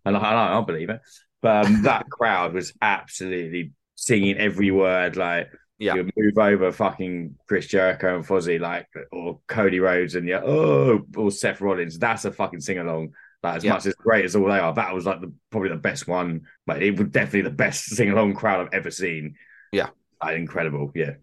And 0.04 0.16
I, 0.16 0.20
I, 0.20 0.58
I 0.58 0.64
believe 0.64 0.88
it. 0.90 1.00
But 1.42 1.66
um, 1.66 1.82
that 1.82 2.08
crowd 2.08 2.54
was 2.54 2.72
absolutely 2.80 3.72
singing 3.96 4.36
every 4.38 4.70
word. 4.70 5.16
Like 5.16 5.48
Yeah. 5.78 5.94
you 5.96 6.10
move 6.16 6.38
over 6.38 6.70
fucking 6.72 7.36
Chris 7.48 7.66
Jericho 7.66 8.16
and 8.16 8.26
Fozzy, 8.26 8.60
like 8.60 8.86
or 9.10 9.40
Cody 9.48 9.80
Rhodes 9.80 10.14
and 10.14 10.28
yeah, 10.28 10.42
oh, 10.44 11.00
or 11.16 11.30
Seth 11.30 11.60
Rollins. 11.60 11.98
That's 11.98 12.24
a 12.24 12.30
fucking 12.32 12.60
sing 12.60 12.78
along. 12.78 13.14
Like 13.42 13.56
as 13.56 13.64
Yeah. 13.64 13.72
much 13.72 13.86
as 13.86 13.94
great 13.94 14.24
as 14.24 14.36
all 14.36 14.46
they 14.46 14.58
are, 14.58 14.74
that 14.74 14.94
was 14.94 15.06
like 15.06 15.20
the 15.20 15.32
probably 15.50 15.70
the 15.70 15.76
best 15.76 16.06
one. 16.06 16.42
Like 16.66 16.82
it 16.82 16.98
was 16.98 17.08
definitely 17.08 17.42
the 17.42 17.50
best 17.50 17.84
sing 17.86 18.10
along 18.10 18.34
crowd 18.34 18.60
I've 18.66 18.74
ever 18.74 18.90
seen. 18.90 19.34
Yeah. 19.72 19.88
Like, 20.22 20.36
incredible. 20.38 20.92
Yeah. 20.94 21.14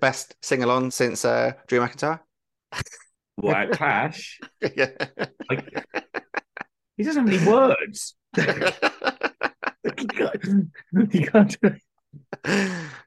Best 0.00 0.34
sing 0.42 0.62
along 0.62 0.92
since 0.92 1.24
uh, 1.24 1.52
Drew 1.66 1.80
McIntyre. 1.80 2.20
Well, 3.42 3.56
at 3.56 3.72
Clash, 3.72 4.40
yeah. 4.76 4.90
like 5.48 5.86
he 6.96 7.02
doesn't 7.04 7.26
have 7.26 7.42
any 7.42 7.50
words. 7.50 8.14
he 8.36 10.06
can't, 10.06 11.12
he 11.12 11.26
can't 11.26 11.56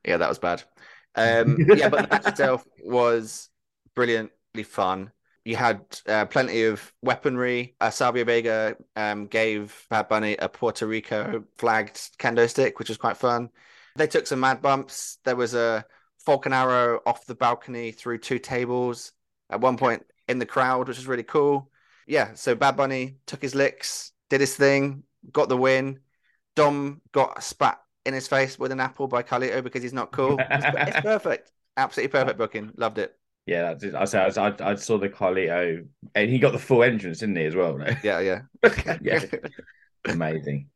yeah, 0.06 0.18
that 0.18 0.30
was 0.30 0.40
bad. 0.40 0.64
Um, 1.16 1.58
yeah, 1.60 1.90
but 1.90 2.04
the 2.04 2.16
match 2.16 2.28
itself 2.28 2.66
was 2.84 3.50
brilliantly 3.96 4.64
fun. 4.64 5.12
You 5.46 5.56
had 5.58 5.82
uh, 6.08 6.26
plenty 6.26 6.64
of 6.64 6.94
weaponry. 7.02 7.76
Uh, 7.80 7.90
Savio 7.90 8.24
Vega 8.24 8.78
um, 8.96 9.28
gave 9.28 9.86
Bad 9.90 10.08
Bunny 10.08 10.38
a 10.38 10.48
Puerto 10.48 10.88
Rico 10.88 11.44
flagged 11.58 12.18
kendo 12.18 12.50
stick, 12.50 12.80
which 12.80 12.90
was 12.90 12.98
quite 12.98 13.18
fun. 13.18 13.50
They 13.96 14.08
took 14.08 14.26
some 14.26 14.40
mad 14.40 14.62
bumps. 14.62 15.20
There 15.26 15.36
was 15.36 15.54
a 15.54 15.86
Falcon 16.26 16.54
arrow 16.54 17.02
off 17.06 17.26
the 17.26 17.36
balcony 17.36 17.92
through 17.92 18.20
two 18.20 18.40
tables 18.40 19.12
at 19.50 19.60
one 19.60 19.78
point 19.78 20.04
in 20.28 20.40
the 20.40 20.46
crowd, 20.46 20.88
which 20.88 20.98
was 20.98 21.08
really 21.08 21.24
cool. 21.24 21.70
Yeah, 22.08 22.34
so 22.34 22.56
Bad 22.56 22.76
Bunny 22.78 23.18
took 23.26 23.42
his 23.42 23.56
licks, 23.56 24.12
did 24.30 24.42
his 24.42 24.56
thing, 24.56 25.04
got 25.32 25.50
the 25.50 25.58
win. 25.58 26.00
Dom 26.56 27.02
got 27.12 27.44
spat 27.44 27.80
in 28.06 28.14
his 28.14 28.28
face 28.28 28.60
with 28.60 28.72
an 28.72 28.80
apple 28.80 29.08
by 29.08 29.24
Carlito 29.24 29.64
because 29.64 29.82
he's 29.82 29.94
not 29.94 30.12
cool. 30.12 30.38
It's, 30.52 30.66
it's 30.90 31.00
perfect. 31.02 31.52
Absolutely 31.78 32.12
perfect 32.12 32.38
booking. 32.38 32.72
Loved 32.78 33.00
it. 33.00 33.18
Yeah. 33.46 33.76
I 33.98 34.06
said 34.06 34.38
I, 34.38 34.54
I 34.60 34.76
saw 34.76 34.98
the 34.98 35.10
Carlito, 35.10 35.86
and 36.14 36.30
he 36.30 36.40
got 36.40 36.52
the 36.52 36.60
full 36.60 36.84
entrance, 36.84 37.20
didn't 37.20 37.38
he, 37.38 37.46
as 37.46 37.56
well? 37.56 37.78
No? 37.78 37.88
Yeah, 38.04 38.20
yeah. 38.20 38.42
yeah, 39.02 39.20
amazing. 40.06 40.70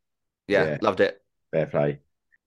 yeah, 0.47 0.65
Yeah. 0.65 0.77
loved 0.81 0.99
it. 1.01 1.21
Fair 1.51 1.67
play. 1.67 1.99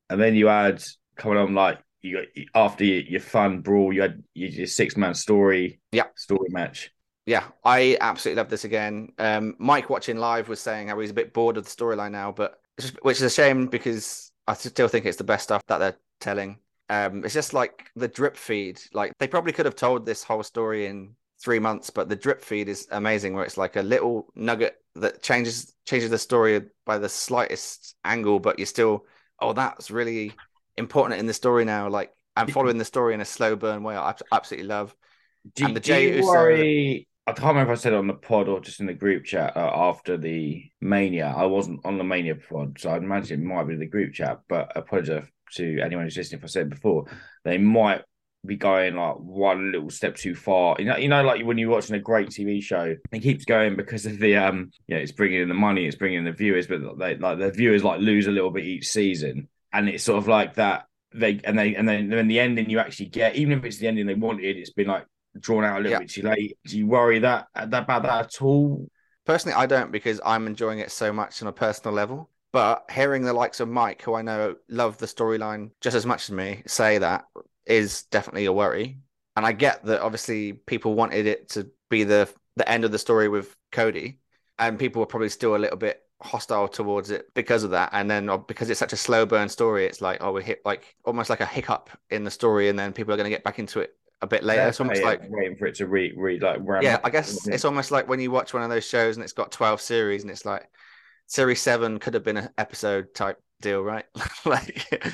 And 0.08 0.20
then 0.20 0.34
you 0.34 0.46
had 0.48 0.82
coming 1.16 1.38
on 1.38 1.54
like 1.54 1.78
you 2.02 2.16
got 2.16 2.44
after 2.54 2.84
your, 2.84 3.20
fun 3.20 3.60
brawl, 3.60 3.92
you 3.92 4.02
had 4.02 4.22
your, 4.34 4.48
your 4.50 4.66
six 4.66 4.96
man 4.96 5.14
story, 5.14 5.80
Yeah. 5.92 6.04
story 6.14 6.48
match. 6.50 6.92
Yeah, 7.26 7.44
I 7.64 7.96
absolutely 8.00 8.40
love 8.40 8.50
this 8.50 8.64
again. 8.64 9.12
Um, 9.18 9.54
Mike 9.58 9.90
watching 9.90 10.16
live 10.16 10.48
was 10.48 10.60
saying 10.60 10.88
how 10.88 10.98
he's 10.98 11.10
a 11.10 11.14
bit 11.14 11.32
bored 11.32 11.56
of 11.56 11.64
the 11.64 11.70
storyline 11.70 12.12
now, 12.12 12.32
but 12.32 12.60
which 13.02 13.18
is 13.18 13.22
a 13.22 13.30
shame 13.30 13.66
because 13.66 14.32
I 14.46 14.54
still 14.54 14.88
think 14.88 15.06
it's 15.06 15.18
the 15.18 15.24
best 15.24 15.44
stuff 15.44 15.62
that 15.68 15.78
they're 15.78 15.96
telling. 16.20 16.58
Um, 16.88 17.24
it's 17.24 17.34
just 17.34 17.54
like 17.54 17.88
the 17.94 18.08
drip 18.08 18.36
feed. 18.36 18.80
Like 18.92 19.12
they 19.18 19.28
probably 19.28 19.52
could 19.52 19.66
have 19.66 19.76
told 19.76 20.04
this 20.04 20.24
whole 20.24 20.42
story 20.42 20.86
in 20.86 21.14
three 21.40 21.58
months, 21.58 21.90
but 21.90 22.08
the 22.08 22.16
drip 22.16 22.42
feed 22.42 22.68
is 22.68 22.88
amazing. 22.90 23.34
Where 23.34 23.44
it's 23.44 23.58
like 23.58 23.76
a 23.76 23.82
little 23.82 24.32
nugget 24.34 24.76
that 24.96 25.22
changes 25.22 25.72
changes 25.86 26.10
the 26.10 26.18
story 26.18 26.62
by 26.84 26.98
the 26.98 27.08
slightest 27.08 27.94
angle, 28.04 28.40
but 28.40 28.58
you're 28.58 28.66
still, 28.66 29.06
oh, 29.40 29.52
that's 29.52 29.90
really 29.90 30.32
important 30.80 31.20
in 31.20 31.26
the 31.26 31.34
story 31.34 31.64
now. 31.64 31.88
Like 31.88 32.12
I'm 32.36 32.48
following 32.48 32.78
the 32.78 32.84
story 32.84 33.14
in 33.14 33.20
a 33.20 33.24
slow 33.24 33.56
burn 33.56 33.82
way. 33.82 33.96
I 33.96 34.14
absolutely 34.32 34.66
love. 34.68 34.94
Do, 35.54 35.66
And 35.66 35.76
the 35.76 35.80
do 35.80 35.94
you 35.94 36.16
Uso- 36.16 36.28
worry? 36.28 37.08
I 37.26 37.32
can't 37.32 37.48
remember 37.48 37.72
if 37.72 37.78
I 37.78 37.80
said 37.82 37.92
it 37.92 37.96
on 37.98 38.08
the 38.08 38.14
pod 38.14 38.48
or 38.48 38.60
just 38.60 38.80
in 38.80 38.86
the 38.86 38.94
group 38.94 39.24
chat 39.24 39.56
uh, 39.56 39.70
after 39.72 40.16
the 40.16 40.64
Mania. 40.80 41.32
I 41.36 41.44
wasn't 41.44 41.80
on 41.84 41.96
the 41.98 42.04
Mania 42.04 42.34
pod, 42.34 42.78
so 42.80 42.90
I 42.90 42.96
imagine 42.96 43.40
it 43.40 43.44
might 43.44 43.68
be 43.68 43.76
the 43.76 43.86
group 43.86 44.12
chat. 44.14 44.40
But 44.48 44.72
I 44.74 44.80
apologize 44.80 45.24
to 45.52 45.80
anyone 45.80 46.04
who's 46.04 46.16
listening 46.16 46.38
if 46.40 46.44
I 46.44 46.48
said 46.48 46.66
it 46.66 46.70
before. 46.70 47.04
They 47.44 47.58
might 47.58 48.02
be 48.46 48.56
going 48.56 48.96
like 48.96 49.16
one 49.16 49.70
little 49.70 49.90
step 49.90 50.16
too 50.16 50.34
far. 50.34 50.76
You 50.78 50.86
know, 50.86 50.96
you 50.96 51.08
know, 51.08 51.22
like 51.22 51.44
when 51.44 51.58
you're 51.58 51.70
watching 51.70 51.94
a 51.96 52.00
great 52.00 52.30
TV 52.30 52.62
show, 52.62 52.96
it 53.12 53.20
keeps 53.20 53.44
going 53.44 53.76
because 53.76 54.06
of 54.06 54.18
the 54.18 54.36
um, 54.36 54.70
you 54.88 54.96
know, 54.96 55.00
it's 55.02 55.12
bringing 55.12 55.40
in 55.42 55.48
the 55.48 55.54
money, 55.54 55.86
it's 55.86 55.96
bringing 55.96 56.20
in 56.20 56.24
the 56.24 56.32
viewers, 56.32 56.66
but 56.66 56.80
they 56.98 57.16
like 57.16 57.38
the 57.38 57.50
viewers 57.52 57.84
like 57.84 58.00
lose 58.00 58.26
a 58.26 58.30
little 58.32 58.50
bit 58.50 58.64
each 58.64 58.88
season, 58.88 59.48
and 59.72 59.88
it's 59.88 60.04
sort 60.04 60.18
of 60.18 60.28
like 60.28 60.54
that. 60.54 60.86
They 61.12 61.40
and 61.44 61.58
they 61.58 61.74
and 61.74 61.88
then 61.88 62.12
in 62.12 62.28
the 62.28 62.38
ending 62.40 62.70
you 62.70 62.78
actually 62.78 63.06
get, 63.06 63.34
even 63.36 63.58
if 63.58 63.64
it's 63.64 63.78
the 63.78 63.88
ending 63.88 64.06
they 64.06 64.14
wanted, 64.14 64.56
it's 64.56 64.70
been 64.72 64.86
like 64.88 65.06
drawn 65.38 65.64
out 65.64 65.78
a 65.78 65.80
little 65.82 65.92
Yeah. 65.92 65.98
bit 65.98 66.10
too 66.10 66.22
late. 66.22 66.58
Do 66.66 66.78
you 66.78 66.86
worry 66.86 67.18
that 67.20 67.48
that 67.54 67.82
about 67.82 68.02
that 68.02 68.26
at 68.26 68.42
all? 68.42 68.88
Personally, 69.24 69.54
I 69.54 69.66
don't 69.66 69.92
because 69.92 70.20
I'm 70.24 70.46
enjoying 70.46 70.78
it 70.78 70.90
so 70.90 71.12
much 71.12 71.42
on 71.42 71.48
a 71.48 71.52
personal 71.52 71.94
level. 71.94 72.30
But 72.52 72.90
hearing 72.90 73.22
the 73.22 73.32
likes 73.32 73.60
of 73.60 73.68
Mike, 73.68 74.02
who 74.02 74.14
I 74.14 74.22
know 74.22 74.56
love 74.68 74.98
the 74.98 75.06
storyline 75.06 75.70
just 75.80 75.94
as 75.94 76.04
much 76.04 76.24
as 76.24 76.32
me, 76.32 76.62
say 76.66 76.98
that 76.98 77.26
is 77.64 78.04
definitely 78.04 78.46
a 78.46 78.52
worry. 78.52 78.98
And 79.36 79.46
I 79.46 79.52
get 79.52 79.84
that 79.84 80.00
obviously 80.00 80.52
people 80.52 80.94
wanted 80.94 81.26
it 81.26 81.48
to 81.50 81.70
be 81.88 82.04
the 82.04 82.28
the 82.56 82.68
end 82.68 82.84
of 82.84 82.90
the 82.92 82.98
story 82.98 83.28
with 83.28 83.56
Cody, 83.70 84.18
and 84.58 84.78
people 84.78 85.00
were 85.00 85.06
probably 85.06 85.28
still 85.28 85.54
a 85.54 85.58
little 85.58 85.76
bit 85.76 86.02
hostile 86.22 86.68
towards 86.68 87.10
it 87.10 87.32
because 87.34 87.64
of 87.64 87.70
that. 87.70 87.90
And 87.92 88.10
then 88.10 88.28
uh, 88.28 88.36
because 88.38 88.70
it's 88.70 88.80
such 88.80 88.92
a 88.92 88.96
slow 88.96 89.26
burn 89.26 89.48
story, 89.48 89.86
it's 89.86 90.00
like 90.00 90.18
oh 90.22 90.32
we 90.32 90.42
hit 90.42 90.62
like 90.64 90.94
almost 91.04 91.30
like 91.30 91.40
a 91.40 91.46
hiccup 91.46 91.90
in 92.10 92.24
the 92.24 92.30
story, 92.30 92.68
and 92.68 92.78
then 92.78 92.92
people 92.92 93.12
are 93.14 93.16
going 93.16 93.24
to 93.24 93.30
get 93.30 93.44
back 93.44 93.58
into 93.58 93.80
it 93.80 93.96
a 94.22 94.26
bit 94.26 94.44
later. 94.44 94.68
It's 94.68 94.80
almost 94.80 95.00
Yeah, 95.00 95.06
like 95.06 95.22
waiting 95.28 95.56
for 95.56 95.66
it 95.66 95.76
to 95.76 95.86
read, 95.86 96.14
read 96.16 96.42
like 96.42 96.60
yeah. 96.80 96.98
I 97.04 97.10
guess 97.10 97.46
it's 97.46 97.64
almost 97.64 97.90
like 97.90 98.08
when 98.08 98.20
you 98.20 98.30
watch 98.30 98.54
one 98.54 98.62
of 98.62 98.70
those 98.70 98.86
shows 98.86 99.16
and 99.16 99.24
it's 99.24 99.32
got 99.32 99.52
12 99.52 99.80
series 99.80 100.22
and 100.22 100.30
it's 100.30 100.44
like 100.44 100.68
series 101.26 101.60
seven 101.60 101.98
could 101.98 102.14
have 102.14 102.24
been 102.24 102.36
an 102.36 102.50
episode 102.58 103.14
type 103.14 103.38
deal, 103.60 103.82
right? 103.82 104.04
like, 104.44 105.04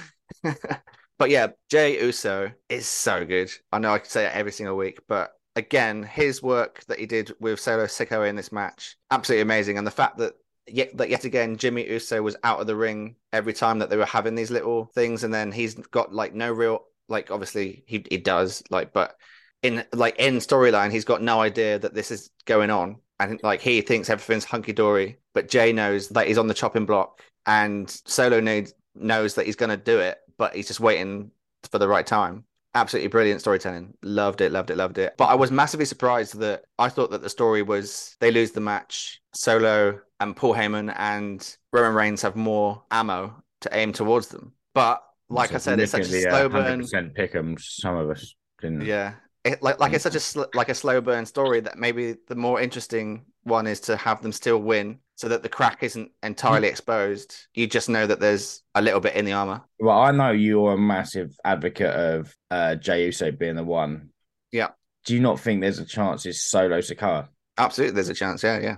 but 1.18 1.30
yeah, 1.30 1.48
Jey 1.70 2.02
Uso 2.04 2.52
is 2.68 2.86
so 2.86 3.24
good. 3.24 3.50
I 3.72 3.78
know 3.78 3.92
I 3.92 3.98
could 3.98 4.10
say 4.10 4.26
it 4.26 4.34
every 4.34 4.52
single 4.52 4.76
week, 4.76 5.00
but 5.08 5.32
again, 5.54 6.02
his 6.02 6.42
work 6.42 6.84
that 6.86 6.98
he 6.98 7.06
did 7.06 7.34
with 7.40 7.60
Solo 7.60 7.86
Sikoa 7.86 8.28
in 8.28 8.36
this 8.36 8.52
match, 8.52 8.96
absolutely 9.10 9.42
amazing. 9.42 9.78
And 9.78 9.86
the 9.86 9.90
fact 9.90 10.18
that 10.18 10.34
yet 10.66 10.90
yet 11.08 11.24
again 11.24 11.56
Jimmy 11.56 11.88
Uso 11.88 12.22
was 12.22 12.36
out 12.42 12.60
of 12.60 12.66
the 12.66 12.76
ring 12.76 13.16
every 13.32 13.52
time 13.52 13.78
that 13.78 13.90
they 13.90 13.96
were 13.96 14.06
having 14.06 14.34
these 14.34 14.50
little 14.50 14.86
things, 14.94 15.24
and 15.24 15.32
then 15.32 15.52
he's 15.52 15.74
got 15.74 16.12
like 16.12 16.34
no 16.34 16.52
real 16.52 16.84
like 17.08 17.30
obviously 17.30 17.84
he 17.86 18.04
he 18.10 18.16
does 18.18 18.62
like, 18.70 18.92
but 18.92 19.16
in 19.62 19.84
like 19.92 20.16
in 20.18 20.36
storyline, 20.36 20.90
he's 20.90 21.04
got 21.04 21.22
no 21.22 21.40
idea 21.40 21.78
that 21.78 21.94
this 21.94 22.10
is 22.10 22.30
going 22.44 22.70
on, 22.70 22.96
and 23.20 23.40
like 23.42 23.60
he 23.60 23.80
thinks 23.80 24.10
everything's 24.10 24.44
hunky 24.44 24.72
dory, 24.72 25.18
but 25.34 25.48
Jey 25.48 25.72
knows 25.72 26.08
that 26.10 26.26
he's 26.26 26.38
on 26.38 26.48
the 26.48 26.54
chopping 26.54 26.86
block, 26.86 27.22
and 27.46 27.88
Solo 28.06 28.40
needs 28.40 28.74
knows 28.94 29.34
that 29.34 29.46
he's 29.46 29.56
going 29.56 29.70
to 29.70 29.76
do 29.76 29.98
it, 29.98 30.18
but 30.38 30.54
he's 30.54 30.66
just 30.66 30.80
waiting 30.80 31.30
for 31.70 31.78
the 31.78 31.88
right 31.88 32.06
time. 32.06 32.44
Absolutely 32.76 33.08
brilliant 33.08 33.40
storytelling. 33.40 33.94
Loved 34.02 34.42
it, 34.42 34.52
loved 34.52 34.70
it, 34.70 34.76
loved 34.76 34.98
it. 34.98 35.14
But 35.16 35.26
I 35.26 35.34
was 35.34 35.50
massively 35.50 35.86
surprised 35.86 36.38
that 36.40 36.64
I 36.78 36.90
thought 36.90 37.10
that 37.10 37.22
the 37.22 37.30
story 37.30 37.62
was 37.62 38.16
they 38.20 38.30
lose 38.30 38.50
the 38.50 38.60
match. 38.60 39.22
Solo 39.32 39.98
and 40.20 40.36
Paul 40.36 40.54
Heyman 40.54 40.94
and 40.98 41.56
Roman 41.72 41.94
Reigns 41.94 42.20
have 42.20 42.36
more 42.36 42.82
ammo 42.90 43.42
to 43.62 43.70
aim 43.74 43.94
towards 43.94 44.28
them. 44.28 44.52
But 44.74 45.02
like 45.30 45.54
I 45.54 45.58
said, 45.58 45.80
it's 45.80 45.92
such 45.92 46.02
a 46.02 46.20
slow 46.20 46.46
uh, 46.46 46.48
burn. 46.50 46.80
Percent 46.80 47.14
pick 47.14 47.34
'em, 47.34 47.56
Some 47.58 47.96
of 47.96 48.10
us 48.10 48.34
didn't. 48.60 48.82
Yeah. 48.82 49.14
It, 49.46 49.62
like 49.62 49.80
like 49.80 49.94
it's 49.94 50.02
such 50.02 50.14
a 50.14 50.18
mm. 50.18 50.22
sl- 50.22 50.54
like 50.54 50.68
a 50.68 50.74
slow 50.74 51.00
burn 51.00 51.24
story 51.24 51.60
that 51.60 51.78
maybe 51.78 52.16
the 52.28 52.34
more 52.34 52.60
interesting 52.60 53.24
one 53.44 53.66
is 53.66 53.80
to 53.80 53.96
have 53.96 54.20
them 54.20 54.32
still 54.32 54.58
win 54.58 54.98
so 55.16 55.28
that 55.28 55.42
the 55.42 55.48
crack 55.48 55.82
isn't 55.82 56.10
entirely 56.22 56.68
exposed. 56.68 57.34
You 57.54 57.66
just 57.66 57.88
know 57.88 58.06
that 58.06 58.20
there's 58.20 58.62
a 58.74 58.82
little 58.82 59.00
bit 59.00 59.16
in 59.16 59.24
the 59.24 59.32
armor. 59.32 59.62
Well, 59.80 59.98
I 59.98 60.10
know 60.12 60.30
you're 60.30 60.74
a 60.74 60.78
massive 60.78 61.34
advocate 61.44 61.94
of 61.94 62.34
uh, 62.50 62.76
Jey 62.76 63.06
Uso 63.06 63.32
being 63.32 63.56
the 63.56 63.64
one. 63.64 64.10
Yeah. 64.52 64.68
Do 65.06 65.14
you 65.14 65.20
not 65.20 65.40
think 65.40 65.60
there's 65.60 65.78
a 65.78 65.84
chance 65.86 66.26
it's 66.26 66.42
Solo 66.42 66.78
Sikoa? 66.78 67.28
Absolutely, 67.58 67.94
there's 67.94 68.10
a 68.10 68.14
chance. 68.14 68.42
Yeah, 68.42 68.60
yeah. 68.60 68.76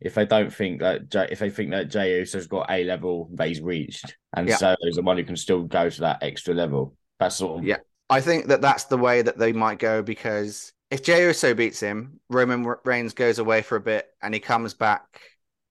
If 0.00 0.14
they 0.14 0.24
don't 0.24 0.52
think 0.52 0.80
that, 0.80 1.08
Jey, 1.10 1.28
if 1.30 1.38
they 1.38 1.50
think 1.50 1.70
that 1.70 1.90
Jey 1.90 2.18
Uso's 2.18 2.46
got 2.46 2.70
a 2.70 2.84
level 2.84 3.28
that 3.34 3.48
he's 3.48 3.60
reached, 3.60 4.16
and 4.34 4.48
Yeah. 4.48 4.56
Solo's 4.56 4.96
the 4.96 5.02
one 5.02 5.18
who 5.18 5.24
can 5.24 5.36
still 5.36 5.62
go 5.62 5.88
to 5.90 6.00
that 6.00 6.22
extra 6.22 6.54
level, 6.54 6.96
that's 7.20 7.36
sort 7.36 7.58
of 7.58 7.64
Yeah. 7.66 7.78
I 8.10 8.20
think 8.20 8.46
that 8.48 8.60
that's 8.60 8.84
the 8.84 8.98
way 8.98 9.22
that 9.22 9.38
they 9.38 9.52
might 9.52 9.78
go 9.78 10.02
because 10.02 10.72
if 10.90 11.02
Jey 11.02 11.26
Uso 11.26 11.54
beats 11.54 11.80
him, 11.80 12.20
Roman 12.28 12.74
Reigns 12.84 13.14
goes 13.14 13.38
away 13.38 13.62
for 13.62 13.76
a 13.76 13.80
bit 13.80 14.08
and 14.22 14.32
he 14.34 14.40
comes 14.40 14.74
back, 14.74 15.20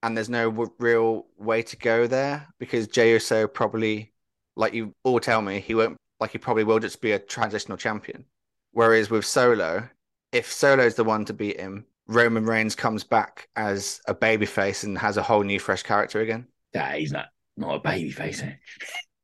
and 0.04 0.16
there's 0.16 0.28
no 0.28 0.50
w- 0.50 0.70
real 0.78 1.26
way 1.38 1.62
to 1.62 1.76
go 1.76 2.06
there 2.06 2.46
because 2.58 2.86
Jey 2.86 3.12
Uso 3.12 3.48
probably, 3.48 4.12
like 4.54 4.74
you 4.74 4.94
all 5.02 5.18
tell 5.18 5.40
me, 5.40 5.60
he 5.60 5.74
won't 5.74 5.96
like 6.20 6.30
he 6.30 6.38
probably 6.38 6.64
will 6.64 6.78
just 6.78 7.00
be 7.00 7.12
a 7.12 7.18
transitional 7.18 7.78
champion. 7.78 8.26
Whereas 8.72 9.08
with 9.08 9.24
Solo, 9.24 9.88
if 10.30 10.52
Solo's 10.52 10.94
the 10.94 11.04
one 11.04 11.24
to 11.24 11.32
beat 11.32 11.58
him, 11.58 11.86
Roman 12.06 12.44
Reigns 12.44 12.74
comes 12.74 13.02
back 13.02 13.48
as 13.56 14.00
a 14.06 14.14
babyface 14.14 14.84
and 14.84 14.98
has 14.98 15.16
a 15.16 15.22
whole 15.22 15.42
new 15.42 15.58
fresh 15.58 15.82
character 15.82 16.20
again. 16.20 16.46
Yeah, 16.74 16.94
he's 16.96 17.12
not 17.12 17.28
not 17.56 17.76
a 17.76 17.78
baby 17.80 18.10
face. 18.10 18.42
Eh? 18.42 18.54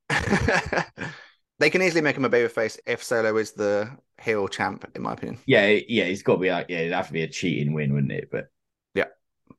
they 1.58 1.68
can 1.68 1.82
easily 1.82 2.00
make 2.00 2.16
him 2.16 2.24
a 2.24 2.30
babyface 2.30 2.78
if 2.86 3.02
Solo 3.02 3.36
is 3.36 3.52
the 3.52 3.90
heel 4.18 4.48
champ, 4.48 4.90
in 4.94 5.02
my 5.02 5.12
opinion. 5.12 5.38
Yeah, 5.46 5.66
yeah, 5.88 6.04
he's 6.04 6.22
got 6.22 6.34
to 6.34 6.40
be 6.40 6.50
like, 6.50 6.66
yeah, 6.70 6.78
it'd 6.78 6.92
have 6.94 7.08
to 7.08 7.12
be 7.12 7.22
a 7.22 7.28
cheating 7.28 7.74
win, 7.74 7.92
wouldn't 7.92 8.12
it? 8.12 8.30
But 8.32 8.46
Yeah. 8.94 9.06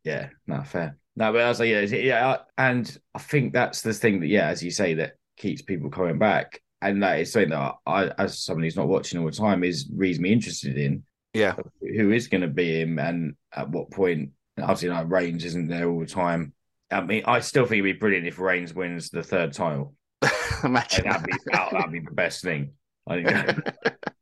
yeah, 0.03 0.30
not 0.47 0.67
fair. 0.67 0.97
No, 1.16 1.32
but 1.34 1.41
I 1.41 1.49
was 1.49 1.59
like, 1.59 1.70
yeah, 1.70 1.82
yeah, 1.82 2.38
and 2.57 2.97
I 3.14 3.20
think 3.20 3.53
that's 3.53 3.82
the 3.82 3.93
thing 3.93 4.22
that, 4.22 4.28
yeah, 4.28 4.47
as 4.47 4.64
you 4.64 4.72
say, 4.72 4.93
that 4.95 5.14
keeps 5.38 5.62
people 5.62 5.89
coming 5.89 6.18
back, 6.18 6.62
and 6.82 7.03
that 7.03 7.20
is 7.20 7.32
something 7.32 7.49
that 7.49 7.76
I, 7.86 8.07
as 8.18 8.39
somebody 8.39 8.68
who's 8.68 8.78
not 8.78 8.88
watching 8.88 9.20
all 9.20 9.26
the 9.26 9.32
time, 9.32 9.64
is 9.64 9.89
reasonably 9.93 10.32
interested 10.32 10.78
in 10.78 11.03
Yeah. 11.34 11.55
who 11.82 12.12
is 12.12 12.28
going 12.28 12.41
to 12.41 12.47
be 12.47 12.82
him 12.82 12.97
and 12.99 13.36
at 13.53 13.70
what 13.70 13.91
point. 13.91 14.32
Obviously, 14.59 14.89
like 14.89 15.09
Reigns 15.09 15.45
isn't 15.45 15.68
there 15.68 15.89
all 15.89 15.99
the 15.99 16.05
time. 16.05 16.53
I 16.91 17.01
mean, 17.01 17.24
I 17.26 17.39
still 17.39 17.66
think 17.66 17.80
it'd 17.80 17.95
be 17.95 17.99
brilliant 17.99 18.28
if 18.28 18.39
Reigns 18.39 18.74
wins 18.74 19.09
the 19.09 19.24
third 19.24 19.53
title. 19.53 19.95
Imagine 20.64 21.05
that'd 21.09 21.26
be 21.26 21.34
that. 21.45 21.72
that, 21.72 21.84
would 21.84 21.91
be 21.91 21.99
the 21.99 22.12
best 22.12 22.43
thing. 22.43 22.72
I 23.07 23.24
think. 23.24 23.64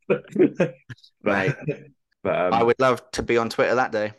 but 0.08 0.24
but 2.22 2.34
um, 2.34 2.54
I 2.54 2.62
would 2.62 2.80
love 2.80 3.02
to 3.12 3.22
be 3.22 3.36
on 3.38 3.48
Twitter 3.50 3.74
that 3.74 3.92
day. 3.92 4.12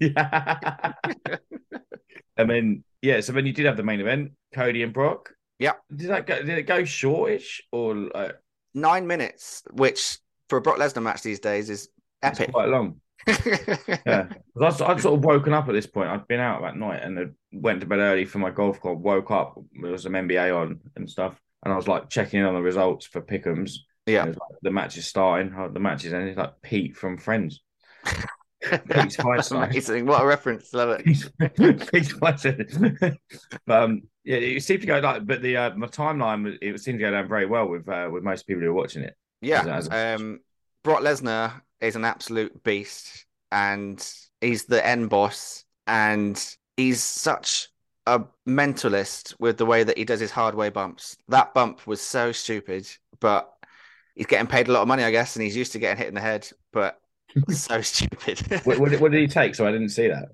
Yeah. 0.00 0.92
and 2.36 2.50
then 2.50 2.84
yeah, 3.02 3.20
so 3.20 3.32
then 3.32 3.46
you 3.46 3.52
did 3.52 3.66
have 3.66 3.76
the 3.76 3.82
main 3.82 4.00
event, 4.00 4.32
Cody 4.54 4.82
and 4.82 4.92
Brock. 4.92 5.30
Yeah. 5.58 5.72
Did 5.94 6.10
that 6.10 6.26
go? 6.26 6.36
Did 6.42 6.58
it 6.58 6.62
go 6.64 6.84
shortish 6.84 7.62
or 7.72 7.94
like, 7.94 8.36
Nine 8.74 9.06
minutes, 9.06 9.62
which 9.72 10.18
for 10.50 10.58
a 10.58 10.60
Brock 10.60 10.78
Lesnar 10.78 11.02
match 11.02 11.22
these 11.22 11.40
days 11.40 11.70
is 11.70 11.88
it's 12.22 12.40
epic. 12.40 12.52
quite 12.52 12.68
long? 12.68 13.00
Yeah, 14.06 14.28
I'd, 14.60 14.82
I'd 14.82 15.00
sort 15.00 15.18
of 15.18 15.24
woken 15.24 15.52
up 15.52 15.68
at 15.68 15.72
this 15.72 15.86
point. 15.86 16.10
I'd 16.10 16.28
been 16.28 16.40
out 16.40 16.62
that 16.62 16.76
night 16.76 17.02
and 17.02 17.18
I 17.18 17.24
went 17.52 17.80
to 17.80 17.86
bed 17.86 17.98
early 17.98 18.24
for 18.24 18.38
my 18.38 18.50
golf 18.50 18.80
club. 18.80 19.00
Woke 19.00 19.30
up, 19.30 19.58
there 19.80 19.92
was 19.92 20.02
some 20.02 20.12
NBA 20.12 20.54
on 20.54 20.80
and 20.94 21.08
stuff, 21.08 21.40
and 21.64 21.72
I 21.72 21.76
was 21.76 21.88
like 21.88 22.10
checking 22.10 22.40
in 22.40 22.46
on 22.46 22.54
the 22.54 22.60
results 22.60 23.06
for 23.06 23.20
Pickums. 23.20 23.78
Yeah. 24.06 24.20
And 24.20 24.28
it 24.28 24.30
was 24.30 24.38
like, 24.38 24.58
the 24.62 24.70
match 24.70 24.96
is 24.96 25.06
starting. 25.06 25.54
oh, 25.58 25.68
The 25.68 25.80
match 25.80 26.04
is 26.04 26.12
ending. 26.12 26.28
It's 26.28 26.38
like 26.38 26.60
Pete 26.62 26.96
from 26.96 27.18
Friends. 27.18 27.62
Pete's 28.90 29.16
song. 29.48 29.62
amazing. 29.64 30.06
What 30.06 30.22
a 30.22 30.26
reference. 30.26 30.72
Love 30.72 31.00
it. 31.00 31.04
Pete's, 31.04 31.28
Pete's 31.90 32.12
fight 32.12 32.40
song. 32.40 32.98
but 33.66 33.82
um, 33.82 34.02
yeah, 34.24 34.36
it 34.36 34.62
seemed 34.62 34.80
to 34.82 34.86
go 34.86 34.98
like, 34.98 35.26
but 35.26 35.42
the 35.42 35.56
uh, 35.56 35.74
my 35.76 35.86
timeline 35.86 36.56
it 36.60 36.80
seemed 36.80 36.98
to 36.98 37.04
go 37.04 37.10
down 37.10 37.28
very 37.28 37.46
well 37.46 37.68
with 37.68 37.88
uh, 37.88 38.08
with 38.10 38.22
most 38.22 38.46
people 38.46 38.62
who 38.62 38.68
were 38.68 38.80
watching 38.80 39.02
it. 39.02 39.16
Yeah. 39.40 39.62
As- 39.76 39.88
as- 39.88 40.20
Um, 40.20 40.40
Brock 40.84 41.00
Lesnar 41.02 41.60
is 41.80 41.96
an 41.96 42.04
absolute 42.04 42.62
beast 42.62 43.26
and 43.52 44.04
he's 44.40 44.64
the 44.64 44.84
end 44.86 45.10
boss 45.10 45.64
and 45.86 46.42
he's 46.76 47.02
such 47.02 47.68
a 48.06 48.22
mentalist 48.48 49.34
with 49.40 49.56
the 49.56 49.66
way 49.66 49.82
that 49.82 49.98
he 49.98 50.04
does 50.04 50.20
his 50.20 50.30
hard 50.30 50.54
way 50.54 50.68
bumps. 50.68 51.16
That 51.28 51.54
bump 51.54 51.86
was 51.88 52.00
so 52.00 52.30
stupid, 52.32 52.88
but 53.18 53.52
he's 54.14 54.26
getting 54.26 54.46
paid 54.46 54.68
a 54.68 54.72
lot 54.72 54.82
of 54.82 54.88
money, 54.88 55.02
I 55.02 55.10
guess, 55.10 55.34
and 55.34 55.42
he's 55.42 55.56
used 55.56 55.72
to 55.72 55.80
getting 55.80 55.98
hit 55.98 56.06
in 56.08 56.14
the 56.14 56.20
head, 56.20 56.48
but 56.72 57.00
so 57.50 57.80
stupid. 57.80 58.40
What, 58.64 58.78
what, 58.78 58.90
did- 58.90 59.00
what 59.00 59.12
did 59.12 59.20
he 59.20 59.26
take? 59.26 59.54
So 59.54 59.66
I 59.66 59.72
didn't 59.72 59.90
see 59.90 60.08
that. 60.08 60.28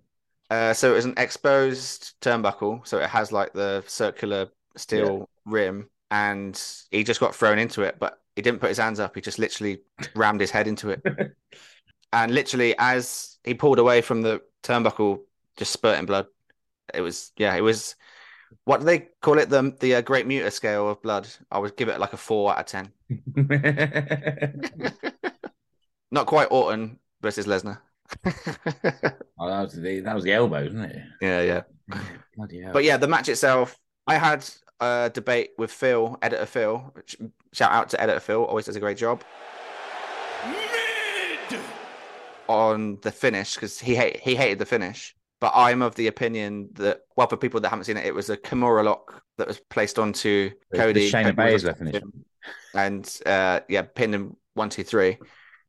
Uh, 0.50 0.74
so 0.74 0.90
it 0.92 0.94
was 0.96 1.07
an 1.07 1.14
exposed 1.16 2.14
turnbuckle, 2.20 2.86
so 2.86 2.98
it 2.98 3.09
has 3.09 3.32
like 3.32 3.53
the 3.55 3.82
circular 3.86 4.48
steel 4.76 5.28
rim, 5.46 5.88
and 6.11 6.62
he 6.90 7.05
just 7.05 7.20
got 7.20 7.34
thrown 7.34 7.59
into 7.59 7.82
it, 7.82 7.98
but 7.98 8.20
he 8.36 8.42
didn't 8.42 8.61
put 8.61 8.68
his 8.68 8.78
hands 8.78 9.00
up. 9.00 9.14
He 9.14 9.22
just 9.22 9.38
literally 9.38 9.80
rammed 10.14 10.40
his 10.40 10.50
head 10.50 10.68
into 10.68 10.90
it, 10.90 11.03
and 12.12 12.34
literally 12.34 12.74
as 12.78 13.38
he 13.44 13.55
pulled 13.55 13.78
away 13.78 14.03
from 14.03 14.22
the 14.22 14.42
turnbuckle, 14.62 15.20
just 15.57 15.72
spurting 15.72 16.07
blood. 16.07 16.26
It 16.94 17.00
was 17.00 17.32
yeah, 17.36 17.55
it 17.57 17.62
was. 17.62 17.96
What 18.64 18.80
do 18.80 18.86
they 18.86 19.09
call 19.22 19.38
it? 19.38 19.50
The 19.50 19.76
the 19.80 19.96
uh, 19.96 20.00
Great 20.03 20.26
Muta 20.26 20.50
scale 20.50 20.90
of 20.90 21.03
blood. 21.03 21.28
I 21.50 21.59
would 21.59 21.76
give 21.76 21.88
it 21.88 22.00
like 22.00 22.12
a 22.12 22.18
four 22.18 22.53
out 22.53 22.61
of 22.61 22.66
ten. 22.66 22.92
Not 26.12 26.26
quite 26.26 26.46
Orton 26.52 26.98
versus 27.20 27.46
Lesnar. 27.46 27.78
Oh, 29.38 29.48
that 29.48 29.62
was 29.62 29.72
the 29.72 30.00
that 30.00 30.14
was 30.14 30.22
the 30.22 30.32
elbow, 30.32 30.62
wasn't 30.62 30.84
it? 30.92 31.02
yeah, 31.20 31.40
yeah. 31.42 31.98
Bloody 32.36 32.60
hell. 32.60 32.72
But 32.72 32.84
yeah, 32.84 32.96
the 32.96 33.08
match 33.08 33.28
itself, 33.28 33.76
I 34.06 34.16
had 34.16 34.48
a 34.78 35.10
debate 35.12 35.50
with 35.58 35.72
Phil, 35.72 36.16
editor 36.22 36.46
Phil. 36.46 36.94
Shout 37.52 37.72
out 37.72 37.88
to 37.88 38.00
editor 38.00 38.20
Phil, 38.20 38.44
always 38.44 38.66
does 38.66 38.76
a 38.76 38.80
great 38.80 38.98
job 38.98 39.24
on 42.48 42.98
the 43.02 43.10
finish 43.10 43.54
because 43.54 43.80
he 43.80 43.94
hate, 43.96 44.20
he 44.20 44.36
hated 44.36 44.58
the 44.60 44.66
finish. 44.66 45.16
But 45.40 45.52
I'm 45.56 45.82
of 45.82 45.94
the 45.96 46.06
opinion 46.06 46.68
that, 46.74 47.00
well, 47.16 47.26
for 47.26 47.36
people 47.36 47.60
that 47.60 47.68
haven't 47.70 47.86
seen 47.86 47.96
it, 47.96 48.06
it 48.06 48.14
was 48.14 48.30
a 48.30 48.36
Kimura 48.36 48.84
lock 48.84 49.22
that 49.38 49.48
was 49.48 49.58
placed 49.70 49.98
onto 49.98 50.50
The- 50.70 50.78
Cody. 50.78 51.00
the 51.00 51.10
Shayna 51.10 51.34
Cody 51.36 51.52
was 51.54 51.64
Baszler 51.64 51.78
finish. 51.78 52.02
And 52.74 53.20
uh, 53.26 53.60
yeah, 53.68 53.82
pinned 53.82 54.14
him 54.14 54.36
one, 54.54 54.68
two, 54.68 54.84
three. 54.84 55.18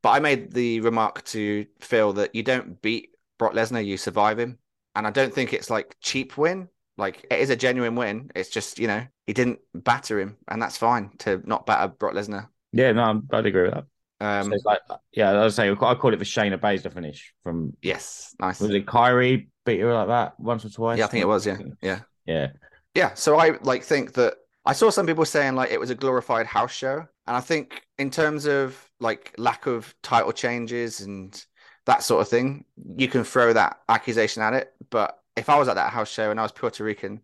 But 0.04 0.10
I 0.10 0.20
made 0.20 0.52
the 0.52 0.80
remark 0.80 1.24
to 1.28 1.64
Phil 1.80 2.12
that 2.12 2.34
you 2.34 2.42
don't 2.42 2.82
beat 2.82 3.16
Brock 3.38 3.54
Lesnar, 3.54 3.82
you 3.82 3.96
survive 3.96 4.38
him. 4.38 4.58
And 4.94 5.06
I 5.06 5.10
don't 5.10 5.32
think 5.32 5.54
it's 5.54 5.70
like 5.70 5.96
cheap 6.02 6.36
win. 6.36 6.68
Like 6.98 7.26
it 7.30 7.40
is 7.40 7.48
a 7.48 7.56
genuine 7.56 7.96
win. 7.96 8.30
It's 8.34 8.50
just, 8.50 8.78
you 8.78 8.86
know, 8.86 9.02
he 9.26 9.32
didn't 9.32 9.60
batter 9.72 10.20
him, 10.20 10.36
and 10.46 10.60
that's 10.60 10.76
fine 10.76 11.10
to 11.20 11.40
not 11.46 11.64
batter 11.64 11.88
Brock 11.88 12.12
Lesnar. 12.12 12.48
yeah, 12.72 12.92
no, 12.92 13.22
I'd 13.32 13.46
agree 13.46 13.62
with 13.62 13.72
that. 13.72 13.84
Um, 14.20 14.52
So 14.52 14.58
like, 14.66 14.80
yeah, 15.12 15.30
I 15.30 15.42
was 15.42 15.54
saying, 15.54 15.72
I 15.80 15.94
call 15.94 16.12
it 16.12 16.18
the 16.18 16.24
Shayna 16.26 16.58
Baszler 16.58 16.92
finish 16.92 17.32
from 17.42 17.72
yes, 17.80 18.34
nice. 18.38 18.60
was 18.60 18.70
it 18.72 18.84
Kairi 18.84 19.48
beat 19.64 19.80
her 19.80 19.94
like 19.94 20.08
that 20.08 20.38
once 20.38 20.66
or 20.66 20.68
twice? 20.68 20.98
Yeah, 20.98 21.06
I 21.06 21.08
think 21.08 21.22
it 21.22 21.28
was. 21.28 21.46
Yeah, 21.46 21.56
yeah, 21.80 22.00
yeah. 22.26 22.48
yeah. 22.94 23.14
So 23.14 23.38
I 23.38 23.56
like 23.62 23.84
think 23.84 24.12
that 24.12 24.34
I 24.66 24.74
saw 24.74 24.90
some 24.90 25.06
people 25.06 25.24
saying 25.24 25.54
like 25.54 25.70
it 25.70 25.80
was 25.80 25.88
a 25.88 25.94
glorified 25.94 26.44
house 26.44 26.72
show, 26.72 27.06
and 27.26 27.36
I 27.36 27.40
think 27.40 27.82
in 27.98 28.10
terms 28.10 28.46
of 28.46 28.78
like 29.00 29.34
lack 29.38 29.66
of 29.66 29.94
title 30.02 30.32
changes 30.32 31.00
and 31.00 31.44
that 31.86 32.02
sort 32.02 32.22
of 32.22 32.28
thing, 32.28 32.64
you 32.96 33.08
can 33.08 33.24
throw 33.24 33.52
that 33.52 33.78
accusation 33.88 34.42
at 34.42 34.54
it. 34.54 34.72
But 34.90 35.18
if 35.36 35.48
I 35.48 35.58
was 35.58 35.68
at 35.68 35.74
that 35.74 35.92
house 35.92 36.10
show 36.10 36.30
and 36.30 36.38
I 36.38 36.42
was 36.42 36.52
Puerto 36.52 36.84
Rican, 36.84 37.20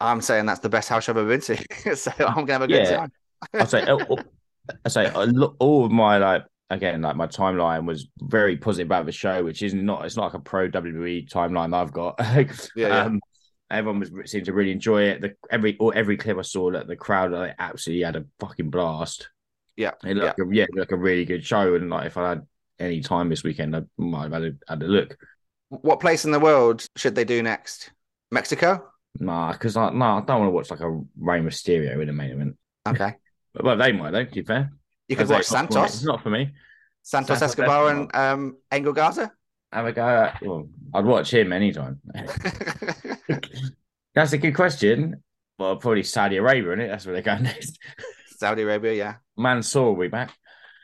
I'm 0.00 0.20
saying 0.20 0.46
that's 0.46 0.60
the 0.60 0.68
best 0.68 0.88
house 0.88 1.04
show 1.04 1.12
I've 1.12 1.18
ever 1.18 1.28
been 1.28 1.40
to. 1.40 1.96
so 1.96 2.12
I'm 2.18 2.44
gonna 2.46 2.52
have 2.52 2.62
a 2.62 2.68
good 2.68 2.84
Yeah. 2.84 2.96
time. 2.96 3.12
I 3.54 3.64
say, 3.64 3.84
oh, 3.88 4.18
I 4.84 4.88
say, 4.88 5.06
a 5.06 5.26
lo- 5.26 5.56
all 5.58 5.84
of 5.86 5.92
my 5.92 6.18
like 6.18 6.44
again, 6.70 7.00
like 7.02 7.16
my 7.16 7.26
timeline 7.26 7.86
was 7.86 8.08
very 8.20 8.56
positive 8.56 8.86
about 8.88 9.06
the 9.06 9.12
show, 9.12 9.42
which 9.44 9.62
is 9.62 9.74
not. 9.74 10.04
It's 10.04 10.16
not 10.16 10.24
like 10.24 10.34
a 10.34 10.40
pro 10.40 10.68
WWE 10.68 11.28
timeline 11.28 11.74
I've 11.74 11.92
got. 11.92 12.18
Yeah, 12.76 12.88
yeah. 12.88 13.02
Um, 13.04 13.20
everyone 13.70 14.00
was 14.00 14.30
seemed 14.30 14.46
to 14.46 14.52
really 14.52 14.72
enjoy 14.72 15.02
it. 15.04 15.20
The 15.20 15.34
every 15.50 15.76
or 15.78 15.94
every 15.94 16.16
clip 16.16 16.38
I 16.38 16.42
saw, 16.42 16.70
that 16.72 16.86
the 16.86 16.96
crowd 16.96 17.32
like, 17.32 17.54
absolutely 17.58 18.04
had 18.04 18.16
a 18.16 18.24
fucking 18.40 18.70
blast. 18.70 19.28
Yeah, 19.78 19.92
It 20.02 20.16
looked 20.16 20.40
like 20.40 20.48
a, 20.48 20.54
yeah, 20.54 20.66
like 20.74 20.90
a 20.90 20.96
really 20.96 21.24
good 21.24 21.44
show. 21.44 21.76
And 21.76 21.88
like 21.88 22.08
if 22.08 22.16
I 22.16 22.30
had 22.30 22.46
any 22.80 23.00
time 23.00 23.28
this 23.28 23.44
weekend, 23.44 23.76
I 23.76 23.82
might 23.96 24.24
have 24.24 24.32
had 24.32 24.42
a, 24.42 24.52
had 24.68 24.82
a 24.82 24.88
look. 24.88 25.16
What 25.68 26.00
place 26.00 26.24
in 26.24 26.32
the 26.32 26.40
world 26.40 26.84
should 26.96 27.14
they 27.14 27.24
do 27.24 27.44
next? 27.44 27.92
Mexico? 28.32 28.88
Nah, 29.20 29.52
because 29.52 29.76
I 29.76 29.90
nah, 29.90 30.18
I 30.18 30.20
don't 30.22 30.40
want 30.40 30.48
to 30.48 30.50
watch 30.50 30.70
like 30.72 30.80
a 30.80 30.90
Rey 31.16 31.40
Mysterio 31.40 32.02
in 32.02 32.08
a 32.08 32.12
main 32.12 32.30
event. 32.30 32.56
Okay. 32.88 33.14
But 33.54 33.64
well, 33.64 33.76
they 33.76 33.92
might 33.92 34.10
though. 34.10 34.24
To 34.24 34.30
be 34.30 34.42
fair, 34.42 34.72
You 35.06 35.14
could 35.14 35.28
watch 35.28 35.42
it's 35.42 35.52
not 35.52 35.68
for. 35.68 35.74
Santos, 35.74 35.94
It's 35.94 36.04
not 36.04 36.24
for 36.24 36.30
me. 36.30 36.50
Santos 37.02 37.38
Santos 37.38 37.50
Escobar, 37.50 37.90
and 37.90 38.16
um, 38.16 38.56
Angel 38.72 38.92
Garza. 38.92 39.30
Have 39.72 39.86
a 39.86 39.92
go. 39.92 40.04
At, 40.04 40.42
well, 40.42 40.68
I'd 40.92 41.04
watch 41.04 41.32
him 41.32 41.52
anytime. 41.52 42.00
That's 44.14 44.32
a 44.32 44.38
good 44.38 44.56
question. 44.56 45.22
Well, 45.56 45.76
probably 45.76 46.02
Saudi 46.02 46.36
Arabia, 46.36 46.72
is 46.72 46.78
it? 46.80 46.88
That's 46.88 47.06
where 47.06 47.12
they're 47.12 47.22
going 47.22 47.44
next. 47.44 47.78
Saudi 48.38 48.62
Arabia, 48.62 48.94
yeah. 48.94 49.14
Mansoor 49.38 49.94
will 49.94 50.02
be 50.02 50.08
back. 50.08 50.32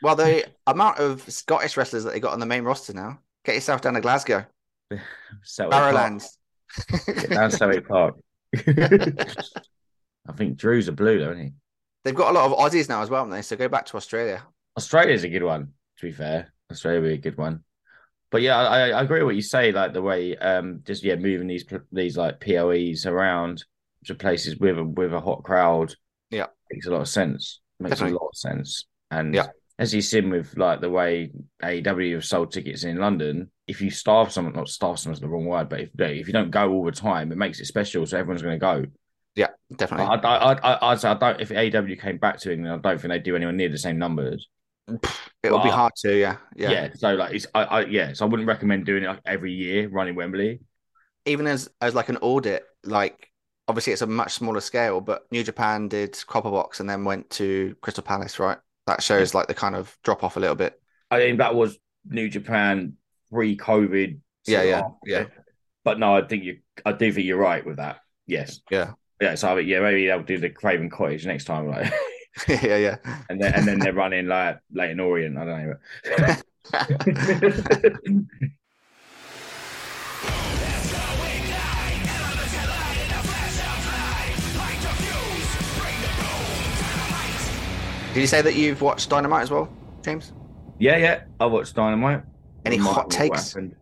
Well, 0.01 0.15
the 0.15 0.45
amount 0.67 0.99
of 0.99 1.21
Scottish 1.31 1.77
wrestlers 1.77 2.03
that 2.03 2.13
they 2.13 2.19
got 2.19 2.33
on 2.33 2.39
the 2.39 2.45
main 2.45 2.63
roster 2.63 2.93
now. 2.93 3.19
Get 3.43 3.55
yourself 3.55 3.81
down 3.81 3.93
to 3.93 4.01
Glasgow. 4.01 4.45
Barrowlands. 4.91 6.25
Get 7.05 7.29
down 7.29 7.51
Selby 7.51 7.81
Park. 7.81 8.15
I 8.55 10.33
think 10.35 10.57
Drew's 10.57 10.87
a 10.87 10.91
blue, 10.91 11.19
though, 11.19 11.31
isn't 11.31 11.43
he? 11.43 11.51
They've 12.03 12.15
got 12.15 12.31
a 12.31 12.33
lot 12.33 12.51
of 12.51 12.57
Aussies 12.57 12.89
now 12.89 13.01
as 13.01 13.09
well, 13.09 13.21
haven't 13.21 13.35
they? 13.35 13.41
So 13.41 13.55
go 13.55 13.67
back 13.67 13.85
to 13.87 13.97
Australia. 13.97 14.43
Australia's 14.77 15.23
a 15.23 15.29
good 15.29 15.43
one, 15.43 15.73
to 15.97 16.05
be 16.05 16.11
fair. 16.11 16.53
Australia 16.71 17.01
would 17.01 17.07
be 17.07 17.13
a 17.13 17.17
good 17.17 17.37
one. 17.37 17.63
But 18.31 18.41
yeah, 18.41 18.57
I, 18.57 18.89
I 18.89 19.01
agree 19.01 19.19
with 19.19 19.27
what 19.27 19.35
you 19.35 19.41
say, 19.41 19.71
like 19.71 19.93
the 19.93 20.01
way 20.01 20.35
um 20.37 20.81
just 20.83 21.03
yeah, 21.03 21.15
moving 21.15 21.47
these 21.47 21.65
these 21.91 22.17
like 22.17 22.39
POEs 22.39 23.05
around 23.05 23.63
to 24.05 24.15
places 24.15 24.57
with 24.57 24.77
a 24.77 24.83
with 24.83 25.13
a 25.13 25.21
hot 25.21 25.43
crowd. 25.43 25.95
Yeah. 26.29 26.47
Makes 26.71 26.87
a 26.87 26.91
lot 26.91 27.01
of 27.01 27.07
sense. 27.07 27.61
Makes 27.79 27.97
Definitely. 27.97 28.17
a 28.17 28.19
lot 28.19 28.27
of 28.29 28.37
sense. 28.37 28.85
And 29.11 29.33
Yeah. 29.35 29.47
as 29.79 29.93
you've 29.93 30.05
seen 30.05 30.29
with 30.29 30.55
like 30.57 30.81
the 30.81 30.89
way 30.89 31.31
AEW 31.63 32.13
have 32.15 32.25
sold 32.25 32.51
tickets 32.51 32.83
in 32.83 32.97
London, 32.97 33.51
if 33.67 33.81
you 33.81 33.89
starve 33.89 34.31
someone, 34.31 34.53
not 34.53 34.69
starve 34.69 34.99
someone's 34.99 35.19
the 35.19 35.27
wrong 35.27 35.45
word, 35.45 35.69
but 35.69 35.81
if, 35.81 35.89
if 35.99 36.27
you 36.27 36.33
don't 36.33 36.51
go 36.51 36.71
all 36.71 36.85
the 36.85 36.91
time, 36.91 37.31
it 37.31 37.37
makes 37.37 37.59
it 37.59 37.65
special, 37.65 38.05
so 38.05 38.17
everyone's 38.17 38.41
going 38.41 38.55
to 38.55 38.59
go. 38.59 38.85
Yeah, 39.35 39.47
definitely. 39.75 40.05
I, 40.05 40.15
I, 40.15 40.53
I, 40.53 40.73
I, 40.73 40.91
I 40.93 41.13
don't. 41.15 41.41
If 41.41 41.49
AEW 41.49 41.99
came 41.99 42.17
back 42.17 42.37
to 42.39 42.53
England, 42.53 42.73
I 42.85 42.89
don't 42.89 43.01
think 43.01 43.11
they'd 43.11 43.23
do 43.23 43.35
anywhere 43.35 43.53
near 43.53 43.67
the 43.69 43.77
same 43.77 43.97
numbers. 43.99 44.47
It'll 45.43 45.59
be 45.63 45.69
hard 45.69 45.93
to, 46.03 46.15
yeah, 46.15 46.37
Yeah. 46.55 46.71
yeah. 46.71 46.89
so 46.95 47.15
like, 47.15 47.33
it's 47.33 47.47
I, 47.53 47.63
I, 47.63 47.85
yeah, 47.85 48.13
so 48.13 48.25
I 48.25 48.29
wouldn't 48.29 48.47
recommend 48.47 48.85
doing 48.85 49.03
it 49.03 49.07
like 49.07 49.19
every 49.25 49.51
year 49.51 49.89
running 49.89 50.15
Wembley. 50.15 50.61
Even 51.25 51.47
as 51.47 51.69
as 51.81 51.95
like 51.95 52.07
an 52.09 52.17
audit, 52.17 52.63
like 52.83 53.29
obviously 53.67 53.93
it's 53.93 54.01
a 54.01 54.07
much 54.07 54.33
smaller 54.33 54.61
scale, 54.61 55.01
but 55.01 55.25
New 55.31 55.43
Japan 55.43 55.87
did 55.87 56.17
Copper 56.27 56.51
Box 56.51 56.79
and 56.79 56.89
then 56.89 57.03
went 57.03 57.29
to 57.31 57.75
Crystal 57.81 58.03
Palace, 58.03 58.39
right? 58.39 58.57
That 58.87 59.01
shows 59.01 59.33
like 59.33 59.47
the 59.47 59.53
kind 59.53 59.75
of 59.75 59.97
drop 60.03 60.23
off 60.23 60.37
a 60.37 60.39
little 60.39 60.55
bit. 60.55 60.79
I 61.09 61.17
think 61.17 61.39
that 61.39 61.55
was 61.55 61.77
New 62.07 62.29
Japan 62.29 62.93
pre-COVID. 63.31 64.19
Yeah, 64.47 64.61
yeah, 64.63 64.77
after. 64.79 64.89
yeah. 65.05 65.25
But 65.83 65.99
no, 65.99 66.15
I 66.15 66.21
think 66.21 66.43
you, 66.43 66.59
I 66.85 66.91
do 66.91 67.11
think 67.11 67.25
you're 67.25 67.37
right 67.37 67.65
with 67.65 67.77
that. 67.77 67.97
Yes, 68.27 68.61
Yeah, 68.69 68.91
yeah. 69.21 69.35
So 69.35 69.49
I 69.49 69.55
mean, 69.55 69.67
yeah, 69.67 69.79
maybe 69.81 70.07
they'll 70.07 70.23
do 70.23 70.37
the 70.37 70.49
Craven 70.49 70.89
Cottage 70.89 71.25
next 71.25 71.45
time, 71.45 71.67
like, 71.67 71.91
yeah, 72.47 72.77
yeah. 72.77 72.97
and 73.29 73.41
then 73.41 73.53
and 73.53 73.67
then 73.67 73.79
they're 73.79 73.93
running 73.93 74.27
like 74.27 74.59
Leyton 74.71 74.99
Orient. 74.99 75.37
I 75.37 75.45
don't 75.45 75.77
know. 76.21 76.35
Did 88.15 88.21
you 88.21 88.27
say 88.27 88.41
that 88.41 88.55
you've 88.55 88.81
watched 88.81 89.09
Dynamite 89.09 89.41
as 89.41 89.51
well, 89.51 89.67
James? 90.01 90.31
yeah, 90.79 90.95
yeah. 90.95 91.23
I 91.37 91.47
watched 91.47 91.75
Dynamite. 91.75 92.23
Any 92.63 92.77
hot 92.77 93.11
takes? 93.11 93.51
happened. 93.51 93.75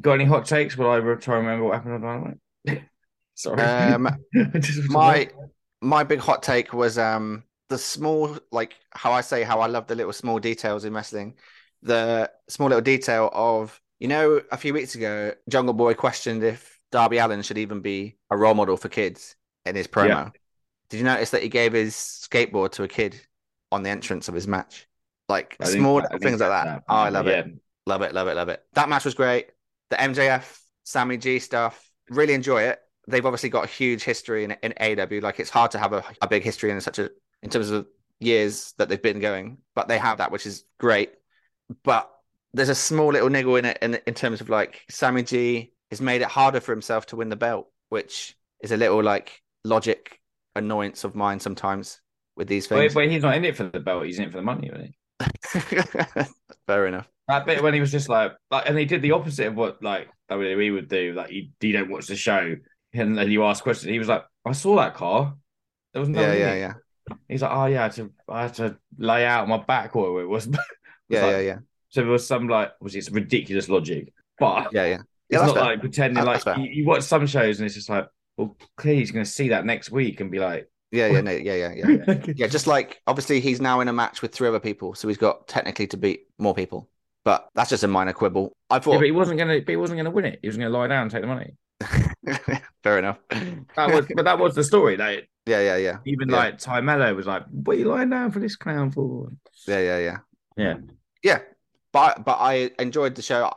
Got 0.00 0.14
any 0.14 0.24
hot 0.24 0.46
takes? 0.46 0.78
Will 0.78 0.90
I 0.90 1.00
try 1.16 1.36
and 1.36 1.46
remember 1.46 1.66
what 1.66 1.74
happened 1.74 2.02
on 2.02 2.38
Dynamite? 2.64 2.82
Sorry. 3.34 3.60
Um, 3.60 4.08
my 4.88 5.28
my 5.82 6.02
big 6.02 6.18
hot 6.18 6.42
take 6.42 6.72
was 6.72 6.96
um 6.96 7.44
the 7.68 7.76
small 7.76 8.38
like 8.50 8.74
how 8.92 9.12
I 9.12 9.20
say 9.20 9.42
how 9.42 9.60
I 9.60 9.66
love 9.66 9.86
the 9.86 9.94
little 9.94 10.14
small 10.14 10.38
details 10.38 10.86
in 10.86 10.94
wrestling. 10.94 11.34
The 11.82 12.30
small 12.48 12.70
little 12.70 12.80
detail 12.80 13.28
of 13.34 13.78
you 14.00 14.08
know 14.08 14.40
a 14.50 14.56
few 14.56 14.72
weeks 14.72 14.94
ago 14.94 15.34
Jungle 15.50 15.74
Boy 15.74 15.92
questioned 15.92 16.42
if 16.42 16.80
Darby 16.90 17.18
Allin 17.18 17.42
should 17.42 17.58
even 17.58 17.82
be 17.82 18.16
a 18.30 18.36
role 18.38 18.54
model 18.54 18.78
for 18.78 18.88
kids 18.88 19.36
in 19.66 19.76
his 19.76 19.88
promo. 19.88 20.08
Yeah. 20.08 20.30
Did 20.88 20.96
you 20.96 21.04
notice 21.04 21.28
that 21.32 21.42
he 21.42 21.50
gave 21.50 21.74
his 21.74 21.94
skateboard 21.94 22.72
to 22.72 22.84
a 22.84 22.88
kid 22.88 23.20
on 23.74 23.82
the 23.82 23.90
entrance 23.90 24.28
of 24.28 24.34
his 24.34 24.48
match? 24.48 24.86
Like 25.28 25.56
I 25.60 25.64
small 25.64 26.00
things 26.00 26.40
like 26.40 26.50
catch 26.50 26.66
that. 26.66 26.84
Oh, 26.88 26.94
I 26.94 27.08
love 27.08 27.26
yeah. 27.26 27.40
it. 27.40 27.46
Love 27.86 28.02
it, 28.02 28.14
love 28.14 28.28
it, 28.28 28.34
love 28.34 28.48
it. 28.48 28.62
That 28.74 28.88
match 28.88 29.04
was 29.04 29.14
great. 29.14 29.48
The 29.90 29.96
MJF, 29.96 30.58
Sammy 30.84 31.16
G 31.16 31.38
stuff, 31.38 31.90
really 32.08 32.34
enjoy 32.34 32.62
it. 32.62 32.78
They've 33.06 33.24
obviously 33.24 33.50
got 33.50 33.64
a 33.64 33.68
huge 33.68 34.02
history 34.02 34.44
in, 34.44 34.52
in 34.62 34.72
AW. 34.80 35.20
Like 35.20 35.40
it's 35.40 35.50
hard 35.50 35.70
to 35.72 35.78
have 35.78 35.92
a, 35.92 36.02
a 36.22 36.28
big 36.28 36.42
history 36.42 36.70
in 36.70 36.80
such 36.80 36.98
a 36.98 37.10
in 37.42 37.50
terms 37.50 37.70
of 37.70 37.86
years 38.20 38.72
that 38.78 38.88
they've 38.88 39.02
been 39.02 39.20
going, 39.20 39.58
but 39.74 39.88
they 39.88 39.98
have 39.98 40.18
that, 40.18 40.32
which 40.32 40.46
is 40.46 40.64
great. 40.78 41.12
But 41.82 42.10
there's 42.54 42.70
a 42.70 42.74
small 42.74 43.08
little 43.08 43.28
niggle 43.28 43.56
in 43.56 43.64
it 43.66 43.78
in, 43.82 43.98
in 44.06 44.14
terms 44.14 44.40
of 44.40 44.48
like 44.48 44.82
Sammy 44.88 45.22
G 45.22 45.72
has 45.90 46.00
made 46.00 46.22
it 46.22 46.28
harder 46.28 46.60
for 46.60 46.72
himself 46.72 47.06
to 47.06 47.16
win 47.16 47.28
the 47.28 47.36
belt, 47.36 47.68
which 47.90 48.36
is 48.60 48.72
a 48.72 48.76
little 48.76 49.02
like 49.02 49.42
logic 49.64 50.20
annoyance 50.56 51.04
of 51.04 51.14
mine 51.14 51.40
sometimes 51.40 52.00
with 52.36 52.48
these 52.48 52.66
things. 52.66 52.94
but 52.94 53.08
he's 53.08 53.22
not 53.22 53.36
in 53.36 53.44
it 53.44 53.56
for 53.56 53.64
the 53.64 53.80
belt. 53.80 54.04
He's 54.06 54.18
in 54.18 54.24
it 54.26 54.30
for 54.30 54.38
the 54.38 54.42
money, 54.42 54.70
really. 54.70 54.96
Fair 56.66 56.86
enough. 56.86 57.08
That 57.28 57.46
bit 57.46 57.62
when 57.62 57.74
he 57.74 57.80
was 57.80 57.90
just 57.92 58.08
like, 58.08 58.32
like, 58.50 58.68
and 58.68 58.78
he 58.78 58.84
did 58.84 59.02
the 59.02 59.12
opposite 59.12 59.46
of 59.46 59.54
what 59.54 59.82
like 59.82 60.08
WWE 60.30 60.72
would 60.74 60.88
do. 60.88 61.14
Like, 61.14 61.30
you, 61.30 61.48
you 61.60 61.72
don't 61.72 61.90
watch 61.90 62.06
the 62.06 62.16
show, 62.16 62.56
and 62.92 63.16
then 63.16 63.30
you 63.30 63.44
ask 63.44 63.62
questions. 63.62 63.90
He 63.90 63.98
was 63.98 64.08
like, 64.08 64.24
"I 64.44 64.52
saw 64.52 64.76
that 64.76 64.94
car. 64.94 65.34
There 65.92 66.00
was 66.00 66.08
no." 66.08 66.20
Yeah, 66.20 66.34
yeah, 66.34 66.54
yeah, 66.54 66.72
He's 67.28 67.42
like, 67.42 67.50
"Oh 67.52 67.66
yeah, 67.66 67.80
I 67.80 67.82
had 67.84 67.92
to, 67.92 68.10
I 68.28 68.42
had 68.42 68.54
to 68.54 68.76
lay 68.98 69.24
out 69.24 69.48
my 69.48 69.58
back, 69.58 69.96
or 69.96 70.20
it 70.22 70.26
was." 70.26 70.46
yeah, 71.08 71.22
like- 71.22 71.30
yeah, 71.32 71.38
yeah, 71.40 71.58
so 71.88 72.02
there 72.02 72.10
was 72.10 72.26
some 72.26 72.48
like, 72.48 72.72
was 72.80 72.94
it's 72.94 73.10
ridiculous 73.10 73.68
logic, 73.68 74.12
but 74.38 74.72
yeah, 74.72 74.84
yeah. 74.84 74.94
it's 74.94 75.04
Yeah, 75.30 75.38
that's 75.38 75.46
not 75.46 75.54
fair. 75.56 75.64
like 75.64 75.80
pretending 75.80 76.14
That- 76.16 76.26
like 76.26 76.44
that's 76.44 76.58
you, 76.58 76.64
you 76.70 76.86
watch 76.86 77.02
some 77.04 77.26
shows 77.26 77.58
and 77.60 77.66
it's 77.66 77.74
just 77.76 77.88
like, 77.88 78.06
well, 78.36 78.56
clearly 78.76 79.00
he's 79.00 79.12
going 79.12 79.24
to 79.24 79.30
see 79.30 79.48
that 79.50 79.64
next 79.64 79.90
week 79.90 80.20
and 80.20 80.30
be 80.30 80.40
like, 80.40 80.68
Yeah, 80.94 81.08
yeah, 81.08 81.20
no, 81.22 81.32
yeah, 81.32 81.54
yeah, 81.54 81.72
yeah. 81.74 82.04
yeah, 82.08 82.32
Yeah, 82.36 82.46
just 82.46 82.66
like 82.66 83.00
obviously 83.06 83.40
he's 83.40 83.60
now 83.60 83.80
in 83.80 83.88
a 83.88 83.92
match 83.92 84.22
with 84.22 84.32
three 84.32 84.48
other 84.48 84.60
people, 84.60 84.94
so 84.94 85.08
he's 85.08 85.18
got 85.18 85.48
technically 85.48 85.88
to 85.88 85.96
beat 85.96 86.26
more 86.38 86.54
people. 86.54 86.88
But 87.24 87.48
that's 87.54 87.70
just 87.70 87.82
a 87.82 87.88
minor 87.88 88.12
quibble. 88.12 88.52
I 88.70 88.78
thought 88.78 88.98
but 88.98 89.04
he 89.04 89.10
wasn't 89.10 89.38
going 89.38 89.48
to, 89.48 89.64
but 89.64 89.70
he 89.72 89.76
wasn't 89.76 89.96
going 89.96 90.04
to 90.04 90.10
win 90.10 90.26
it. 90.26 90.38
He 90.42 90.48
was 90.48 90.56
going 90.56 90.70
to 90.70 90.78
lie 90.78 90.86
down 90.86 91.02
and 91.02 91.10
take 91.10 91.22
the 91.22 91.26
money. 91.26 91.54
fair 92.82 92.98
enough. 92.98 93.18
That 93.76 93.92
was, 93.92 94.06
but 94.14 94.24
that 94.24 94.38
was 94.38 94.54
the 94.54 94.62
story. 94.62 94.96
Like 94.96 95.28
yeah, 95.46 95.60
yeah, 95.60 95.76
yeah. 95.76 95.98
even 96.06 96.28
Yeah. 96.28 96.36
like 96.36 96.58
Tay 96.58 96.80
Melo 96.80 97.12
was 97.14 97.26
like, 97.26 97.44
"What 97.50 97.76
are 97.76 97.78
you 97.80 97.86
lying 97.86 98.10
down 98.10 98.30
for 98.30 98.38
this 98.38 98.56
clown 98.56 98.90
for?" 98.90 99.30
Yeah, 99.66 99.80
yeah, 99.80 99.98
yeah. 99.98 100.18
Yeah, 100.56 100.74
Yeah. 101.22 101.38
But 101.92 102.24
but 102.24 102.38
I 102.40 102.70
enjoyed 102.78 103.16
the 103.16 103.22
show. 103.22 103.50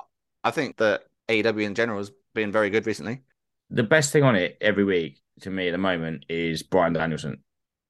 I 0.43 0.51
think 0.51 0.77
that 0.77 1.03
AEW 1.29 1.63
in 1.63 1.75
general 1.75 1.99
has 1.99 2.11
been 2.33 2.51
very 2.51 2.69
good 2.69 2.87
recently. 2.87 3.21
the 3.69 3.83
best 3.83 4.13
thing 4.13 4.23
on 4.23 4.35
it 4.35 4.57
every 4.61 4.85
week 4.85 5.21
to 5.41 5.49
me 5.49 5.67
at 5.67 5.71
the 5.71 5.77
moment 5.77 6.25
is 6.29 6.63
Bryan 6.63 6.93
Danielson, 6.93 7.43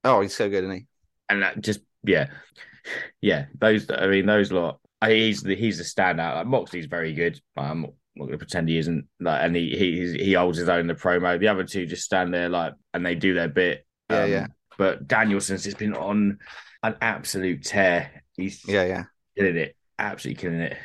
Oh, 0.03 0.21
he's 0.21 0.35
so 0.35 0.49
good, 0.49 0.63
isn't 0.63 0.75
he? 0.75 0.85
and 1.29 1.41
that 1.43 1.59
just 1.61 1.81
yeah, 2.03 2.27
yeah. 3.21 3.45
Those, 3.57 3.89
I 3.89 4.07
mean, 4.07 4.25
those 4.25 4.51
lot. 4.51 4.79
He's 5.05 5.41
the 5.43 5.55
he's 5.55 5.77
the 5.77 5.83
standout. 5.83 6.35
Like 6.35 6.47
Moxley's 6.47 6.85
very 6.87 7.13
good. 7.13 7.39
I'm 7.55 7.81
not 7.81 7.91
going 8.15 8.31
to 8.31 8.37
pretend 8.37 8.67
he 8.69 8.77
isn't. 8.79 9.07
Like, 9.19 9.43
and 9.43 9.55
he 9.55 9.69
he 9.77 10.17
he 10.23 10.33
holds 10.33 10.57
his 10.57 10.69
own 10.69 10.81
in 10.81 10.87
the 10.87 10.95
promo. 10.95 11.39
The 11.39 11.47
other 11.49 11.63
two 11.63 11.85
just 11.85 12.03
stand 12.03 12.33
there 12.33 12.49
like, 12.49 12.73
and 12.93 13.05
they 13.05 13.15
do 13.15 13.33
their 13.33 13.47
bit. 13.47 13.85
Yeah, 14.09 14.23
Um, 14.23 14.31
yeah. 14.31 14.47
But 14.77 15.07
Danielson's 15.07 15.63
just 15.63 15.77
been 15.77 15.95
on 15.95 16.39
an 16.83 16.95
absolute 17.01 17.63
tear. 17.63 18.23
He's 18.35 18.63
Yeah, 18.67 18.85
yeah. 18.85 19.03
killing 19.37 19.57
it. 19.57 19.75
Absolutely 19.99 20.41
killing 20.41 20.61
it. 20.61 20.77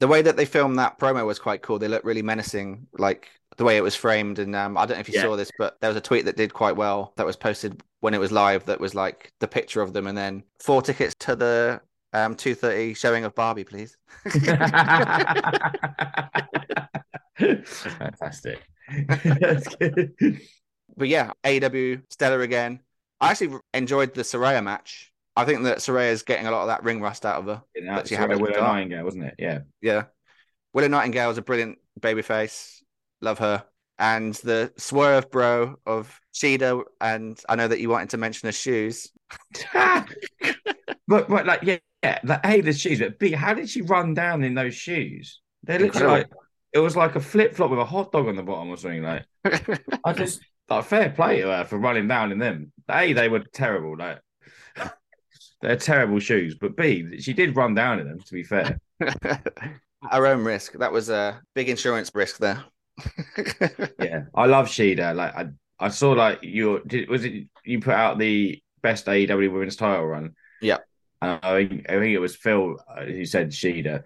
The 0.00 0.08
way 0.08 0.22
that 0.22 0.36
they 0.36 0.44
filmed 0.44 0.78
that 0.78 0.98
promo 0.98 1.26
was 1.26 1.38
quite 1.38 1.62
cool. 1.62 1.78
They 1.78 1.88
looked 1.88 2.04
really 2.04 2.22
menacing, 2.22 2.86
like 2.96 3.28
the 3.58 3.64
way 3.64 3.76
it 3.76 3.82
was 3.82 3.94
framed. 3.94 4.38
And 4.38 4.56
um, 4.56 4.78
I 4.78 4.86
don't 4.86 4.96
know 4.96 5.00
if 5.00 5.08
you 5.08 5.14
Yeah. 5.16 5.22
saw 5.22 5.36
this, 5.36 5.50
but 5.58 5.76
there 5.80 5.90
was 5.90 5.96
a 5.96 6.00
tweet 6.00 6.24
that 6.24 6.36
did 6.36 6.54
quite 6.54 6.76
well 6.76 7.12
that 7.16 7.26
was 7.26 7.36
posted 7.36 7.82
when 8.00 8.14
it 8.14 8.18
was 8.18 8.32
live. 8.32 8.64
That 8.64 8.80
was 8.80 8.94
like 8.94 9.32
the 9.40 9.48
picture 9.48 9.82
of 9.82 9.92
them, 9.92 10.06
and 10.06 10.16
then 10.16 10.44
four 10.60 10.80
tickets 10.80 11.14
to 11.20 11.36
the 11.36 11.80
um 12.14 12.34
two 12.34 12.54
thirty 12.54 12.94
showing 12.94 13.24
of 13.24 13.34
Barbie, 13.34 13.64
please. 13.64 13.96
Fantastic. 17.38 18.60
That's 19.06 19.76
good. 19.76 20.12
But 20.96 21.08
yeah, 21.08 21.32
AW 21.44 21.96
stellar 22.10 22.40
again. 22.42 22.80
I 23.20 23.30
actually 23.30 23.58
enjoyed 23.74 24.14
the 24.14 24.22
Saraya 24.22 24.62
match. 24.62 25.12
I 25.36 25.44
think 25.44 25.62
that 25.64 25.78
Saraya's 25.78 26.22
getting 26.22 26.46
a 26.46 26.50
lot 26.50 26.62
of 26.62 26.68
that 26.68 26.82
ring 26.82 27.00
rust 27.00 27.24
out 27.26 27.36
of 27.36 27.46
her. 27.46 27.62
You 27.74 27.84
know, 27.84 27.94
But 27.96 28.08
she 28.08 28.14
had 28.16 28.28
Willow 28.28 28.42
with 28.42 28.50
Willow 28.52 28.66
Nightingale, 28.66 29.04
wasn't 29.04 29.24
it? 29.24 29.34
Yeah. 29.38 29.60
Yeah. 29.80 30.04
Willow 30.72 30.88
Nightingale 30.88 31.30
is 31.30 31.38
a 31.38 31.42
brilliant 31.42 31.78
babyface. 32.00 32.77
Love 33.20 33.38
her. 33.38 33.64
And 33.98 34.34
the 34.34 34.72
swerve 34.76 35.30
bro 35.30 35.76
of 35.84 36.20
Shida, 36.32 36.84
and 37.00 37.38
I 37.48 37.56
know 37.56 37.66
that 37.66 37.80
you 37.80 37.88
wanted 37.88 38.10
to 38.10 38.16
mention 38.16 38.46
her 38.46 38.52
shoes. 38.52 39.10
but 39.74 40.08
but 41.08 41.46
like 41.46 41.62
yeah, 41.62 41.78
yeah, 42.02 42.20
like 42.22 42.40
A 42.44 42.60
the 42.60 42.72
shoes, 42.72 43.00
but 43.00 43.18
B, 43.18 43.32
how 43.32 43.54
did 43.54 43.68
she 43.68 43.82
run 43.82 44.14
down 44.14 44.44
in 44.44 44.54
those 44.54 44.74
shoes? 44.74 45.40
They 45.64 45.78
looked 45.78 46.00
like 46.00 46.30
it 46.72 46.78
was 46.78 46.96
like 46.96 47.16
a 47.16 47.20
flip 47.20 47.56
flop 47.56 47.70
with 47.70 47.80
a 47.80 47.84
hot 47.84 48.12
dog 48.12 48.28
on 48.28 48.36
the 48.36 48.42
bottom 48.42 48.70
or 48.70 48.76
something. 48.76 49.02
Like 49.02 49.24
I 50.04 50.12
just 50.12 50.40
like 50.68 50.84
fair 50.84 51.10
play 51.10 51.40
to 51.40 51.48
her 51.48 51.64
for 51.64 51.78
running 51.78 52.06
down 52.06 52.30
in 52.30 52.38
them. 52.38 52.72
A 52.88 53.12
they 53.12 53.28
were 53.28 53.40
terrible, 53.40 53.96
like 53.96 54.20
they're 55.60 55.76
terrible 55.76 56.20
shoes. 56.20 56.54
But 56.54 56.76
B, 56.76 57.20
she 57.20 57.32
did 57.32 57.56
run 57.56 57.74
down 57.74 57.98
in 57.98 58.06
them. 58.08 58.20
To 58.20 58.32
be 58.32 58.44
fair, 58.44 58.78
Our 60.10 60.26
own 60.26 60.44
risk. 60.44 60.74
That 60.74 60.92
was 60.92 61.08
a 61.10 61.40
big 61.54 61.68
insurance 61.68 62.10
risk 62.14 62.38
there. 62.38 62.64
yeah, 64.00 64.24
I 64.34 64.46
love 64.46 64.66
Shida. 64.68 65.14
Like 65.14 65.34
I, 65.34 65.46
I 65.78 65.88
saw 65.88 66.12
like 66.12 66.40
your 66.42 66.80
did, 66.80 67.08
was 67.08 67.24
it 67.24 67.48
you 67.64 67.80
put 67.80 67.94
out 67.94 68.18
the 68.18 68.60
best 68.82 69.06
AEW 69.06 69.52
women's 69.52 69.76
title 69.76 70.06
run? 70.06 70.34
Yeah. 70.60 70.78
and 71.22 71.38
I 71.42 71.66
think 71.68 71.86
I 71.90 71.92
think 71.98 72.14
it 72.14 72.18
was 72.20 72.36
Phil 72.36 72.76
uh, 72.88 73.04
who 73.04 73.24
said 73.24 73.50
Shida, 73.50 74.02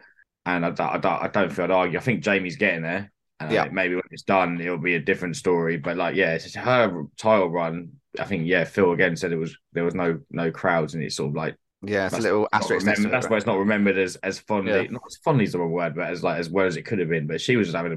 and 0.47 0.66
I, 0.66 0.70
don't- 0.70 0.95
I, 0.95 0.99
don't, 0.99 1.22
I 1.24 1.28
don't 1.28 1.53
feel 1.53 1.64
I'd 1.66 1.70
argue. 1.70 1.99
I 1.99 2.03
think 2.03 2.22
Jamie's 2.22 2.57
getting 2.57 2.82
there. 2.82 3.11
And 3.40 3.51
Yeah. 3.51 3.68
maybe 3.72 3.95
when 3.97 4.05
it's 4.11 4.22
done, 4.22 4.61
it'll 4.61 4.78
be 4.78 4.95
a 4.95 5.01
different 5.01 5.36
story. 5.36 5.76
But 5.76 5.97
like, 5.97 6.14
yeah, 6.14 6.34
it's 6.34 6.55
her 6.55 7.05
title 7.18 7.51
run. 7.51 7.90
I 8.18 8.24
think 8.24 8.47
yeah, 8.47 8.64
Phil 8.64 8.93
again 8.93 9.16
said 9.16 9.32
it 9.32 9.36
was 9.36 9.57
there 9.72 9.84
was 9.84 9.95
no 9.95 10.20
no 10.30 10.51
crowds, 10.51 10.95
and 10.95 11.03
it's 11.03 11.16
sort 11.16 11.30
of 11.30 11.34
like 11.34 11.57
yeah, 11.84 12.07
it's 12.07 12.16
a 12.18 12.20
little 12.20 12.47
asterisk. 12.53 12.86
remembered- 12.86 13.11
that's 13.12 13.28
why 13.28 13.36
it's 13.38 13.47
not 13.47 13.59
remembered 13.59 13.99
as 13.99 14.16
as 14.16 14.38
fondly. 14.38 14.72
Yeah. 14.72 14.90
Not 14.90 15.03
as 15.07 15.16
fondly 15.24 15.45
is 15.45 15.53
the 15.53 15.59
wrong 15.59 15.72
word, 15.72 15.97
but 15.97 16.09
as 16.11 16.22
like 16.22 16.38
as 16.38 16.51
well 16.51 16.66
as 16.66 16.76
it 16.76 16.82
could 16.82 16.99
have 17.01 17.09
been. 17.09 17.26
But 17.26 17.40
she 17.40 17.57
was 17.57 17.66
just 17.68 17.76
having 17.76 17.93
a 17.93 17.97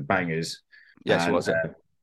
Yeah, 1.04 1.26
she 1.26 1.32
was. 1.32 1.50
uh, 1.50 1.54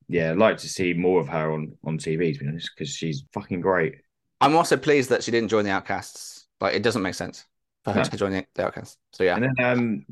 yeah, 0.09 0.33
I'd 0.33 0.39
like 0.39 0.59
to 0.59 0.69
see 0.69 0.93
more 0.93 1.21
of 1.21 1.29
her 1.29 1.53
on 1.53 1.73
on 1.85 1.99
TV 1.99 2.33
to 2.35 2.41
be 2.41 2.49
honest, 2.49 2.71
because 2.77 2.93
she's 2.95 3.25
fucking 3.33 3.61
great. 3.61 3.97
I'm 4.41 4.57
also 4.57 4.77
pleased 4.77 5.11
that 5.11 5.23
she 5.23 5.31
didn't 5.31 5.51
join 5.51 5.65
the 5.65 5.71
Outcasts. 5.71 6.47
Like, 6.61 6.75
it 6.75 6.83
doesn't 6.83 7.03
make 7.03 7.15
sense. 7.15 7.45
for 7.85 7.93
her 7.93 8.01
No. 8.01 8.05
to 8.05 8.17
join 8.17 8.33
the, 8.33 8.47
the 8.55 8.65
Outcasts. 8.67 8.97
So 9.13 9.25
yeah, 9.25 9.37
And 9.37 9.45
then 9.45 9.65
um, 9.65 10.07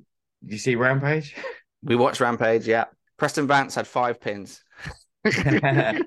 you 0.46 0.58
see 0.58 0.76
Rampage? 0.76 1.34
we 1.82 1.96
watched 1.96 2.20
Rampage. 2.20 2.66
Yeah, 2.66 2.84
Preston 3.16 3.46
Vance 3.46 3.74
had 3.74 3.86
five 3.86 4.20
pins. 4.20 4.62
oh, 5.24 6.00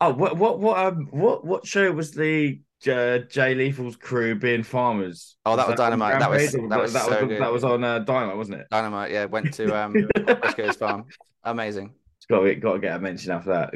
what 0.00 0.36
what 0.36 0.60
what 0.60 0.78
um 0.78 1.08
what 1.10 1.44
what 1.44 1.66
show 1.66 1.90
was 1.90 2.12
the 2.12 2.60
uh, 2.86 3.18
Jay 3.28 3.54
Lethal's 3.54 3.96
crew 3.96 4.38
being 4.38 4.62
farmers? 4.62 5.36
Oh, 5.44 5.56
that 5.56 5.66
was 5.66 5.80
on 5.80 5.86
Dynamite. 5.86 6.20
That 6.20 6.30
was-? 6.30 6.52
That 6.52 6.80
was 6.80 6.92
that 6.92 7.06
so 7.06 7.10
was 7.10 7.28
good. 7.28 7.42
that 7.42 7.52
was 7.52 7.64
on 7.64 7.82
uh, 7.82 7.98
Dynamite, 8.00 8.36
wasn't 8.36 8.60
it? 8.60 8.66
Dynamite. 8.70 9.10
Yeah, 9.10 9.24
went 9.24 9.52
to 9.54 9.76
um, 9.76 10.08
farm. 10.78 11.06
Amazing. 11.50 11.94
It's 12.18 12.26
got 12.26 12.40
to, 12.40 12.54
got 12.56 12.74
to 12.74 12.78
get 12.78 12.96
a 12.96 12.98
mention 12.98 13.32
after 13.32 13.50
that. 13.50 13.74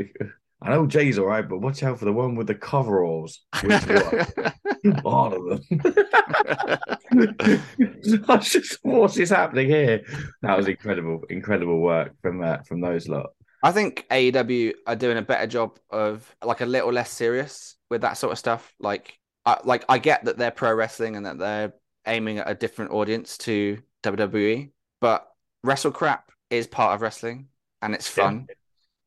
I 0.63 0.71
know 0.71 0.87
Jay's 0.87 1.19
all 1.19 1.27
right, 1.27 1.49
but 1.49 1.59
watch 1.59 1.83
out 1.83 1.99
for 1.99 2.05
the 2.05 2.13
one 2.13 2.37
with 2.37 2.47
the 2.47 2.55
coveralls. 2.55 3.41
All 5.05 5.33
of 5.33 5.61
them. 5.69 5.83
I 8.29 8.37
just, 8.37 8.79
what's 8.83 9.17
this 9.17 9.31
happening 9.31 9.69
here? 9.69 10.03
That 10.43 10.57
was 10.57 10.69
incredible, 10.69 11.25
incredible 11.29 11.81
work 11.81 12.13
from 12.23 12.43
uh, 12.43 12.59
from 12.59 12.81
those 12.81 13.09
lot. 13.09 13.31
I 13.65 13.73
think 13.73 14.07
AEW 14.11 14.75
are 14.87 14.97
doing 14.97 15.19
a 15.19 15.23
better 15.23 15.49
job 15.49 15.79
of 15.91 16.33
like 16.45 16.61
a 16.61 16.67
little 16.67 16.93
less 16.93 17.11
serious 17.11 17.75
with 17.91 18.03
that 18.03 18.17
sort 18.17 18.33
of 18.33 18.39
stuff. 18.39 18.73
Like, 18.79 19.19
I, 19.45 19.59
like 19.65 19.85
I 19.89 19.99
get 19.99 20.27
that 20.27 20.39
they're 20.39 20.53
pro 20.53 20.73
wrestling 20.75 21.17
and 21.17 21.27
that 21.27 21.39
they're 21.39 21.73
aiming 22.07 22.39
at 22.39 22.49
a 22.49 22.55
different 22.55 22.93
audience 22.93 23.37
to 23.39 23.79
WWE, 24.05 24.71
but 25.01 25.27
wrestle 25.65 25.91
crap 25.91 26.31
is 26.51 26.69
part 26.69 26.95
of 26.95 27.03
wrestling 27.03 27.49
and 27.83 27.95
it's 27.95 28.17
Yeah. 28.17 28.25
fun. 28.25 28.47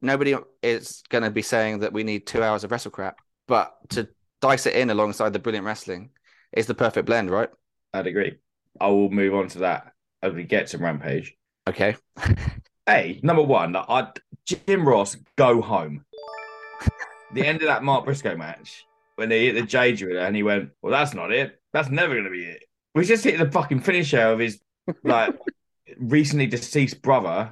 Nobody 0.01 0.35
is 0.61 1.01
going 1.09 1.23
to 1.23 1.31
be 1.31 1.41
saying 1.41 1.79
that 1.79 1.93
we 1.93 2.03
need 2.03 2.27
two 2.27 2.43
hours 2.43 2.63
of 2.63 2.71
wrestle 2.71 2.91
crap, 2.91 3.17
but 3.47 3.75
to 3.89 4.07
dice 4.41 4.65
it 4.67 4.75
in 4.75 4.89
alongside 4.89 5.33
the 5.33 5.39
brilliant 5.39 5.65
wrestling 5.65 6.11
is 6.51 6.67
the 6.67 6.75
perfect 6.75 7.05
blend, 7.07 7.31
right? 7.31 7.49
I'd 7.93 8.05
agree. 8.07 8.35
I 8.79 8.87
will 8.89 9.09
move 9.09 9.33
on 9.33 9.47
to 9.49 9.59
that 9.59 9.93
as 10.21 10.33
we 10.33 10.43
get 10.43 10.67
to 10.67 10.77
Rampage. 10.77 11.35
Okay. 11.67 11.95
Hey, 12.87 13.19
number 13.23 13.41
one, 13.41 13.75
I 13.75 14.09
Jim 14.45 14.87
Ross 14.87 15.17
go 15.37 15.59
home. 15.59 16.05
the 17.33 17.43
end 17.43 17.61
of 17.63 17.67
that 17.67 17.81
Mark 17.83 18.05
Briscoe 18.05 18.37
match 18.37 18.85
when 19.15 19.27
they 19.27 19.45
hit 19.47 19.53
the 19.55 19.63
J 19.63 19.93
driller 19.95 20.19
and 20.19 20.35
he 20.35 20.43
went, 20.43 20.69
"Well, 20.83 20.91
that's 20.91 21.15
not 21.15 21.31
it. 21.31 21.59
That's 21.73 21.89
never 21.89 22.13
going 22.13 22.25
to 22.25 22.29
be 22.29 22.43
it." 22.45 22.61
We 22.93 23.03
just 23.03 23.23
hit 23.23 23.39
the 23.39 23.49
fucking 23.49 23.79
finisher 23.79 24.21
of 24.21 24.37
his 24.37 24.61
like 25.03 25.35
recently 25.97 26.47
deceased 26.47 27.01
brother. 27.01 27.51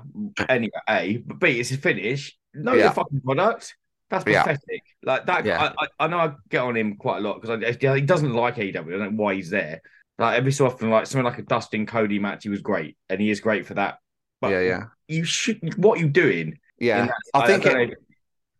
Anyway, 0.49 0.71
A, 0.89 1.17
but 1.17 1.39
B, 1.39 1.59
it's 1.59 1.69
his 1.69 1.79
finish. 1.79 2.37
No, 2.53 2.73
Yeah. 2.73 2.89
the 2.89 2.93
fucking 2.95 3.21
product. 3.21 3.75
That's 4.09 4.25
Yeah. 4.27 4.43
pathetic. 4.43 4.83
Like 5.03 5.25
that. 5.25 5.45
Yeah. 5.45 5.71
I, 5.77 5.83
I, 5.83 6.05
I 6.05 6.07
know 6.07 6.17
I 6.19 6.33
get 6.49 6.61
on 6.61 6.77
him 6.77 6.95
quite 6.97 7.17
a 7.17 7.21
lot 7.21 7.41
because 7.41 7.75
he 7.75 8.01
doesn't 8.01 8.33
like 8.33 8.55
AEW. 8.57 8.75
I 8.93 8.97
don't 8.97 8.99
know 8.99 9.23
why 9.23 9.35
he's 9.35 9.49
there. 9.49 9.81
Like 10.19 10.37
every 10.37 10.51
so 10.51 10.67
often, 10.67 10.89
like 10.91 11.07
something 11.07 11.25
like 11.25 11.39
a 11.39 11.43
Dustin 11.43 11.85
Cody 11.87 12.19
match, 12.19 12.43
he 12.43 12.49
was 12.49 12.61
great, 12.61 12.97
and 13.09 13.19
he 13.19 13.31
is 13.31 13.39
great 13.39 13.65
for 13.65 13.73
that. 13.73 13.97
But 14.41 14.51
yeah, 14.51 14.59
yeah. 14.61 14.83
you 15.07 15.23
should. 15.23 15.75
What 15.77 15.97
are 15.97 16.01
you 16.01 16.09
doing? 16.09 16.59
Yeah. 16.77 17.07
that- 17.07 17.15
I 17.33 17.47
think 17.47 17.63
don't 17.63 17.79
it, 17.81 17.89
know. 17.89 17.95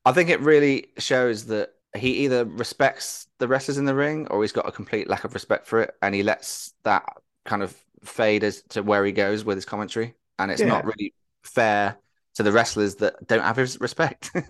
I 0.06 0.12
think 0.12 0.30
it 0.30 0.40
really 0.40 0.88
shows 0.98 1.46
that 1.46 1.70
he 1.96 2.26
either 2.26 2.46
respects 2.46 3.28
the 3.38 3.48
wrestlers 3.48 3.78
in 3.78 3.86
the 3.86 3.94
ring 3.94 4.28
or 4.28 4.42
he's 4.42 4.52
got 4.52 4.68
a 4.68 4.72
complete 4.72 5.08
lack 5.08 5.24
of 5.24 5.34
respect 5.36 5.68
for 5.68 5.82
it, 5.82 5.94
and 6.02 6.16
he 6.16 6.24
lets 6.24 6.74
that 6.84 7.04
kind 7.46 7.62
of 7.62 7.78
fade 8.04 8.44
as 8.44 8.64
to 8.70 8.82
where 8.84 9.06
he 9.06 9.12
goes 9.12 9.44
with 9.44 9.58
his 9.58 9.66
commentary, 9.66 10.16
and 10.40 10.52
it's 10.52 10.62
Yeah. 10.62 10.68
not 10.68 10.86
really 10.86 11.14
fair 11.44 11.98
to 12.36 12.44
the 12.44 12.52
wrestlers 12.52 12.96
that 12.96 13.16
don't 13.28 13.44
have 13.44 13.58
his 13.58 13.80
respect. 13.80 14.32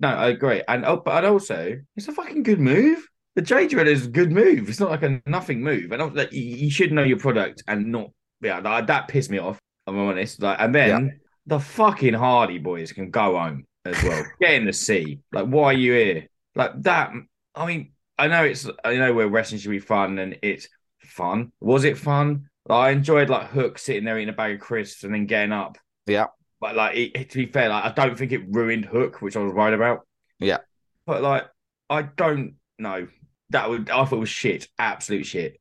No, 0.00 0.08
I 0.08 0.30
agree. 0.30 0.62
And 0.66 0.84
oh, 0.84 0.96
but 0.96 1.24
also, 1.24 1.78
it's 1.94 2.08
a 2.08 2.12
fucking 2.12 2.42
good 2.42 2.58
move. 2.58 3.06
The 3.36 3.42
J 3.42 3.68
Drill 3.68 3.86
is 3.86 4.06
a 4.06 4.10
good 4.10 4.32
move. 4.32 4.68
It's 4.68 4.80
not 4.80 4.90
like 4.90 5.04
a 5.04 5.22
nothing 5.26 5.62
move. 5.62 5.92
I 5.92 5.96
don't 5.96 6.16
like 6.16 6.32
you, 6.32 6.68
should 6.70 6.90
know 6.90 7.04
your 7.04 7.20
product 7.20 7.62
and 7.68 7.92
not. 7.92 8.10
Yeah, 8.40 8.60
that, 8.60 8.88
that 8.88 9.06
pissed 9.06 9.30
me 9.30 9.38
off. 9.38 9.60
I'm 9.86 9.96
honest. 9.96 10.42
Like, 10.42 10.56
and 10.58 10.74
then 10.74 11.20
the 11.46 11.60
fucking 11.60 12.14
Hardy 12.14 12.58
boys 12.58 12.90
can 12.90 13.10
go 13.12 13.38
home 13.38 13.64
as 13.84 14.02
well. 14.02 14.24
Get 14.40 14.54
in 14.54 14.64
the 14.64 14.72
sea. 14.72 15.20
Like, 15.32 15.46
why 15.46 15.66
are 15.66 15.72
you 15.72 15.92
here? 15.92 16.26
Like 16.56 16.72
that. 16.82 17.12
I 17.54 17.66
mean, 17.66 17.92
I 18.18 18.26
know 18.26 18.42
it's. 18.44 18.68
I 18.84 18.96
know 18.96 19.14
where 19.14 19.28
wrestling 19.28 19.60
should 19.60 19.70
be 19.70 19.78
fun, 19.78 20.18
and 20.18 20.36
it's 20.42 20.66
fun. 20.98 21.52
Was 21.60 21.84
it 21.84 21.96
fun? 21.96 22.48
Like, 22.66 22.78
I 22.78 22.90
enjoyed 22.90 23.28
like 23.28 23.48
Hook 23.48 23.78
sitting 23.78 24.04
there 24.04 24.18
eating 24.18 24.28
a 24.28 24.36
bag 24.36 24.54
of 24.54 24.60
crisps 24.60 25.04
and 25.04 25.12
then 25.14 25.26
getting 25.26 25.52
up. 25.52 25.78
Yeah. 26.06 26.26
But 26.60 26.76
like, 26.76 26.96
it, 26.96 27.30
to 27.30 27.38
be 27.38 27.46
fair, 27.46 27.68
like 27.68 27.84
I 27.84 27.90
don't 27.92 28.16
think 28.16 28.32
it 28.32 28.42
ruined 28.48 28.84
Hook, 28.84 29.20
which 29.20 29.36
I 29.36 29.40
was 29.40 29.52
worried 29.52 29.74
about. 29.74 30.06
Yeah. 30.38 30.58
But 31.06 31.22
like, 31.22 31.44
I 31.90 32.02
don't 32.02 32.54
know. 32.78 33.08
That 33.50 33.68
would 33.68 33.90
I 33.90 34.04
thought 34.04 34.16
it 34.16 34.20
was 34.20 34.28
shit, 34.28 34.68
absolute 34.78 35.26
shit. 35.26 35.60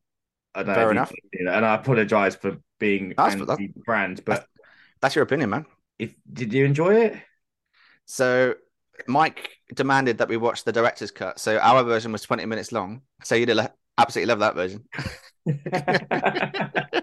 I 0.54 0.64
don't 0.64 0.76
Fair 0.76 0.86
know 0.86 0.92
enough. 0.92 1.12
And 1.34 1.50
I 1.66 1.76
apologize 1.76 2.36
for 2.36 2.58
being 2.80 3.14
That's- 3.18 3.40
anti 3.40 3.74
brand, 3.86 4.24
but 4.26 4.46
That's 5.02 5.16
your 5.16 5.24
opinion, 5.24 5.50
man. 5.50 5.66
if 5.98 6.14
did 6.32 6.54
you 6.54 6.66
enjoy 6.66 6.96
it? 7.02 7.16
So 8.06 8.56
Mike 9.08 9.50
demanded 9.74 10.20
that 10.20 10.30
we 10.30 10.38
watch 10.38 10.64
the 10.64 10.72
director's 10.72 11.12
cut. 11.12 11.40
So 11.40 11.58
our 11.58 11.84
version 11.84 12.12
was 12.12 12.22
20 12.22 12.46
minutes 12.46 12.72
long. 12.72 13.02
So 13.24 13.36
you'd 13.36 13.50
absolutely 13.98 14.28
love 14.30 14.40
that 14.40 14.56
version. 14.56 14.84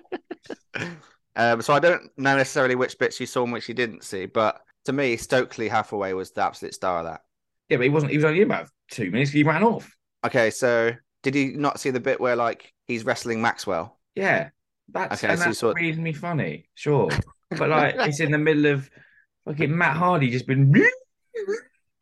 Um, 1.37 1.63
so 1.63 1.73
I 1.73 1.79
don't 1.79 2.03
know 2.19 2.37
necessarily 2.37 2.75
which 2.75 2.99
bits 2.99 3.21
you 3.21 3.27
saw 3.27 3.45
and 3.45 3.53
which 3.53 3.69
you 3.69 3.75
didn't 3.75 4.03
see, 4.03 4.27
but 4.27 4.61
to 4.87 4.93
me, 4.93 5.17
Stokely 5.17 5.69
Hathaway 5.69 6.13
was 6.13 6.33
the 6.33 6.43
absolute 6.43 6.75
star 6.75 6.99
of 6.99 7.05
that. 7.05 7.21
yeah, 7.69 7.77
but 7.77 7.85
he 7.85 7.91
wasn't. 7.91 8.11
He 8.11 8.19
was 8.19 8.25
only 8.25 8.41
in 8.41 8.49
about 8.49 8.69
two 8.91 9.13
minutes. 9.13 9.31
He 9.31 9.45
ran 9.45 9.63
off. 9.63 9.89
Okay, 10.27 10.51
so 10.51 10.91
did 11.23 11.37
you 11.37 11.57
not 11.57 11.79
see 11.79 11.91
the 11.91 12.01
bit 12.01 12.21
where 12.21 12.35
like 12.35 12.73
he's 12.89 13.05
wrestling 13.05 13.41
Maxwell? 13.41 14.01
Yeah, 14.17 14.49
that's 14.89 15.23
Okay, 15.23 15.31
and 15.33 15.39
so 15.39 15.45
that's 15.45 15.59
saw- 15.61 15.73
reasonably 15.75 16.13
funny, 16.13 16.69
sure. 16.75 17.09
But 17.51 17.69
like, 17.69 17.95
it's 17.99 18.19
in 18.19 18.33
the 18.33 18.39
middle 18.39 18.67
of 18.67 18.91
fucking 19.45 19.79
Matt 19.79 19.97
Hardy 19.97 20.31
just 20.31 20.49
been. 20.49 20.75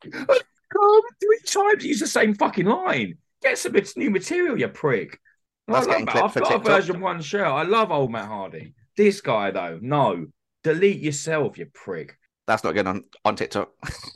Come 0.01 1.01
three 1.19 1.39
times. 1.45 1.85
Use 1.85 1.99
the 1.99 2.07
same 2.07 2.33
fucking 2.33 2.65
line. 2.65 3.19
Get 3.43 3.59
some 3.59 3.75
new 3.97 4.09
material, 4.09 4.59
you 4.59 4.67
prick. 4.67 5.19
I 5.67 5.73
That's 5.73 5.87
love 5.87 6.05
that. 6.05 6.23
I've 6.23 6.33
got 6.33 6.53
a 6.55 6.59
version 6.59 6.99
one 7.01 7.21
shirt. 7.21 7.45
I 7.45 7.63
love 7.63 7.91
old 7.91 8.11
Matt 8.11 8.27
Hardy. 8.27 8.73
This 8.95 9.21
guy 9.21 9.51
though, 9.51 9.79
no. 9.81 10.27
Delete 10.63 10.99
yourself, 11.01 11.57
you 11.57 11.67
prick. 11.73 12.17
That's 12.47 12.63
not 12.63 12.73
getting 12.73 12.87
on 12.89 13.03
on 13.25 13.35
TikTok. 13.35 13.69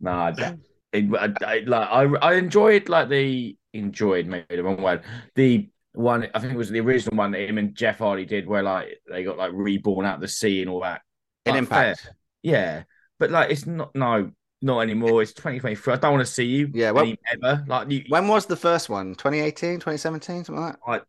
nah, 0.00 0.32
I. 0.38 0.54
It- 0.92 1.14
I, 1.14 1.32
I, 1.46 1.58
like 1.66 1.88
I, 1.88 2.02
I 2.20 2.34
enjoyed 2.34 2.88
like 2.88 3.08
the 3.08 3.56
enjoyed 3.72 4.26
maybe 4.26 4.56
the 4.56 4.64
wrong 4.64 4.82
word. 4.82 5.02
The 5.36 5.68
one 5.92 6.26
I 6.34 6.38
think 6.40 6.52
it 6.52 6.56
was 6.56 6.68
the 6.70 6.80
original 6.80 7.16
one 7.16 7.30
that 7.30 7.48
him 7.48 7.58
and 7.58 7.76
Jeff 7.76 7.98
Hardy 7.98 8.24
did, 8.24 8.48
where 8.48 8.64
like 8.64 9.00
they 9.08 9.22
got 9.22 9.38
like 9.38 9.52
reborn 9.54 10.04
out 10.04 10.16
of 10.16 10.20
the 10.20 10.26
sea 10.26 10.60
and 10.62 10.68
all 10.68 10.80
that. 10.80 11.02
In 11.46 11.52
Like, 11.52 11.58
Impact. 11.60 12.00
fair. 12.00 12.16
yeah, 12.42 12.82
but 13.20 13.30
like 13.30 13.50
it's 13.52 13.66
not 13.66 13.94
no, 13.94 14.32
not 14.62 14.80
anymore. 14.80 15.22
It's 15.22 15.32
2023. 15.32 15.94
I 15.94 15.96
don't 15.96 16.12
want 16.12 16.26
to 16.26 16.32
see 16.32 16.44
you. 16.44 16.70
Yeah, 16.72 16.90
well- 16.90 17.12
ever 17.32 17.64
like 17.66 17.90
you, 17.90 18.04
When 18.08 18.28
was 18.28 18.46
the 18.46 18.56
first 18.56 18.88
one? 18.88 19.14
2018, 19.14 19.74
2017, 19.80 20.44
something 20.44 20.62
like 20.62 20.72
that? 20.74 20.80
like 20.90 21.02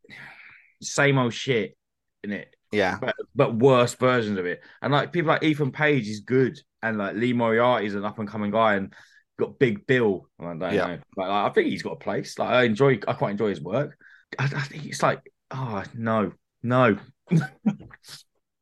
same 0.82 1.18
old 1.18 1.34
shit 1.34 1.78
in 2.24 2.32
it. 2.32 2.56
Yeah. 2.72 2.98
but 3.02 3.16
but 3.36 3.56
worse 3.56 3.94
versions 3.96 4.40
of 4.40 4.46
it. 4.46 4.62
And 4.82 4.94
like 4.94 5.12
people 5.12 5.28
like 5.30 5.44
Ethan 5.44 5.72
Page 5.72 6.08
is 6.08 6.22
good, 6.22 6.58
and 6.82 6.98
like 6.98 7.16
Lee 7.16 7.34
Moriarty 7.34 7.86
is 7.88 7.96
an 7.96 8.06
up 8.06 8.18
and 8.20 8.28
coming 8.30 8.52
guy, 8.52 8.76
and 8.76 8.94
got 9.38 9.60
Big 9.60 9.86
Bill. 9.86 10.30
I 10.40 10.44
don't 10.54 10.62
Yeah. 10.74 10.88
know, 10.88 10.98
but 11.16 11.28
like, 11.30 11.52
I 11.52 11.54
think 11.54 11.68
he's 11.68 11.84
got 11.84 11.94
a 11.94 11.98
place. 11.98 12.40
Like 12.40 12.50
I 12.50 12.64
enjoy, 12.64 13.00
I 13.08 13.14
quite 13.14 13.32
enjoy 13.32 13.50
his 13.50 13.62
work. 13.62 13.98
I, 14.40 14.46
I 14.46 14.62
think 14.62 14.86
it's 14.86 15.04
like, 15.04 15.20
oh 15.52 15.84
no, 15.94 16.32
no, 16.64 16.98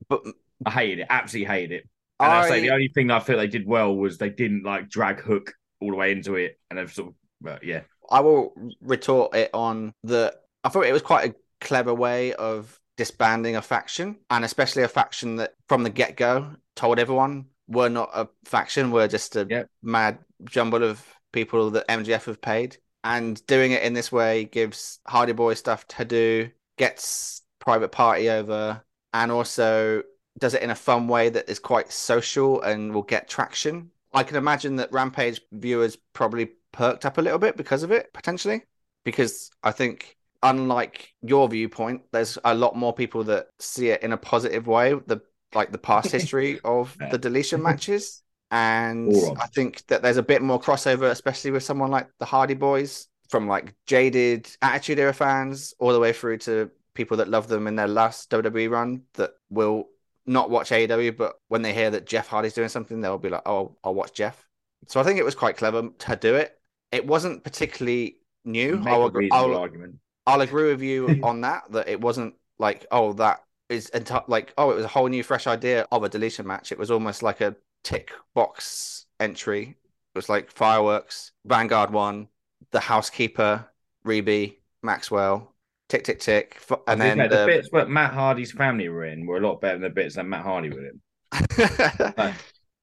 But 0.10 0.22
I 0.66 0.72
hated 0.72 1.00
it, 1.00 1.08
absolutely 1.10 1.54
hated 1.54 1.72
it. 1.82 1.90
And 2.20 2.32
I, 2.34 2.48
say 2.48 2.62
the 2.62 2.72
only 2.72 2.90
thing 2.90 3.12
I 3.12 3.20
feel 3.20 3.38
they 3.38 3.48
did 3.48 3.66
well 3.66 3.96
was 3.96 4.18
they 4.18 4.30
didn't 4.30 4.64
like 4.64 4.90
drag 4.90 5.22
Hook 5.22 5.54
all 5.82 5.92
the 5.92 5.98
way 5.98 6.12
into 6.12 6.36
it, 6.36 6.60
and 6.70 6.78
they've 6.78 6.92
sort 6.92 7.10
of, 7.10 7.14
but 7.42 7.64
yeah, 7.64 7.82
I 8.10 8.20
will 8.20 8.54
retort 8.82 9.36
it 9.36 9.50
on 9.54 9.94
the 10.04 10.36
I 10.64 10.70
thought 10.70 10.86
it 10.86 10.94
was 10.94 11.02
quite 11.02 11.32
a 11.32 11.36
clever 11.62 11.94
way 11.94 12.34
of 12.34 12.80
disbanding 12.98 13.56
a 13.56 13.62
faction, 13.62 14.18
and 14.30 14.44
especially 14.44 14.84
a 14.84 14.88
faction 14.90 15.38
that 15.38 15.54
from 15.68 15.84
the 15.84 15.90
get 15.90 16.18
go 16.18 16.52
told 16.76 17.00
everyone 17.00 17.46
we're 17.68 17.90
not 17.90 18.10
a 18.14 18.28
faction, 18.46 18.92
we're 18.92 19.08
just 19.08 19.36
a 19.36 19.46
Yep. 19.50 19.70
mad 19.84 20.18
jumble 20.46 20.84
of 20.84 21.06
people 21.32 21.70
that 21.72 21.88
MJF 21.88 22.26
have 22.26 22.42
paid. 22.42 22.78
And 23.04 23.46
doing 23.48 23.72
it 23.72 23.84
in 23.84 23.94
this 23.94 24.12
way 24.12 24.46
gives 24.46 25.00
Hardy 25.08 25.32
Boy 25.32 25.54
stuff 25.54 25.88
to 25.90 26.04
do, 26.04 26.50
gets 26.78 27.44
private 27.60 27.92
party 27.92 28.30
over, 28.30 28.84
and 29.14 29.32
also 29.32 30.04
does 30.40 30.54
it 30.54 30.62
in 30.62 30.70
a 30.70 30.76
fun 30.76 31.08
way 31.08 31.30
that 31.30 31.50
is 31.50 31.60
quite 31.60 31.92
social 31.92 32.62
and 32.62 32.94
will 32.94 33.04
get 33.04 33.28
traction. 33.28 33.92
I 34.14 34.24
can 34.24 34.38
imagine 34.38 34.78
that 34.78 34.92
Rampage 34.92 35.42
viewers 35.52 35.98
probably 36.14 36.52
perked 36.72 37.06
up 37.06 37.18
a 37.18 37.22
little 37.22 37.40
bit 37.40 37.58
because 37.58 37.84
of 37.84 37.92
it, 37.92 38.12
potentially. 38.14 38.64
Because 39.04 39.52
I 39.64 39.72
think, 39.72 40.18
unlike 40.42 41.14
your 41.22 41.48
viewpoint, 41.48 42.02
there's 42.12 42.38
a 42.44 42.54
lot 42.54 42.76
more 42.76 42.94
people 42.94 43.24
that 43.26 43.48
see 43.60 43.90
it 43.90 44.04
in 44.04 44.14
a 44.14 44.18
positive 44.18 44.68
way, 44.68 44.94
the 44.94 45.22
like 45.54 45.72
the 45.72 45.78
past 45.78 46.12
history 46.18 46.60
of 46.64 46.96
the 47.12 47.18
deletion 47.18 47.62
matches. 47.70 48.24
And 48.52 49.14
I 49.40 49.46
think 49.48 49.86
that 49.88 50.02
there's 50.02 50.18
a 50.18 50.24
bit 50.24 50.42
more 50.42 50.60
crossover, 50.60 51.12
especially 51.12 51.52
with 51.52 51.64
someone 51.64 51.92
like 51.92 52.08
the 52.18 52.26
Hardy 52.26 52.56
Boys 52.56 53.08
from 53.30 53.48
like 53.48 53.76
jaded 53.86 54.50
Attitude 54.64 54.98
Era 54.98 55.14
fans 55.14 55.76
all 55.78 55.94
the 55.94 56.00
way 56.00 56.14
through 56.14 56.40
to 56.40 56.72
people 56.96 57.18
that 57.18 57.30
love 57.30 57.48
them 57.48 57.68
in 57.68 57.76
their 57.76 57.88
last 57.88 58.30
WWE 58.32 58.70
run 58.72 59.04
that 59.14 59.32
will 59.52 59.88
not 60.30 60.52
watch 60.52 60.70
AEW, 60.70 61.18
but 61.18 61.40
when 61.48 61.64
they 61.64 61.74
hear 61.74 61.90
that 61.90 62.06
Jeff 62.06 62.28
Hardy's 62.28 62.54
doing 62.54 62.70
something, 62.70 63.02
they'll 63.02 63.18
be 63.18 63.30
like, 63.30 63.42
"Oh, 63.48 63.76
I'll 63.84 63.96
watch 63.96 64.14
Jeff." 64.14 64.48
So 64.88 65.00
I 65.00 65.04
think 65.04 65.20
it 65.20 65.26
was 65.26 65.36
quite 65.36 65.58
clever 65.58 65.90
to 65.90 66.16
do 66.16 66.36
it. 66.36 66.58
It 66.92 67.06
wasn't 67.06 67.44
particularly 67.44 68.18
new. 68.46 68.82
I'll, 68.86 69.08
agree, 69.08 69.30
I'll, 69.32 69.56
argument. 69.56 69.96
I'll 70.28 70.42
agree 70.42 70.70
with 70.70 70.82
you 70.82 71.20
on 71.24 71.42
that. 71.42 71.64
That 71.72 71.90
it 71.90 72.00
wasn't 72.00 72.36
like, 72.60 72.86
oh, 72.92 73.14
that 73.14 73.44
is 73.70 73.90
enti- 73.94 74.28
like, 74.28 74.54
oh, 74.58 74.70
it 74.72 74.76
was 74.76 74.86
a 74.86 74.90
whole 74.90 75.08
new, 75.08 75.24
fresh 75.24 75.48
idea 75.48 75.88
of 75.92 76.04
a 76.04 76.10
deletion 76.10 76.46
match. 76.46 76.72
It 76.72 76.78
was 76.78 76.92
almost 76.92 77.24
like 77.24 77.42
a 77.42 77.56
tick 77.84 78.12
box 78.36 79.08
entry. 79.20 79.78
It 80.14 80.18
was 80.18 80.30
like 80.30 80.52
fireworks, 80.52 81.32
Vanguard 81.46 81.92
one, 81.92 82.28
the 82.72 82.80
housekeeper, 82.80 83.68
Reby, 84.06 84.58
Maxwell, 84.84 85.56
tick 85.90 86.04
tick 86.06 86.20
tick, 86.20 86.62
and 86.88 87.02
then 87.02 87.18
the, 87.18 87.28
the, 87.28 87.46
bits 87.46 87.70
that 87.74 87.90
Matt 87.90 88.14
Hardy's 88.14 88.52
family 88.52 88.88
were 88.88 89.06
in 89.06 89.26
were 89.26 89.38
a 89.38 89.42
lot 89.42 89.60
better 89.60 89.74
than 89.76 89.82
the 89.82 89.90
bits 89.90 90.16
that 90.16 90.26
Matt 90.26 90.44
Hardy 90.44 90.70
were 90.70 90.86
in. 90.88 91.02
Like, 92.18 92.36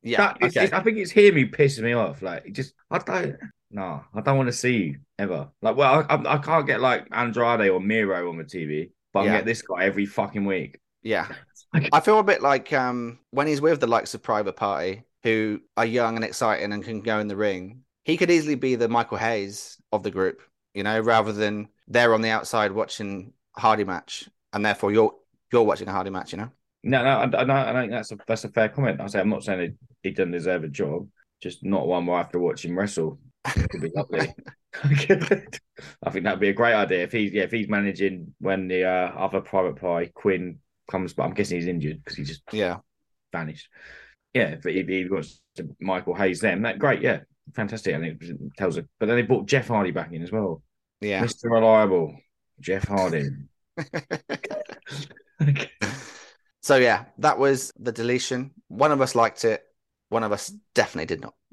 yeah, 0.03 0.35
okay. 0.43 0.47
it's- 0.47 0.73
I 0.73 0.83
think 0.83 0.99
it's 0.99 1.11
hearing 1.11 1.35
me 1.35 1.45
pisses 1.47 1.83
me 1.83 1.93
off. 1.93 2.23
Like, 2.23 2.47
it 2.47 2.53
just 2.53 2.75
I 2.91 2.99
don't. 2.99 3.37
No, 3.71 4.05
I 4.15 4.21
don't 4.21 4.37
want 4.37 4.49
to 4.49 4.53
see 4.53 4.77
you 4.77 4.99
ever. 5.19 5.49
Like, 5.63 5.77
well, 5.77 6.07
I, 6.09 6.15
I, 6.15 6.35
I 6.35 6.39
can't 6.39 6.67
get 6.67 6.81
like 6.81 7.07
Andrade 7.11 7.69
or 7.69 7.81
Miro 7.81 8.29
on 8.29 8.37
the 8.37 8.45
TV, 8.45 8.91
but 9.13 9.21
I 9.21 9.27
get 9.29 9.45
this 9.45 9.63
guy 9.63 9.85
every 9.85 10.07
fucking 10.07 10.45
week. 10.45 10.79
yeah. 11.03 11.29
I 11.93 12.01
feel 12.01 12.19
a 12.21 12.25
bit 12.25 12.43
like 12.43 12.73
um 12.73 13.19
when 13.33 13.47
he's 13.47 13.61
with 13.61 13.81
the 13.81 13.87
likes 13.87 14.15
of 14.15 14.23
Private 14.23 14.57
Party, 14.57 15.03
who 15.25 15.61
are 15.77 15.85
young 15.85 16.17
and 16.17 16.25
exciting 16.25 16.73
and 16.73 16.83
can 16.83 17.01
go 17.01 17.19
in 17.19 17.29
the 17.29 17.37
ring. 17.37 17.81
He 18.05 18.17
could 18.17 18.31
easily 18.31 18.55
be 18.55 18.77
the 18.77 18.89
Michael 18.89 19.19
Hayes 19.19 19.77
of 19.93 20.05
the 20.05 20.13
group, 20.13 20.41
you 20.77 20.83
know, 20.85 21.01
rather 21.01 21.33
than 21.33 21.69
they're 21.89 22.15
on 22.15 22.23
the 22.23 22.31
outside 22.31 22.73
watching 22.73 23.33
Hardy 23.57 23.85
match, 23.85 24.29
and 24.53 24.65
therefore 24.65 24.93
you're 24.93 25.15
you're 25.53 25.65
watching 25.65 25.89
a 25.89 25.93
Hardy 25.93 26.11
match, 26.11 26.33
you 26.33 26.39
know. 26.39 26.51
No, 26.83 27.03
no, 27.03 27.11
I, 27.11 27.23
I, 27.25 27.27
don't- 27.27 27.51
I 27.51 27.73
think 27.81 27.93
that's 27.93 28.13
a 28.13 28.19
that's 28.27 28.45
a 28.45 28.49
fair 28.51 28.69
comment. 28.69 29.01
I 29.01 29.07
say 29.09 29.21
I'm 29.21 29.29
not 29.31 29.43
saying 29.45 29.77
he, 30.03 30.09
he 30.09 30.15
doesn't 30.15 30.33
deserve 30.33 30.65
a 30.65 30.69
job, 30.69 31.09
just 31.43 31.65
not 31.65 31.87
one 31.87 32.07
where 32.07 32.17
I 32.17 32.23
have 32.23 32.33
to 32.33 32.39
watch 32.39 32.65
him 32.65 32.79
wrestle. 32.79 33.19
It 33.57 33.69
would 33.73 33.83
be 33.83 33.91
lovely. 33.95 34.35
I 34.85 36.11
think 36.11 36.25
that'd 36.25 36.41
be 36.41 36.49
a 36.51 36.53
great 36.53 36.75
idea 36.75 37.03
if 37.03 37.13
he's 37.13 37.33
yeah 37.33 37.45
if 37.45 37.51
he's 37.51 37.69
managing 37.69 38.35
when 38.41 38.69
the 38.69 38.85
uh, 38.85 39.13
other 39.17 39.41
private 39.41 39.77
pie 39.77 40.11
Quen 40.15 40.59
comes, 40.91 41.15
but 41.15 41.25
I'm 41.25 41.35
guessing 41.35 41.57
he's 41.59 41.67
injured 41.69 41.99
because 42.05 42.17
he 42.17 42.25
just 42.25 42.43
Yeah, 42.53 42.81
vanished. 43.33 43.69
Yeah, 44.35 44.57
if 44.63 44.65
he, 44.65 44.83
he 44.85 45.09
wants 45.09 45.41
to 45.57 45.69
Michael 45.81 46.15
Hayes 46.15 46.41
them, 46.41 46.63
that 46.63 46.79
great, 46.79 47.03
yeah, 47.03 47.21
fantastic. 47.55 47.95
And 47.95 48.05
it 48.05 48.19
tells 48.59 48.77
it, 48.77 48.87
but 49.01 49.07
then 49.07 49.17
they 49.17 49.23
brought 49.23 49.47
Jeff 49.47 49.69
Hardy 49.69 49.93
back 49.93 50.13
in 50.13 50.23
as 50.23 50.33
well. 50.33 50.63
Yeah. 51.07 51.25
Mr. 51.25 51.51
Reliable, 51.51 52.17
Jeff 52.61 52.85
Hardy. 52.85 53.29
so 56.61 56.77
yeah, 56.77 57.05
that 57.19 57.39
was 57.39 57.73
the 57.79 57.93
deletion. 57.93 58.53
One 58.69 58.93
of 58.93 59.01
us 59.01 59.15
liked 59.15 59.45
it. 59.45 59.63
One 60.09 60.23
of 60.23 60.33
us 60.33 60.53
definitely 60.75 61.07
did 61.07 61.21
not. 61.21 61.35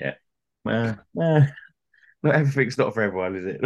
yeah. 0.00 0.14
Well, 0.64 0.98
well, 1.14 1.48
not 2.22 2.34
everything's 2.34 2.78
not 2.78 2.94
for 2.94 3.02
everyone, 3.02 3.36
is 3.36 3.44
it? 3.46 3.60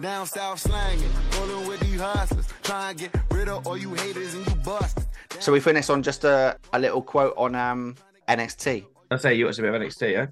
Down 0.00 0.26
south 0.26 0.60
slanging, 0.60 1.10
rolling 1.36 1.66
with 1.66 1.80
these 1.80 2.00
hustlers. 2.00 2.46
Try 2.62 2.90
and 2.90 2.98
get 2.98 3.14
rid 3.30 3.48
of 3.48 3.66
all 3.66 3.76
you 3.76 3.94
haters 3.94 4.34
and 4.34 4.46
you 4.46 4.54
busters. 4.56 5.04
So 5.40 5.52
we 5.52 5.60
finish 5.60 5.90
on 5.90 6.02
just 6.02 6.24
a, 6.24 6.56
a 6.72 6.78
little 6.78 7.02
quote 7.02 7.34
on 7.36 7.54
um 7.54 7.96
NXT. 8.28 8.84
I 9.10 9.16
say 9.16 9.34
you 9.34 9.46
watched 9.46 9.58
a 9.58 9.62
bit 9.62 9.74
of 9.74 9.80
NXT, 9.80 10.12
yeah? 10.12 10.26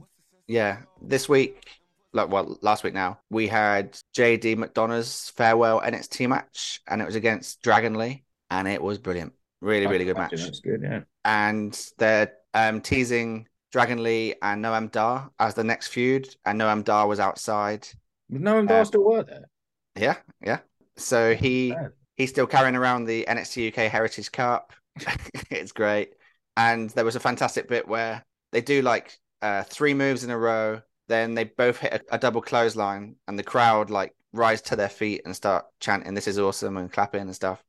Yeah, 0.47 0.83
this 1.03 1.29
week, 1.29 1.67
like 2.13 2.29
well, 2.29 2.59
last 2.63 2.85
week 2.85 2.95
now, 2.95 3.21
we 3.31 3.49
had 3.49 3.99
JD 4.15 4.57
McDonagh's 4.57 5.31
farewell 5.31 5.81
NXT 5.81 6.29
match, 6.29 6.81
and 6.87 7.03
it 7.03 7.05
was 7.05 7.17
against 7.17 7.63
Dragon 7.63 7.95
Lee, 7.95 8.25
and 8.51 8.69
it 8.69 8.81
was 8.83 8.99
brilliant. 8.99 9.33
Really, 9.61 9.87
really 9.87 10.05
good 10.05 10.17
match. 10.17 10.43
That's 10.43 10.61
good, 10.61 10.83
yeah. 10.83 11.01
And 11.25 11.79
they're 11.99 12.33
um, 12.55 12.81
teasing 12.81 13.49
Dragon 13.73 14.03
Lee 14.03 14.35
and 14.41 14.65
Noam 14.65 14.91
Dar 14.91 15.31
as 15.39 15.55
the 15.55 15.65
next 15.65 15.89
feud, 15.89 16.29
and 16.45 16.61
Noam 16.61 16.85
Dar 16.85 17.07
was 17.07 17.21
outside. 17.21 17.89
But 18.31 18.41
no 18.41 18.55
one 18.55 18.67
does 18.67 18.83
Uh, 18.83 18.85
still 18.85 19.05
work 19.05 19.27
there. 19.29 19.45
Yeah, 19.97 20.17
yeah. 20.41 20.59
So 20.97 21.35
he 21.35 21.75
he's 22.17 22.31
still 22.31 22.47
carrying 22.47 22.77
around 22.77 23.05
the 23.05 23.25
NXT 23.29 23.69
UK 23.69 23.91
Heritage 23.91 24.31
Cup. 24.33 24.73
it's 25.51 25.73
great. 25.73 26.15
And 26.57 26.91
there 26.91 27.05
was 27.05 27.17
a 27.17 27.21
fantastic 27.21 27.69
bit 27.69 27.87
where 27.87 28.25
they 28.53 28.61
do 28.63 28.83
like 28.83 29.19
uh, 29.43 29.63
three 29.65 29.95
moves 29.95 30.25
in 30.25 30.31
a 30.31 30.39
row, 30.39 30.81
then 31.09 31.35
they 31.35 31.45
both 31.45 31.79
hit 31.79 31.93
a, 31.93 32.17
a 32.17 32.19
double 32.19 32.41
clothesline, 32.41 33.17
and 33.29 33.39
the 33.39 33.45
crowd 33.45 33.91
like 33.91 34.15
rise 34.33 34.61
to 34.63 34.77
their 34.77 34.89
feet 34.89 35.23
and 35.25 35.35
start 35.35 35.65
chanting, 35.81 36.15
This 36.15 36.29
is 36.29 36.39
awesome, 36.39 36.77
and 36.77 36.93
clapping 36.93 37.23
and 37.23 37.35
stuff. 37.35 37.63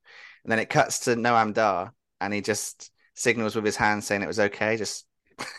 And 0.44 0.52
then 0.52 0.60
it 0.60 0.70
cuts 0.70 1.00
to 1.02 1.16
Noam 1.16 1.54
Dar, 1.54 1.94
and 2.22 2.34
he 2.34 2.42
just 2.42 2.92
signals 3.16 3.56
with 3.56 3.66
his 3.66 3.76
hand 3.76 4.04
saying 4.04 4.22
it 4.22 4.28
was 4.28 4.40
okay. 4.40 4.78
Just 4.78 5.06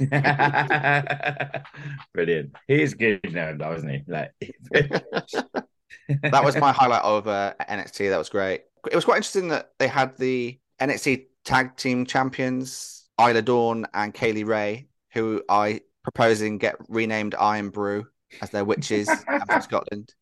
Brilliant. 2.14 2.56
He 2.66 2.82
is 2.82 2.94
good 2.94 3.20
now, 3.32 3.54
though, 3.56 3.74
isn't 3.74 3.88
he? 3.88 4.02
Like 4.08 4.32
that 4.72 6.44
was 6.44 6.56
my 6.56 6.72
highlight 6.72 7.02
of 7.02 7.28
uh, 7.28 7.54
NXT. 7.60 8.10
That 8.10 8.18
was 8.18 8.28
great. 8.28 8.62
It 8.90 8.94
was 8.94 9.04
quite 9.04 9.16
interesting 9.16 9.48
that 9.48 9.70
they 9.78 9.88
had 9.88 10.16
the 10.16 10.58
NXT 10.80 11.26
Tag 11.44 11.76
Team 11.76 12.06
Champions 12.06 13.08
Isla 13.20 13.42
Dawn 13.42 13.86
and 13.94 14.14
Kay 14.14 14.32
Lee 14.32 14.44
Ray, 14.44 14.88
who 15.12 15.42
I 15.48 15.80
proposing 16.08 16.56
get 16.56 16.76
renamed 16.88 17.34
Iron 17.34 17.68
Brew 17.68 18.06
as 18.40 18.50
their 18.50 18.64
witches 18.64 19.10
from 19.46 19.60
Scotland. 19.60 20.14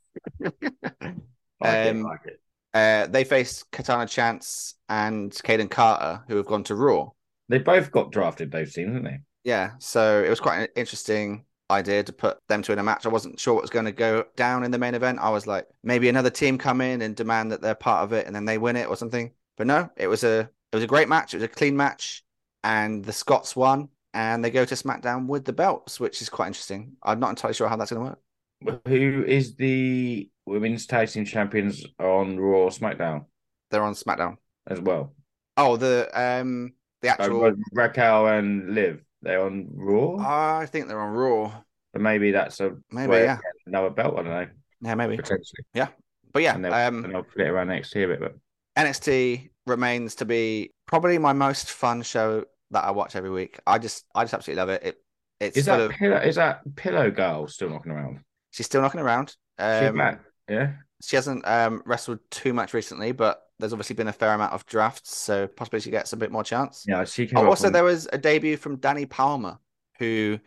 Um, 1.61 2.03
like 2.03 2.21
it. 2.27 2.41
Uh, 2.75 3.07
they 3.07 3.25
face 3.25 3.65
Katana 3.73 4.07
Chance 4.07 4.75
and 4.89 5.33
Kayden 5.33 5.71
Carter, 5.71 6.23
who 6.29 6.37
have 6.37 6.47
gone 6.47 6.65
to 6.65 6.75
Raw. 6.75 7.11
They 7.49 7.59
both 7.59 7.91
got 7.91 8.11
drafted, 8.11 8.51
both 8.51 8.75
teams, 8.75 8.93
didn't 8.93 9.05
they? 9.05 9.21
Yeah, 9.45 9.71
so 9.79 10.23
it 10.23 10.29
was 10.29 10.41
quite 10.41 10.59
an 10.59 10.69
interesting 10.77 11.45
idea 11.71 12.03
to 12.03 12.13
put 12.13 12.39
them 12.49 12.63
two 12.63 12.73
in 12.73 12.79
a 12.79 12.83
match. 12.83 13.07
I 13.07 13.11
wasn't 13.11 13.39
sure 13.39 13.55
what 13.55 13.63
was 13.63 13.71
going 13.71 13.85
to 13.85 13.93
go 13.93 14.25
down 14.37 14.65
in 14.65 14.73
the 14.73 14.79
main 14.79 14.95
event. 14.95 15.21
I 15.21 15.31
was 15.31 15.47
like, 15.47 15.67
maybe 15.83 16.09
another 16.09 16.31
team 16.31 16.59
come 16.59 16.81
in 16.81 17.01
and 17.03 17.15
demand 17.15 17.53
that 17.53 17.63
they're 17.63 17.75
part 17.77 18.03
of 18.03 18.13
it, 18.13 18.27
and 18.27 18.35
then 18.35 18.45
they 18.45 18.59
win 18.59 18.77
it 18.77 18.89
or 18.89 18.97
something. 18.97 19.31
But 19.57 19.69
no, 19.69 19.89
it 19.97 20.09
was 20.09 20.25
a 20.25 20.41
it 20.41 20.77
was 20.77 20.85
a 20.85 20.89
great 20.89 21.09
match. 21.09 21.33
It 21.33 21.39
was 21.39 21.45
a 21.45 21.49
clean 21.49 21.77
match, 21.77 22.25
and 22.65 23.05
the 23.05 23.13
Scots 23.13 23.57
won, 23.57 23.89
and 24.17 24.45
they 24.45 24.51
go 24.51 24.65
to 24.65 24.75
SmackDown 24.75 25.27
with 25.27 25.45
the 25.45 25.53
belts, 25.53 26.01
which 26.01 26.23
is 26.23 26.29
quite 26.29 26.49
interesting. 26.49 26.97
I'm 27.03 27.21
not 27.21 27.31
entirely 27.31 27.55
sure 27.55 27.69
how 27.69 27.77
that's 27.77 27.93
going 27.93 28.05
to 28.05 28.11
work. 28.11 28.81
Who 28.89 29.25
is 29.27 29.55
the 29.57 30.31
women's 30.47 30.87
tag 30.87 31.09
team 31.09 31.25
champions 31.27 31.85
on 32.01 32.41
Raw 32.41 32.61
or 32.61 32.71
SmackDown 32.71 33.27
They're 33.71 33.83
on 33.85 33.93
SmackDown. 33.95 34.39
as 34.67 34.81
well? 34.81 35.15
Oh, 35.59 35.77
the 35.77 36.09
um 36.15 36.73
the 37.03 37.09
actual. 37.09 37.53
Raquel 37.73 38.27
and 38.29 38.75
Liv, 38.75 39.03
they're 39.23 39.43
on 39.45 39.69
Raw, 39.75 40.17
I 40.19 40.67
think 40.67 40.89
they're 40.89 41.01
on 41.01 41.13
Raw. 41.15 41.53
but 41.93 42.01
maybe 42.03 42.31
that's 42.33 42.61
a 42.61 42.77
Maybe, 42.91 43.13
yeah. 43.13 43.39
another 43.67 43.91
belt. 43.91 44.15
I 44.19 44.23
don't 44.23 44.33
know, 44.33 44.49
Yeah, 44.81 44.95
maybe. 44.95 45.17
potentially. 45.17 45.65
Yeah, 45.75 45.89
but 46.33 46.43
yeah, 46.43 46.55
and 46.55 46.65
they'll, 46.65 46.75
um, 46.75 47.05
and 47.05 47.15
they'll 47.15 47.23
put 47.23 47.43
it 47.43 47.49
around 47.49 47.69
next 47.69 47.95
year 47.95 48.11
a 48.13 48.17
bit. 48.17 48.21
But 48.21 48.35
NXT 48.83 49.51
remains 49.67 50.15
to 50.17 50.25
be 50.25 50.73
probably 50.87 51.19
my 51.19 51.33
most 51.35 51.71
fun 51.71 52.03
show 52.03 52.45
that 52.71 52.85
I 52.85 52.91
watch 52.93 53.17
every 53.17 53.31
week. 53.31 53.59
I 53.67 53.79
just 53.79 54.05
I 54.15 54.25
just 54.25 54.35
absolutely 54.35 54.61
love 54.61 54.69
it. 54.71 54.83
It 54.85 55.03
it's 55.41 55.57
is 55.57 55.67
that 55.67 55.81
of 55.81 55.91
pillow, 55.91 56.17
is 56.19 56.37
that 56.37 56.61
Pillow 56.77 57.11
Girl 57.11 57.47
still 57.49 57.71
knocking 57.71 57.93
around? 57.93 58.21
she's 58.51 58.67
still 58.67 58.81
knocking 58.83 59.01
around. 59.01 59.37
She's 59.59 59.89
Um, 59.91 59.97
back, 59.97 60.21
yeah. 60.49 60.73
she 61.03 61.17
hasn't 61.17 61.47
um, 61.47 61.83
wrestled 61.87 62.21
too 62.31 62.53
much 62.53 62.73
recently, 62.75 63.13
but 63.13 63.43
there's 63.59 63.73
obviously 63.73 63.95
been 63.97 64.09
a 64.09 64.13
fair 64.13 64.33
amount 64.35 64.53
of 64.53 64.67
drafts, 64.67 65.17
so 65.17 65.47
possibly 65.47 65.81
she 65.81 65.91
gets 65.91 66.13
a 66.13 66.17
bit 66.17 66.31
more 66.31 66.45
chance. 66.45 66.85
Yeah, 66.87 67.05
she 67.05 67.27
came 67.27 67.39
Oh, 67.39 67.47
also 67.47 67.67
on- 67.69 67.73
there 67.73 67.85
was 67.85 68.09
a 68.13 68.19
debut 68.19 68.57
from 68.57 68.79
Dani 68.79 69.09
Palmer, 69.09 69.59
who 69.99 70.39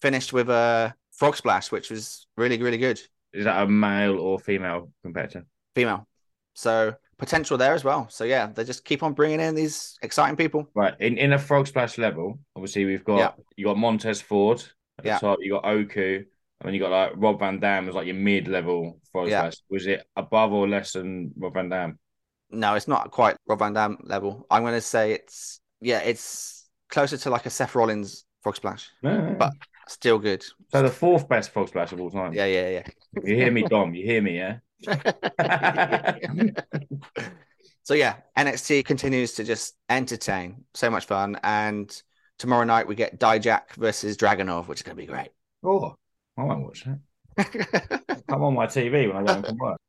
finished 0.00 0.32
with 0.32 0.50
a 0.50 0.94
frog 1.12 1.36
splash, 1.36 1.70
which 1.72 1.90
was 1.90 2.26
really 2.36 2.60
really 2.60 2.78
good. 2.78 3.00
Is 3.32 3.44
that 3.44 3.62
a 3.62 3.66
male 3.68 4.18
or 4.18 4.38
female 4.38 4.92
competitor? 5.02 5.46
Female, 5.74 6.06
so 6.54 6.94
potential 7.18 7.56
there 7.58 7.74
as 7.74 7.84
well. 7.84 8.08
So 8.10 8.24
yeah, 8.24 8.46
they 8.46 8.64
just 8.64 8.84
keep 8.84 9.02
on 9.02 9.12
bringing 9.12 9.40
in 9.40 9.54
these 9.54 9.96
exciting 10.02 10.36
people. 10.36 10.68
Right. 10.74 10.94
In 11.00 11.18
in 11.18 11.32
a 11.32 11.38
frog 11.38 11.66
splash 11.66 11.98
level, 11.98 12.38
obviously 12.56 12.84
we've 12.84 13.04
got 13.04 13.18
Yeah. 13.18 13.30
you 13.56 13.64
got 13.66 13.78
Montez 13.78 14.20
Ford 14.20 14.62
at 14.98 15.04
Yeah. 15.04 15.14
the 15.14 15.20
top, 15.20 15.38
you 15.40 15.52
got 15.52 15.64
Oku, 15.64 16.16
and 16.18 16.26
then 16.66 16.74
you 16.74 16.80
got 16.80 16.90
like 16.90 17.12
Rob 17.16 17.38
Van 17.38 17.58
Dam 17.60 17.88
as 17.88 17.94
like 17.94 18.06
your 18.06 18.16
mid 18.16 18.48
level 18.48 19.00
frog 19.12 19.28
Yeah. 19.28 19.40
splash. 19.50 19.62
Was 19.70 19.86
it 19.86 20.06
above 20.16 20.52
or 20.52 20.68
less 20.68 20.92
than 20.92 21.32
Rob 21.36 21.54
Van 21.54 21.68
Dam? 21.68 21.98
No, 22.50 22.74
it's 22.74 22.88
not 22.88 23.10
quite 23.10 23.36
Rob 23.46 23.58
Van 23.58 23.72
Dam 23.72 23.98
level. 24.02 24.46
I'm 24.50 24.62
going 24.62 24.74
to 24.74 24.80
say 24.80 25.12
it's 25.12 25.60
yeah, 25.80 25.98
it's 26.00 26.68
closer 26.88 27.16
to 27.18 27.30
like 27.30 27.46
a 27.46 27.50
Seth 27.50 27.74
Rollins 27.74 28.24
frog 28.42 28.56
splash. 28.56 28.90
No. 29.02 29.34
But- 29.38 29.52
Still 29.88 30.18
good. 30.18 30.44
so 30.72 30.82
the 30.82 30.88
fourth 30.88 31.28
best 31.28 31.50
frog 31.50 31.68
splash 31.68 31.92
of 31.92 32.00
all 32.00 32.10
time. 32.10 32.32
Yeah, 32.32 32.46
yeah, 32.46 32.68
yeah. 32.68 32.86
You 33.22 33.36
hear 33.36 33.50
me, 33.50 33.62
Dom? 33.62 33.94
You 33.94 34.04
hear 34.04 34.22
me, 34.22 34.36
yeah? 34.36 34.58
yeah. 34.80 36.16
so 37.82 37.94
yeah, 37.94 38.16
NXT 38.36 38.84
continues 38.84 39.34
to 39.34 39.44
just 39.44 39.76
entertain. 39.88 40.64
So 40.74 40.90
much 40.90 41.06
fun. 41.06 41.38
And 41.42 41.94
tomorrow 42.38 42.64
night 42.64 42.86
we 42.86 42.94
get 42.94 43.18
Dijak 43.18 43.74
versus 43.76 44.16
Dragunov, 44.16 44.68
which 44.68 44.80
is 44.80 44.82
going 44.82 44.96
to 44.96 45.02
be 45.02 45.06
great. 45.06 45.28
Oh, 45.62 45.94
I 46.36 46.44
won't 46.44 46.62
watch 46.62 46.84
that. 46.84 48.24
Come 48.28 48.42
on 48.42 48.54
my 48.54 48.66
TV 48.66 49.12
when 49.12 49.16
I 49.16 49.24
go 49.24 49.34
home 49.34 49.42
from 49.42 49.58
work. 49.58 49.80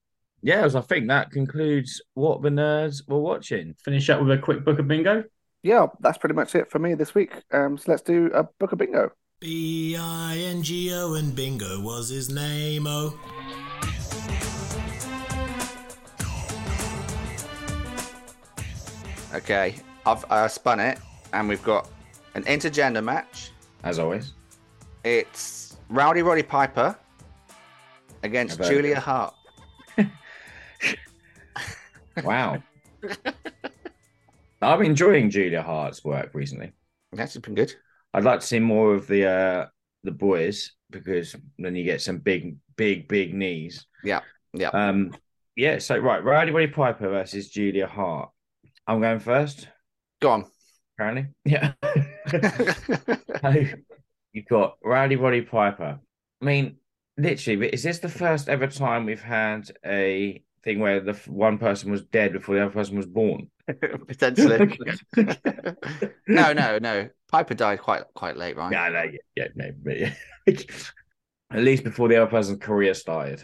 Yeah, 0.42 0.68
so 0.68 0.80
I 0.80 0.82
think 0.82 1.08
that 1.08 1.32
concludes 1.32 2.02
what 2.14 2.42
the 2.42 2.50
nerds 2.50 3.08
were 3.08 3.20
watching. 3.20 3.74
Finish 3.84 4.10
up 4.10 4.22
with 4.22 4.32
a 4.32 4.38
quick 4.38 4.64
book 4.64 4.80
of 4.80 4.88
bingo. 4.88 5.24
Yeah, 5.64 5.88
that's 6.00 6.20
pretty 6.20 6.36
much 6.36 6.54
it 6.54 6.70
for 6.70 6.78
me 6.78 6.94
this 6.94 7.16
week. 7.16 7.32
Um, 7.52 7.78
so 7.78 7.92
let's 7.92 8.04
do 8.04 8.30
a 8.34 8.44
book 8.60 8.72
of 8.72 8.78
bingo. 8.78 9.12
B 9.46 9.96
I 9.96 10.38
N 10.40 10.64
G 10.64 10.92
O 10.92 11.14
and 11.14 11.36
Bingo 11.36 11.80
was 11.80 12.10
his 12.10 12.32
name. 12.32 12.88
Oh, 12.88 13.14
Okay, 19.34 19.76
I've 20.06 20.24
uh, 20.32 20.48
spun 20.48 20.80
it, 20.80 21.00
and 21.34 21.50
we've 21.50 21.64
got 21.64 21.90
an 22.36 22.44
intergender 22.44 23.04
match. 23.04 23.52
As 23.84 24.00
always. 24.00 24.34
It's 25.04 25.78
Rowdy 25.90 26.22
Roddy 26.22 26.44
Piper 26.44 26.96
against 28.24 28.56
About- 28.58 28.70
Julia 28.72 29.00
Hart. 29.00 29.34
Wow. 32.24 32.64
I'm 34.62 34.82
enjoying 34.82 35.30
Julia 35.30 35.62
Hart's 35.62 36.02
work 36.06 36.30
recently. 36.34 36.72
That's 37.12 37.36
been 37.36 37.56
good. 37.56 37.76
I'd 38.16 38.24
like 38.24 38.40
to 38.40 38.46
see 38.48 38.60
more 38.60 38.96
of 38.96 39.08
the 39.08 39.26
uh 39.28 39.66
the 40.06 40.12
boys 40.12 40.72
because 40.90 41.36
then 41.60 41.76
you 41.76 41.84
get 41.84 42.02
some 42.02 42.20
big, 42.20 42.56
big, 42.78 43.08
big 43.10 43.34
knees. 43.34 43.86
Yeah, 44.04 44.22
yeah. 44.54 44.70
Um 44.70 45.14
yeah, 45.58 45.80
so 45.80 45.98
right, 45.98 46.24
Rowdy 46.24 46.52
Roddy 46.52 46.68
Piper 46.68 47.10
versus 47.10 47.50
Julia 47.50 47.88
Hart. 47.88 48.30
I'm 48.88 49.02
going 49.02 49.20
first, 49.20 49.68
Go 50.22 50.30
on. 50.32 50.46
apparently. 50.98 51.28
Yeah. 51.46 51.74
So, 53.42 53.54
You've 54.34 54.46
got 54.48 54.78
Rowdy 54.84 55.16
Roddy 55.18 55.42
Piper. 55.42 56.00
I 56.42 56.46
mean, 56.46 56.78
literally, 57.18 57.58
but 57.58 57.74
is 57.74 57.84
this 57.84 58.00
the 58.00 58.10
first 58.10 58.50
ever 58.50 58.68
time 58.68 59.06
we've 59.06 59.22
had 59.22 59.70
a 59.86 60.42
thing 60.66 60.80
where 60.80 61.00
the 61.00 61.14
one 61.28 61.58
person 61.58 61.90
was 61.92 62.02
dead 62.02 62.34
before 62.34 62.56
the 62.56 62.66
other 62.66 62.74
person 62.74 62.98
was 62.98 63.06
born? 63.06 63.50
Potentially. 64.08 64.78
no, 66.28 66.52
no, 66.52 66.78
no. 66.80 67.10
Piper 67.32 67.54
died 67.54 67.80
quite 67.80 68.04
quite 68.14 68.36
late, 68.36 68.58
right? 68.58 68.72
Yeah, 68.72 68.90
no, 68.90 69.04
yeah, 69.04 69.18
yeah, 69.36 69.48
no, 69.56 69.72
but 69.84 69.98
yeah. 69.98 70.14
At 71.52 71.62
least 71.62 71.84
before 71.84 72.10
the 72.10 72.18
other 72.18 72.30
person's 72.30 72.60
career 72.60 72.94
started. 72.94 73.42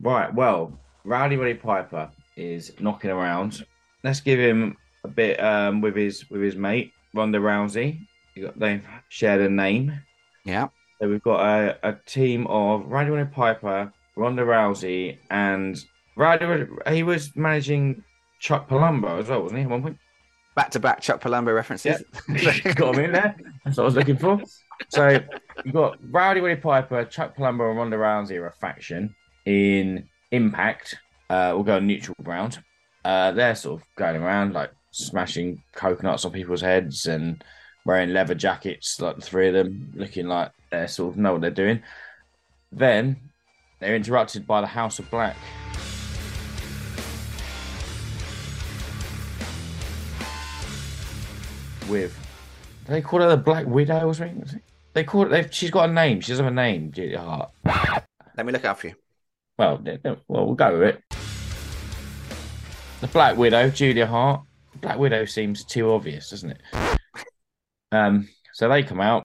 right, 0.00 0.34
well, 0.34 0.78
Rowdy 1.04 1.36
Roddy 1.36 1.54
Piper 1.54 2.10
is 2.36 2.72
knocking 2.78 3.10
around. 3.10 3.64
Let's 4.04 4.20
give 4.20 4.38
him 4.38 4.76
a 5.04 5.08
bit 5.08 5.42
um 5.42 5.80
with 5.80 5.96
his 5.96 6.28
with 6.30 6.42
his 6.42 6.56
mate, 6.56 6.92
Ronda 7.14 7.38
Rousey. 7.38 8.06
You 8.34 8.46
got 8.46 8.58
they've 8.58 8.86
shared 9.08 9.40
a 9.40 9.48
name. 9.48 10.00
yeah. 10.44 10.68
So 11.00 11.08
we've 11.08 11.22
got 11.22 11.40
a, 11.40 11.88
a 11.88 11.96
team 12.04 12.46
of 12.48 12.86
Rowdy 12.86 13.10
Roddy 13.10 13.30
Piper, 13.30 13.92
Ronda 14.16 14.42
Rousey, 14.42 15.16
and 15.30 15.82
Roddy- 16.14 16.66
he 16.90 17.02
was 17.02 17.34
managing 17.34 18.02
Chuck 18.38 18.68
Palumbo 18.68 19.18
as 19.18 19.28
well, 19.28 19.42
wasn't 19.42 19.58
he, 19.58 19.64
at 19.64 19.70
one 19.70 19.82
point? 19.82 19.98
Back 20.54 20.70
to 20.72 20.80
back 20.80 21.00
Chuck 21.00 21.22
Palumbo 21.22 21.54
references. 21.54 22.02
got 22.74 22.94
him 22.94 23.04
in 23.04 23.12
there. 23.12 23.34
That's 23.64 23.78
what 23.78 23.84
I 23.84 23.86
was 23.86 23.94
looking 23.94 24.18
for. 24.18 24.42
So 24.90 25.20
you've 25.64 25.74
got 25.74 25.98
Rowdy 26.10 26.40
Roddy 26.40 26.60
Piper, 26.60 27.04
Chuck 27.06 27.34
Palumbo, 27.34 27.70
and 27.70 27.78
Ronda 27.78 27.96
Rousey 27.96 28.36
are 28.38 28.48
a 28.48 28.52
faction 28.52 29.14
in 29.46 30.06
Impact. 30.32 30.96
Uh, 31.30 31.52
we'll 31.54 31.64
go 31.64 31.78
neutral 31.78 32.16
ground. 32.22 32.62
Uh, 33.04 33.32
they're 33.32 33.54
sort 33.54 33.80
of 33.80 33.86
going 33.96 34.22
around 34.22 34.52
like 34.52 34.70
smashing 34.90 35.62
coconuts 35.74 36.24
on 36.26 36.32
people's 36.32 36.60
heads 36.60 37.06
and 37.06 37.42
wearing 37.84 38.12
leather 38.12 38.34
jackets, 38.34 39.00
like 39.00 39.16
the 39.16 39.22
three 39.22 39.48
of 39.48 39.54
them, 39.54 39.92
looking 39.94 40.26
like 40.26 40.52
they 40.70 40.86
sort 40.86 41.14
of 41.14 41.18
know 41.18 41.32
what 41.32 41.40
they're 41.40 41.50
doing. 41.50 41.82
Then 42.72 43.16
they're 43.80 43.96
interrupted 43.96 44.46
by 44.46 44.60
the 44.60 44.66
House 44.66 44.98
of 44.98 45.10
Black. 45.10 45.36
With 51.88 52.16
do 52.86 52.92
they 52.92 53.02
call 53.02 53.20
her 53.20 53.28
the 53.28 53.36
Black 53.36 53.66
Widow 53.66 54.06
or 54.06 54.14
something? 54.14 54.60
They 54.94 55.04
call 55.04 55.32
it. 55.32 55.54
She's 55.54 55.70
got 55.70 55.88
a 55.88 55.92
name. 55.92 56.20
She 56.20 56.32
doesn't 56.32 56.44
have 56.44 56.52
a 56.52 56.56
name. 56.56 56.92
Julia 56.92 57.20
Hart. 57.20 57.50
Let 58.36 58.46
me 58.46 58.52
look 58.52 58.64
out 58.64 58.80
for 58.80 58.88
you. 58.88 58.94
Well, 59.58 59.82
well, 60.04 60.46
we'll 60.46 60.54
go 60.54 60.78
with 60.78 60.96
it. 60.96 61.02
The 63.00 63.06
Black 63.08 63.36
Widow, 63.36 63.70
Julia 63.70 64.06
Hart. 64.06 64.42
Black 64.80 64.98
Widow 64.98 65.24
seems 65.24 65.64
too 65.64 65.92
obvious, 65.92 66.30
doesn't 66.30 66.50
it? 66.50 66.99
Um, 67.92 68.28
so 68.52 68.68
they 68.68 68.82
come 68.82 69.00
out 69.00 69.24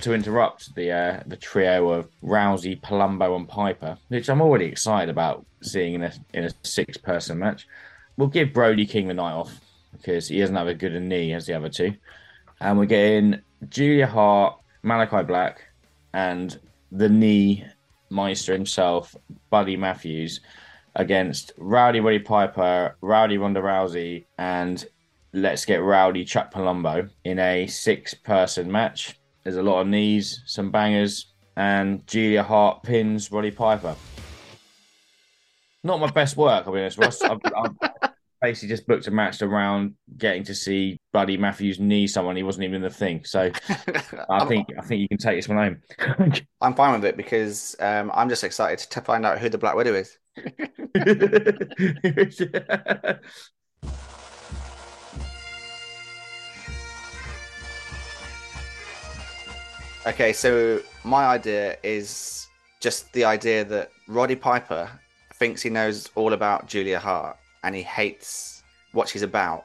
to 0.00 0.12
interrupt 0.14 0.74
the 0.74 0.90
uh, 0.90 1.20
the 1.26 1.36
trio 1.36 1.90
of 1.90 2.08
Rousey, 2.22 2.80
Palumbo, 2.80 3.36
and 3.36 3.48
Piper, 3.48 3.98
which 4.08 4.28
I'm 4.30 4.40
already 4.40 4.66
excited 4.66 5.10
about 5.10 5.44
seeing 5.62 5.94
in 5.94 6.04
a 6.04 6.12
in 6.32 6.44
a 6.44 6.50
six 6.62 6.96
person 6.96 7.38
match. 7.38 7.66
We'll 8.16 8.28
give 8.28 8.52
Brody 8.52 8.86
King 8.86 9.08
the 9.08 9.14
night 9.14 9.32
off 9.32 9.60
because 9.92 10.28
he 10.28 10.38
doesn't 10.38 10.56
have 10.56 10.68
as 10.68 10.76
good 10.78 10.94
a 10.94 11.00
knee 11.00 11.32
as 11.34 11.46
the 11.46 11.54
other 11.54 11.68
two, 11.68 11.94
and 12.60 12.78
we're 12.78 12.86
getting 12.86 13.40
Julia 13.68 14.06
Hart, 14.06 14.58
Malakai 14.82 15.26
Black, 15.26 15.64
and 16.14 16.58
the 16.92 17.08
knee 17.08 17.64
meister 18.08 18.52
himself, 18.52 19.14
Buddy 19.50 19.76
Matthews, 19.76 20.40
against 20.96 21.52
Rowdy 21.56 22.00
Roddy 22.00 22.18
Piper, 22.18 22.96
Rowdy 23.00 23.38
Ronda 23.38 23.60
Rousey, 23.60 24.26
and 24.38 24.84
Let's 25.32 25.64
Get 25.64 25.82
Rowdy 25.82 26.24
Chuck 26.24 26.52
Palumbo 26.52 27.10
in 27.24 27.38
a 27.38 27.66
six 27.66 28.14
person 28.14 28.70
match. 28.70 29.18
There's 29.42 29.56
a 29.56 29.62
lot 29.62 29.80
of 29.80 29.88
knees, 29.88 30.42
some 30.46 30.70
bangers, 30.70 31.32
and 31.56 32.06
Julia 32.06 32.42
Hart 32.42 32.82
pins 32.82 33.30
Roddy 33.30 33.50
Piper. 33.50 33.96
Not 35.82 36.00
my 36.00 36.10
best 36.10 36.36
work, 36.36 36.66
I'll 36.66 36.72
be 36.72 36.80
honest, 36.80 36.98
Ross. 36.98 37.20
I've, 37.20 37.40
I've 37.44 38.10
basically 38.40 38.68
just 38.68 38.86
booked 38.86 39.06
a 39.06 39.10
match 39.10 39.42
around 39.42 39.94
getting 40.16 40.44
to 40.44 40.54
see 40.54 40.98
Buddy 41.12 41.36
Matthews 41.36 41.80
knee 41.80 42.06
someone. 42.06 42.36
He 42.36 42.42
wasn't 42.42 42.64
even 42.64 42.76
in 42.76 42.82
the 42.82 42.90
thing. 42.90 43.24
So 43.24 43.50
I 44.30 44.44
think 44.46 44.68
I 44.78 44.82
think 44.82 45.00
you 45.00 45.08
can 45.08 45.18
take 45.18 45.36
this 45.36 45.48
one 45.48 45.58
home. 45.58 46.36
I'm 46.60 46.74
fine 46.74 46.94
with 46.94 47.04
it 47.04 47.16
because 47.16 47.74
um, 47.80 48.10
I'm 48.14 48.28
just 48.28 48.44
excited 48.44 48.78
to 48.90 49.00
find 49.00 49.26
out 49.26 49.38
who 49.38 49.48
the 49.48 49.58
Black 49.58 49.74
Widow 49.74 49.94
is. 49.94 50.18
Okay, 60.06 60.34
so 60.34 60.82
my 61.02 61.24
idea 61.24 61.78
is 61.82 62.46
just 62.78 63.10
the 63.14 63.24
idea 63.24 63.64
that 63.64 63.90
Roddy 64.06 64.36
Piper 64.36 64.90
thinks 65.36 65.62
he 65.62 65.70
knows 65.70 66.10
all 66.14 66.34
about 66.34 66.66
Julia 66.66 66.98
Hart 66.98 67.38
and 67.62 67.74
he 67.74 67.82
hates 67.82 68.62
what 68.92 69.08
she's 69.08 69.22
about 69.22 69.64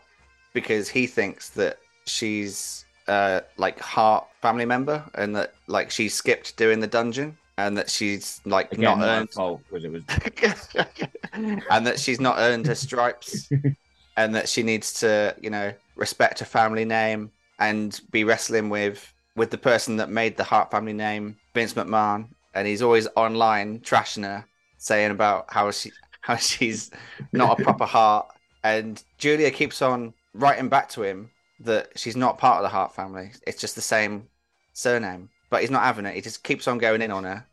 because 0.54 0.88
he 0.88 1.08
thinks 1.08 1.50
that 1.50 1.80
she's 2.06 2.86
uh, 3.10 3.42
like 3.58 3.82
Hart 3.82 4.28
family 4.42 4.64
member 4.64 5.04
and 5.16 5.36
that 5.36 5.56
like 5.68 5.92
she 5.92 6.08
skipped 6.08 6.56
doing 6.56 6.80
the 6.80 6.88
dungeon 6.88 7.38
and 7.60 7.78
that 7.78 7.90
she's 7.90 8.40
like 8.46 8.72
Again, 8.72 8.98
not 8.98 9.08
earned 9.08 9.32
fault 9.32 9.62
was 9.70 9.84
and 11.34 11.88
that 11.88 12.00
she's 12.00 12.20
not 12.20 12.38
earned 12.40 12.66
her 12.68 12.76
stripes 12.76 13.50
and 14.18 14.34
that 14.36 14.48
she 14.48 14.64
needs 14.64 14.94
to 15.02 15.36
you 15.42 15.50
know 15.50 15.74
respect 15.96 16.40
her 16.40 16.46
family 16.46 16.86
name 16.86 17.32
and 17.60 18.00
be 18.12 18.24
wrestling 18.24 18.70
with 18.70 19.14
with 19.36 19.52
the 19.52 19.58
person 19.58 19.98
that 19.98 20.10
made 20.10 20.38
the 20.38 20.44
hart 20.44 20.72
family 20.72 20.94
name 20.94 21.36
vince 21.54 21.74
mcmahon. 21.74 22.28
And 22.56 22.68
he's 22.68 22.82
always 22.82 23.08
online 23.16 23.80
trashing 23.80 24.24
her 24.24 24.46
saying 24.78 25.12
about 25.12 25.46
how 25.50 25.70
she 25.72 25.92
how 26.22 26.36
she's 26.36 26.92
not 27.34 27.60
a 27.60 27.64
proper 27.64 27.86
Hart 27.86 28.28
and 28.64 29.04
julia 29.18 29.52
keeps 29.52 29.82
on 29.82 30.14
writing 30.34 30.70
back 30.70 30.90
to 30.90 31.04
him 31.04 31.30
that 31.60 31.90
she's 31.96 32.16
not 32.16 32.38
part 32.38 32.58
of 32.58 32.64
the 32.64 32.70
hart 32.70 32.96
family. 32.96 33.32
It's 33.46 33.60
just 33.60 33.76
the 33.76 33.82
same 33.82 34.28
surname 34.74 35.30
but 35.50 35.62
he's 35.62 35.72
not 35.72 35.84
having 35.84 36.06
it. 36.06 36.16
He 36.16 36.22
just 36.22 36.44
keeps 36.44 36.68
on 36.68 36.78
going 36.78 37.02
in 37.02 37.12
on 37.12 37.24
her 37.24 37.46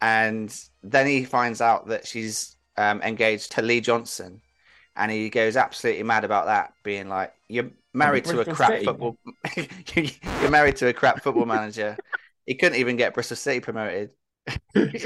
and 0.00 0.54
then 0.82 1.06
he 1.06 1.24
finds 1.24 1.60
out 1.60 1.88
that 1.88 2.06
she's 2.06 2.56
um, 2.76 3.02
engaged 3.02 3.52
to 3.52 3.62
Lee 3.62 3.80
Johnson, 3.80 4.40
and 4.96 5.10
he 5.10 5.30
goes 5.30 5.56
absolutely 5.56 6.02
mad 6.02 6.24
about 6.24 6.46
that, 6.46 6.72
being 6.82 7.08
like, 7.08 7.32
"You're 7.48 7.70
married 7.92 8.24
to 8.26 8.40
a 8.40 8.44
crap 8.44 8.72
City. 8.72 8.84
football. 8.84 9.16
You're 9.94 10.50
married 10.50 10.76
to 10.76 10.88
a 10.88 10.92
crap 10.92 11.22
football 11.22 11.46
manager." 11.46 11.96
He 12.46 12.54
couldn't 12.56 12.78
even 12.78 12.96
get 12.96 13.14
Bristol 13.14 13.36
City 13.36 13.60
promoted, 13.60 14.10
and 14.74 14.96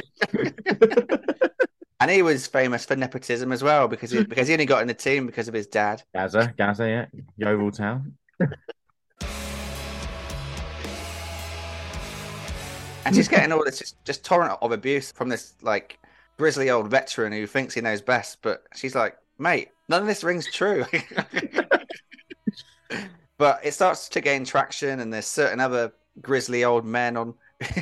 he 2.09 2.23
was 2.23 2.47
famous 2.47 2.87
for 2.87 2.97
nepotism 2.97 3.53
as 3.53 3.63
well 3.63 3.87
because 3.87 4.13
he, 4.13 4.25
because 4.25 4.49
he 4.49 4.55
only 4.55 4.65
got 4.65 4.81
in 4.81 4.89
the 4.89 4.95
team 4.95 5.27
because 5.27 5.47
of 5.47 5.53
his 5.53 5.67
dad. 5.67 6.03
Gaza, 6.15 6.55
Gaza, 6.57 6.89
yeah, 6.89 7.07
Yeovil 7.37 7.73
Town. 7.73 8.17
And 13.05 13.15
she's 13.15 13.29
getting 13.29 13.53
all 13.53 13.65
this 13.65 13.79
just, 13.79 14.05
just 14.05 14.25
torrent 14.25 14.59
of 14.61 14.73
abuse 14.73 15.13
from 15.13 15.29
this 15.29 15.55
like 15.63 15.99
grizzly 16.39 16.71
old 16.71 16.91
veteran 16.91 17.33
who 17.33 17.47
thinks 17.47 17.75
he 17.75 17.81
knows 17.81 18.01
best. 18.01 18.39
But 18.43 18.65
she's 18.75 18.95
like, 18.95 19.17
mate, 19.39 19.69
None 19.89 20.03
of 20.03 20.09
this 20.09 20.25
rings 20.25 20.51
true. 20.51 20.85
but 23.39 23.61
it 23.63 23.73
starts 23.73 24.09
to 24.11 24.21
gain 24.21 24.45
traction, 24.45 25.01
and 25.01 25.13
there's 25.13 25.27
certain 25.27 25.61
other 25.61 25.93
grizzly 26.21 26.65
old 26.65 26.85
men 26.85 27.17
on 27.17 27.35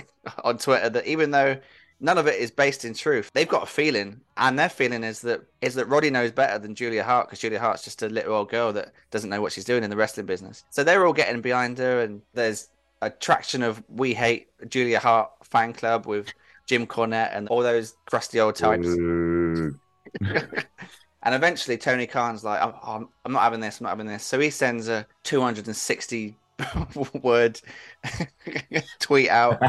on 0.44 0.58
Twitter 0.58 0.88
that 0.88 1.06
even 1.06 1.30
though 1.30 1.56
none 2.00 2.18
of 2.18 2.26
it 2.26 2.40
is 2.40 2.50
based 2.50 2.84
in 2.84 2.94
truth, 2.94 3.30
they've 3.34 3.48
got 3.48 3.62
a 3.62 3.66
feeling, 3.66 4.20
and 4.36 4.58
their 4.58 4.68
feeling 4.68 5.04
is 5.04 5.20
that 5.20 5.42
is 5.60 5.74
that 5.74 5.86
Roddy 5.86 6.10
knows 6.10 6.32
better 6.32 6.58
than 6.58 6.74
Julia 6.74 7.04
Hart 7.04 7.28
because 7.28 7.38
Julia 7.38 7.60
Hart's 7.60 7.84
just 7.84 8.02
a 8.02 8.08
little 8.08 8.34
old 8.34 8.50
girl 8.50 8.72
that 8.72 8.92
doesn't 9.10 9.30
know 9.30 9.40
what 9.40 9.52
she's 9.52 9.64
doing 9.64 9.84
in 9.84 9.90
the 9.90 9.96
wrestling 9.96 10.26
business. 10.26 10.64
So 10.70 10.82
they're 10.82 11.06
all 11.06 11.12
getting 11.12 11.40
behind 11.40 11.78
her, 11.78 12.00
and 12.00 12.20
there's 12.34 12.68
a 13.02 13.10
traction 13.10 13.62
of 13.62 13.82
we 13.88 14.14
hate 14.14 14.48
Julia 14.68 14.98
Hart 14.98 15.30
fan 15.44 15.74
club 15.74 16.06
with 16.06 16.32
Jim 16.66 16.86
Cornette 16.86 17.36
and 17.36 17.48
all 17.48 17.62
those 17.62 17.94
crusty 18.06 18.40
old 18.40 18.56
types. 18.56 18.86
And 21.24 21.34
eventually, 21.34 21.76
Tony 21.76 22.06
Khan's 22.06 22.42
like, 22.42 22.60
"Oh, 22.60 22.74
I'm, 22.82 23.08
I'm 23.24 23.32
not 23.32 23.42
having 23.42 23.60
this. 23.60 23.80
I'm 23.80 23.84
not 23.84 23.90
having 23.90 24.06
this." 24.06 24.24
So 24.24 24.40
he 24.40 24.50
sends 24.50 24.88
a 24.88 25.06
260 25.22 26.34
word 27.22 27.60
tweet 28.98 29.28
out, 29.30 29.60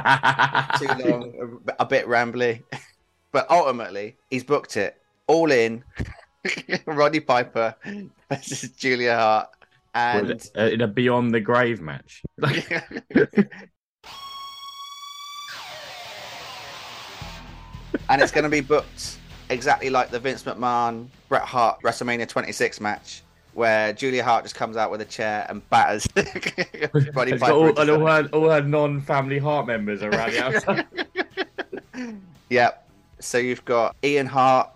too 0.79 0.87
long, 0.87 1.61
a 1.79 1.85
bit 1.85 2.07
rambly, 2.07 2.63
but 3.31 3.49
ultimately 3.51 4.17
he's 4.29 4.43
booked 4.43 4.77
it 4.77 4.97
all 5.27 5.51
in. 5.51 5.83
Roddy 6.85 7.19
Piper 7.19 7.75
versus 8.29 8.71
Julia 8.71 9.15
Hart, 9.15 9.49
and 9.93 10.31
it, 10.31 10.51
uh, 10.57 10.63
in 10.63 10.81
a 10.81 10.87
Beyond 10.87 11.33
the 11.33 11.39
Grave 11.39 11.81
match. 11.81 12.21
and 18.09 18.21
it's 18.21 18.31
going 18.31 18.43
to 18.43 18.49
be 18.49 18.61
booked 18.61 19.17
exactly 19.49 19.89
like 19.89 20.09
the 20.09 20.19
Vince 20.19 20.43
McMahon 20.43 21.07
Bret 21.29 21.43
Hart 21.43 21.79
WrestleMania 21.83 22.27
26 22.27 22.81
match, 22.81 23.23
where 23.53 23.93
Julia 23.93 24.23
Hart 24.23 24.43
just 24.43 24.55
comes 24.55 24.77
out 24.77 24.91
with 24.91 25.01
a 25.01 25.05
chair 25.05 25.45
and 25.49 25.67
batters 25.69 26.07
Roddy 26.15 27.33
It's 27.33 27.39
got 27.39 27.39
Piper. 27.39 27.51
all, 27.53 27.79
and 27.79 27.89
all 27.89 28.07
her, 28.07 28.29
all 28.33 28.49
her 28.49 28.61
non-family 28.61 29.37
Heart 29.39 29.67
members 29.67 30.01
around 30.03 30.31
the 30.31 30.43
outside. 30.43 30.85
Yep. 32.49 32.89
So 33.19 33.37
you've 33.39 33.63
got 33.65 33.95
Ian 34.03 34.27
Hart, 34.27 34.69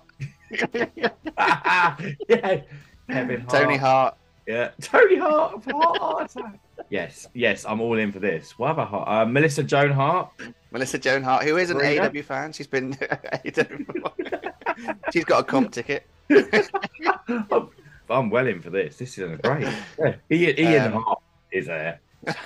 yeah. 0.73 2.61
Hart. 3.09 3.49
Tony 3.49 3.77
Hart, 3.77 4.15
Yeah. 4.47 4.69
Tony 4.81 5.17
Hart. 5.17 5.61
Heart 5.69 6.35
attack. 6.35 6.59
yes, 6.89 7.27
yes, 7.33 7.65
I'm 7.65 7.81
all 7.81 7.97
in 7.97 8.11
for 8.13 8.19
this. 8.19 8.57
What 8.57 8.71
other 8.71 8.85
Hart? 8.85 9.07
Uh, 9.07 9.25
Melissa 9.29 9.61
Joan 9.63 9.91
Hart. 9.91 10.29
Melissa 10.71 10.97
Joan 10.97 11.21
Hart, 11.21 11.43
who 11.43 11.57
is 11.57 11.69
an? 11.69 11.77
AEW 11.77 12.23
fan. 12.23 12.53
She's 12.53 12.67
been. 12.67 12.97
She's 15.11 15.25
got 15.25 15.39
a 15.41 15.43
comp 15.43 15.71
ticket. 15.71 16.07
I'm, 16.29 17.69
I'm 18.09 18.29
well 18.29 18.47
in 18.47 18.61
for 18.61 18.69
this. 18.69 18.97
This 18.97 19.17
is 19.17 19.39
great. 19.41 19.67
Yeah. 19.99 20.15
Ian, 20.31 20.59
Ian 20.59 20.93
Um, 20.93 21.03
Hart 21.03 21.19
is 21.51 21.65
there. 21.67 21.99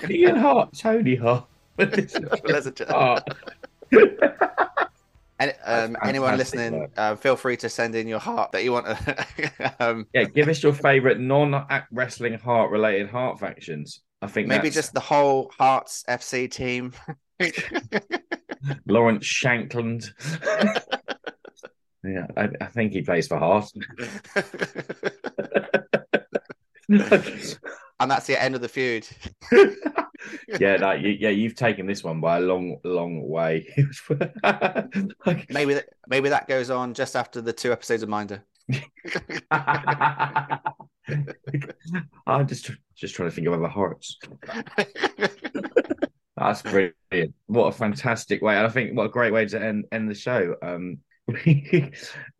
Ian 0.08 0.36
Hart, 0.36 0.72
Tony 0.76 1.14
Hart. 1.14 1.44
Melissa 1.78 2.70
Joan- 2.72 2.88
Hart. 2.88 3.28
And, 5.42 5.54
um, 5.64 5.96
anyone 6.04 6.38
listening, 6.38 6.88
uh, 6.96 7.16
feel 7.16 7.34
free 7.34 7.56
to 7.58 7.68
send 7.68 7.96
in 7.96 8.06
your 8.06 8.20
heart 8.20 8.52
that 8.52 8.62
you 8.62 8.70
want 8.70 8.86
to. 8.86 9.74
um, 9.80 10.06
Yeah, 10.14 10.24
give 10.24 10.48
us 10.48 10.62
your 10.62 10.72
favourite 10.72 11.18
non-act 11.18 11.88
wrestling 11.90 12.38
heart 12.38 12.70
related 12.70 13.10
heart 13.10 13.40
factions. 13.40 14.02
I 14.20 14.28
think 14.28 14.46
maybe 14.46 14.68
that's 14.68 14.76
just 14.76 14.94
the 14.94 15.00
whole 15.00 15.50
Hearts 15.58 16.04
FC 16.08 16.48
team. 16.48 16.92
Lawrence 18.86 19.26
Shankland. 19.26 20.10
yeah, 22.04 22.26
I, 22.36 22.48
I 22.60 22.66
think 22.66 22.92
he 22.92 23.02
plays 23.02 23.26
for 23.26 23.36
Heart. 23.36 23.68
and 26.88 28.10
that's 28.10 28.28
the 28.28 28.40
end 28.40 28.54
of 28.54 28.60
the 28.60 28.68
feud. 28.68 29.08
yeah, 30.60 30.76
no, 30.76 30.92
you, 30.92 31.10
yeah, 31.10 31.30
you've 31.30 31.54
taken 31.56 31.86
this 31.86 32.02
one 32.04 32.20
by 32.20 32.38
a 32.38 32.40
long, 32.40 32.78
long 32.84 33.28
way. 33.28 33.66
Like- 34.44 35.50
Maybe 35.50 35.74
that, 35.74 35.86
maybe 36.08 36.28
that 36.30 36.48
goes 36.48 36.70
on 36.70 36.94
just 36.94 37.16
after 37.16 37.40
the 37.40 37.52
two 37.52 37.72
episodes 37.72 38.02
of 38.02 38.08
Minder. 38.08 38.44
I'm 42.26 42.46
just 42.46 42.70
just 42.94 43.14
trying 43.14 43.28
to 43.28 43.34
think 43.34 43.46
of 43.46 43.52
other 43.54 43.68
horrors. 43.68 44.18
That's 46.36 46.62
brilliant. 46.62 47.34
What 47.46 47.66
a 47.66 47.72
fantastic 47.72 48.40
way. 48.42 48.56
And 48.56 48.66
I 48.66 48.70
think 48.70 48.96
what 48.96 49.06
a 49.06 49.10
great 49.10 49.32
way 49.32 49.46
to 49.46 49.60
end, 49.62 49.84
end 49.92 50.08
the 50.10 50.14
show. 50.14 50.54
Um 50.62 50.98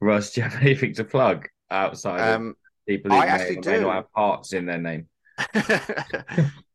Russ, 0.01 0.33
do 0.33 0.41
you 0.41 0.49
have 0.49 0.61
anything 0.63 0.95
to 0.95 1.05
plug 1.05 1.49
outside 1.71 2.21
of 2.21 2.37
Um, 2.37 2.55
people 2.89 3.11
who 3.11 3.17
I 3.17 3.27
may, 3.27 3.31
actually 3.31 3.57
do. 3.57 3.81
not 3.83 3.95
have 3.95 4.07
hearts 4.15 4.53
in 4.53 4.67
their 4.67 4.79
name? 4.79 5.09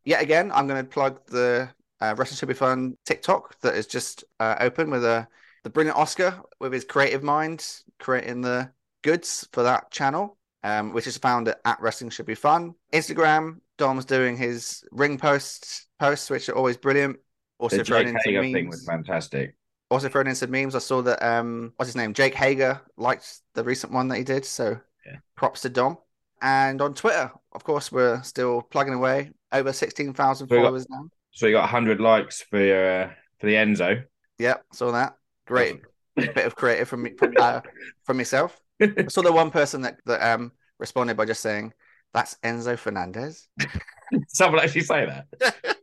Yet 0.08 0.22
again, 0.22 0.54
I'm 0.54 0.68
going 0.68 0.82
to 0.82 0.90
plug 0.90 1.20
the 1.28 1.70
uh, 2.00 2.16
Wrestling 2.18 2.38
Should 2.38 2.48
Be 2.48 2.54
Fun 2.54 2.96
TikTok 3.06 3.60
that 3.60 3.76
is 3.76 3.86
just 3.86 4.24
uh, 4.40 4.56
open 4.62 4.90
with 4.90 5.04
a 5.04 5.28
the 5.66 5.70
brilliant 5.70 5.98
Oscar 5.98 6.42
with 6.62 6.72
his 6.72 6.86
creative 6.86 7.24
mind 7.24 7.82
creating 8.00 8.40
the 8.40 8.72
goods 9.04 9.50
for 9.52 9.64
that 9.64 9.92
channel, 9.92 10.38
um, 10.64 10.94
which 10.94 11.08
is 11.08 11.18
found 11.18 11.50
at, 11.50 11.60
at 11.66 11.82
Wrestling 11.82 12.10
Should 12.10 12.26
Be 12.26 12.36
Fun. 12.36 12.74
Instagram, 12.94 13.60
Dom's 13.78 14.06
doing 14.06 14.38
his 14.38 14.82
ring 14.94 15.18
posts, 15.18 15.88
posts 16.00 16.30
which 16.30 16.48
are 16.48 16.56
always 16.56 16.78
brilliant. 16.78 17.18
Also 17.60 17.80
The 17.80 17.84
thrown 17.84 18.06
Jake 18.06 18.08
in 18.08 18.14
some 18.22 18.32
Hager 18.32 18.42
memes. 18.44 18.54
thing 18.54 18.70
was 18.70 18.86
fantastic. 18.86 19.56
also 19.92 20.08
thrown 20.08 20.28
in 20.28 20.36
some 20.36 20.52
memes. 20.52 20.74
I 20.74 20.80
saw 20.80 21.02
that 21.02 21.22
um 21.22 21.74
what's 21.76 21.90
his 21.90 21.98
name? 21.98 22.14
Jake 22.14 22.34
Hager 22.36 22.80
liked 22.96 23.42
the 23.56 23.64
recent 23.66 23.92
one 23.92 24.08
that 24.08 24.18
he 24.20 24.24
did. 24.24 24.46
So 24.46 24.80
Yeah. 25.06 25.18
props 25.36 25.64
to 25.64 25.70
Dom. 25.70 25.98
And 26.42 26.82
on 26.82 26.94
Twitter, 26.94 27.32
of 27.54 27.64
course, 27.64 27.92
we're 27.92 28.22
still 28.24 28.62
plugging 28.62 28.94
away. 28.94 29.32
Over 29.52 29.72
sixteen 29.74 30.14
thousand 30.14 30.50
We 30.50 30.58
got- 30.58 30.64
followers 30.66 30.88
now. 30.90 31.10
So 31.32 31.46
you 31.46 31.54
got 31.54 31.62
100 31.62 32.00
likes 32.02 32.42
for 32.42 32.60
your, 32.60 33.02
uh, 33.04 33.10
for 33.40 33.46
the 33.46 33.54
Enzo. 33.54 34.04
Yep, 34.40 34.66
saw 34.74 34.92
that. 34.92 35.14
Great 35.46 35.82
bit 36.16 36.46
of 36.48 36.56
creative 36.56 36.90
from 36.90 37.04
me 37.04 37.14
from, 37.16 37.34
uh, 37.40 37.62
from 38.06 38.18
myself. 38.18 38.60
I 38.82 39.06
saw 39.08 39.22
the 39.22 39.32
one 39.32 39.52
person 39.52 39.82
that, 39.82 40.00
that 40.08 40.22
um 40.34 40.52
responded 40.80 41.16
by 41.16 41.26
just 41.26 41.42
saying, 41.42 41.74
That's 42.14 42.36
Enzo 42.44 42.78
Fernandez. 42.78 43.48
Someone 44.30 44.62
actually 44.64 44.82
say 44.82 45.06
that. 45.06 45.56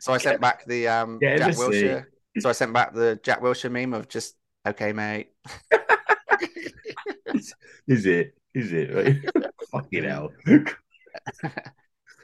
So 0.00 0.12
I 0.12 0.18
sent 0.18 0.40
back 0.40 0.64
the 0.66 0.86
um 0.86 1.18
Yeah, 1.20 1.38
Jack. 1.38 1.54
Wilshere. 1.54 2.04
So 2.38 2.48
I 2.48 2.52
sent 2.52 2.72
back 2.72 2.94
the 2.94 3.18
Jack 3.24 3.40
Wilshere 3.40 3.70
meme 3.70 3.94
of 3.94 4.08
just 4.08 4.36
okay, 4.66 4.92
mate. 4.92 5.30
Is 7.88 8.06
it? 8.06 8.34
Is 8.54 8.72
it? 8.72 9.24
Fucking 9.70 10.04
hell. 10.08 10.30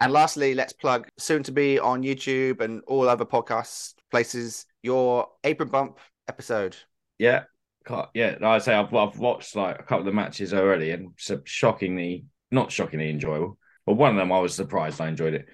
And 0.00 0.12
lastly, 0.12 0.54
let's 0.54 0.72
plug 0.72 1.08
soon 1.18 1.42
to 1.44 1.52
be 1.52 1.78
on 1.78 2.02
YouTube 2.02 2.60
and 2.60 2.82
all 2.86 3.08
other 3.08 3.24
podcast 3.24 3.94
places 4.10 4.66
your 4.82 5.28
apron 5.44 5.70
bump 5.70 5.98
episode. 6.28 6.76
Yeah, 7.18 7.44
can't, 7.84 8.08
yeah. 8.14 8.36
Like 8.40 8.44
I 8.44 8.58
say 8.58 8.74
I've 8.74 8.94
I've 8.94 9.18
watched 9.18 9.56
like 9.56 9.78
a 9.78 9.82
couple 9.82 10.00
of 10.00 10.04
the 10.04 10.12
matches 10.12 10.54
already, 10.54 10.90
and 10.90 11.12
so 11.18 11.40
shockingly, 11.44 12.26
not 12.50 12.70
shockingly 12.70 13.10
enjoyable. 13.10 13.58
But 13.86 13.94
one 13.94 14.10
of 14.10 14.16
them, 14.16 14.30
I 14.30 14.38
was 14.38 14.54
surprised 14.54 15.00
I 15.00 15.08
enjoyed 15.08 15.34
it. 15.34 15.46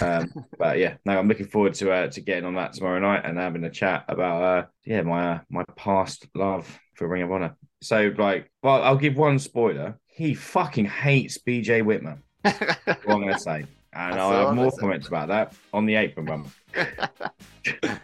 Um, 0.00 0.32
but 0.58 0.78
yeah, 0.78 0.96
no, 1.04 1.18
I'm 1.18 1.28
looking 1.28 1.46
forward 1.46 1.74
to 1.74 1.92
uh, 1.92 2.08
to 2.08 2.20
getting 2.20 2.46
on 2.46 2.54
that 2.54 2.72
tomorrow 2.72 2.98
night 2.98 3.24
and 3.24 3.38
having 3.38 3.64
a 3.64 3.70
chat 3.70 4.06
about 4.08 4.42
uh, 4.42 4.66
yeah 4.84 5.02
my 5.02 5.34
uh, 5.34 5.40
my 5.50 5.64
past 5.76 6.26
love 6.34 6.80
for 6.94 7.06
Ring 7.06 7.22
of 7.22 7.30
Honor. 7.30 7.56
So 7.82 8.12
like, 8.16 8.50
well, 8.62 8.82
I'll 8.82 8.96
give 8.96 9.16
one 9.16 9.38
spoiler. 9.38 10.00
He 10.14 10.32
fucking 10.32 10.84
hates 10.84 11.38
BJ 11.38 11.82
Whitmer. 11.82 12.18
What 12.44 13.14
I'm 13.16 13.20
gonna 13.20 13.36
say, 13.36 13.64
and 13.92 14.14
I'll 14.14 14.46
have 14.46 14.54
more 14.54 14.70
comments 14.70 15.08
about 15.08 15.26
that 15.26 15.54
on 15.72 15.86
the 15.86 15.96
apron 15.96 16.26
bump. 16.26 16.48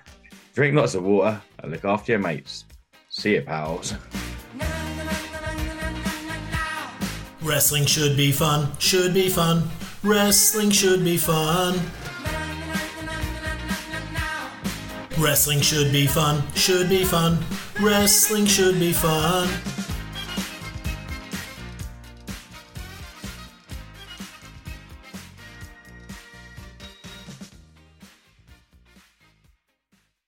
Drink 0.54 0.74
lots 0.74 0.96
of 0.96 1.04
water 1.04 1.40
and 1.60 1.70
look 1.70 1.84
after 1.84 2.10
your 2.10 2.18
mates. 2.18 2.64
See 3.10 3.34
you, 3.34 3.42
pals. 3.42 3.94
Wrestling 7.42 7.86
should 7.86 8.16
be 8.16 8.32
fun, 8.32 8.76
should 8.80 9.14
be 9.14 9.28
fun. 9.28 9.70
Wrestling 10.02 10.70
should 10.70 11.04
be 11.04 11.16
fun. 11.16 11.78
Wrestling 15.16 15.60
should 15.60 15.92
be 15.92 16.08
fun, 16.08 16.42
should 16.56 16.88
be 16.88 17.04
fun. 17.04 17.38
Wrestling 17.80 18.46
should 18.46 18.80
be 18.80 18.92
fun. 18.92 19.48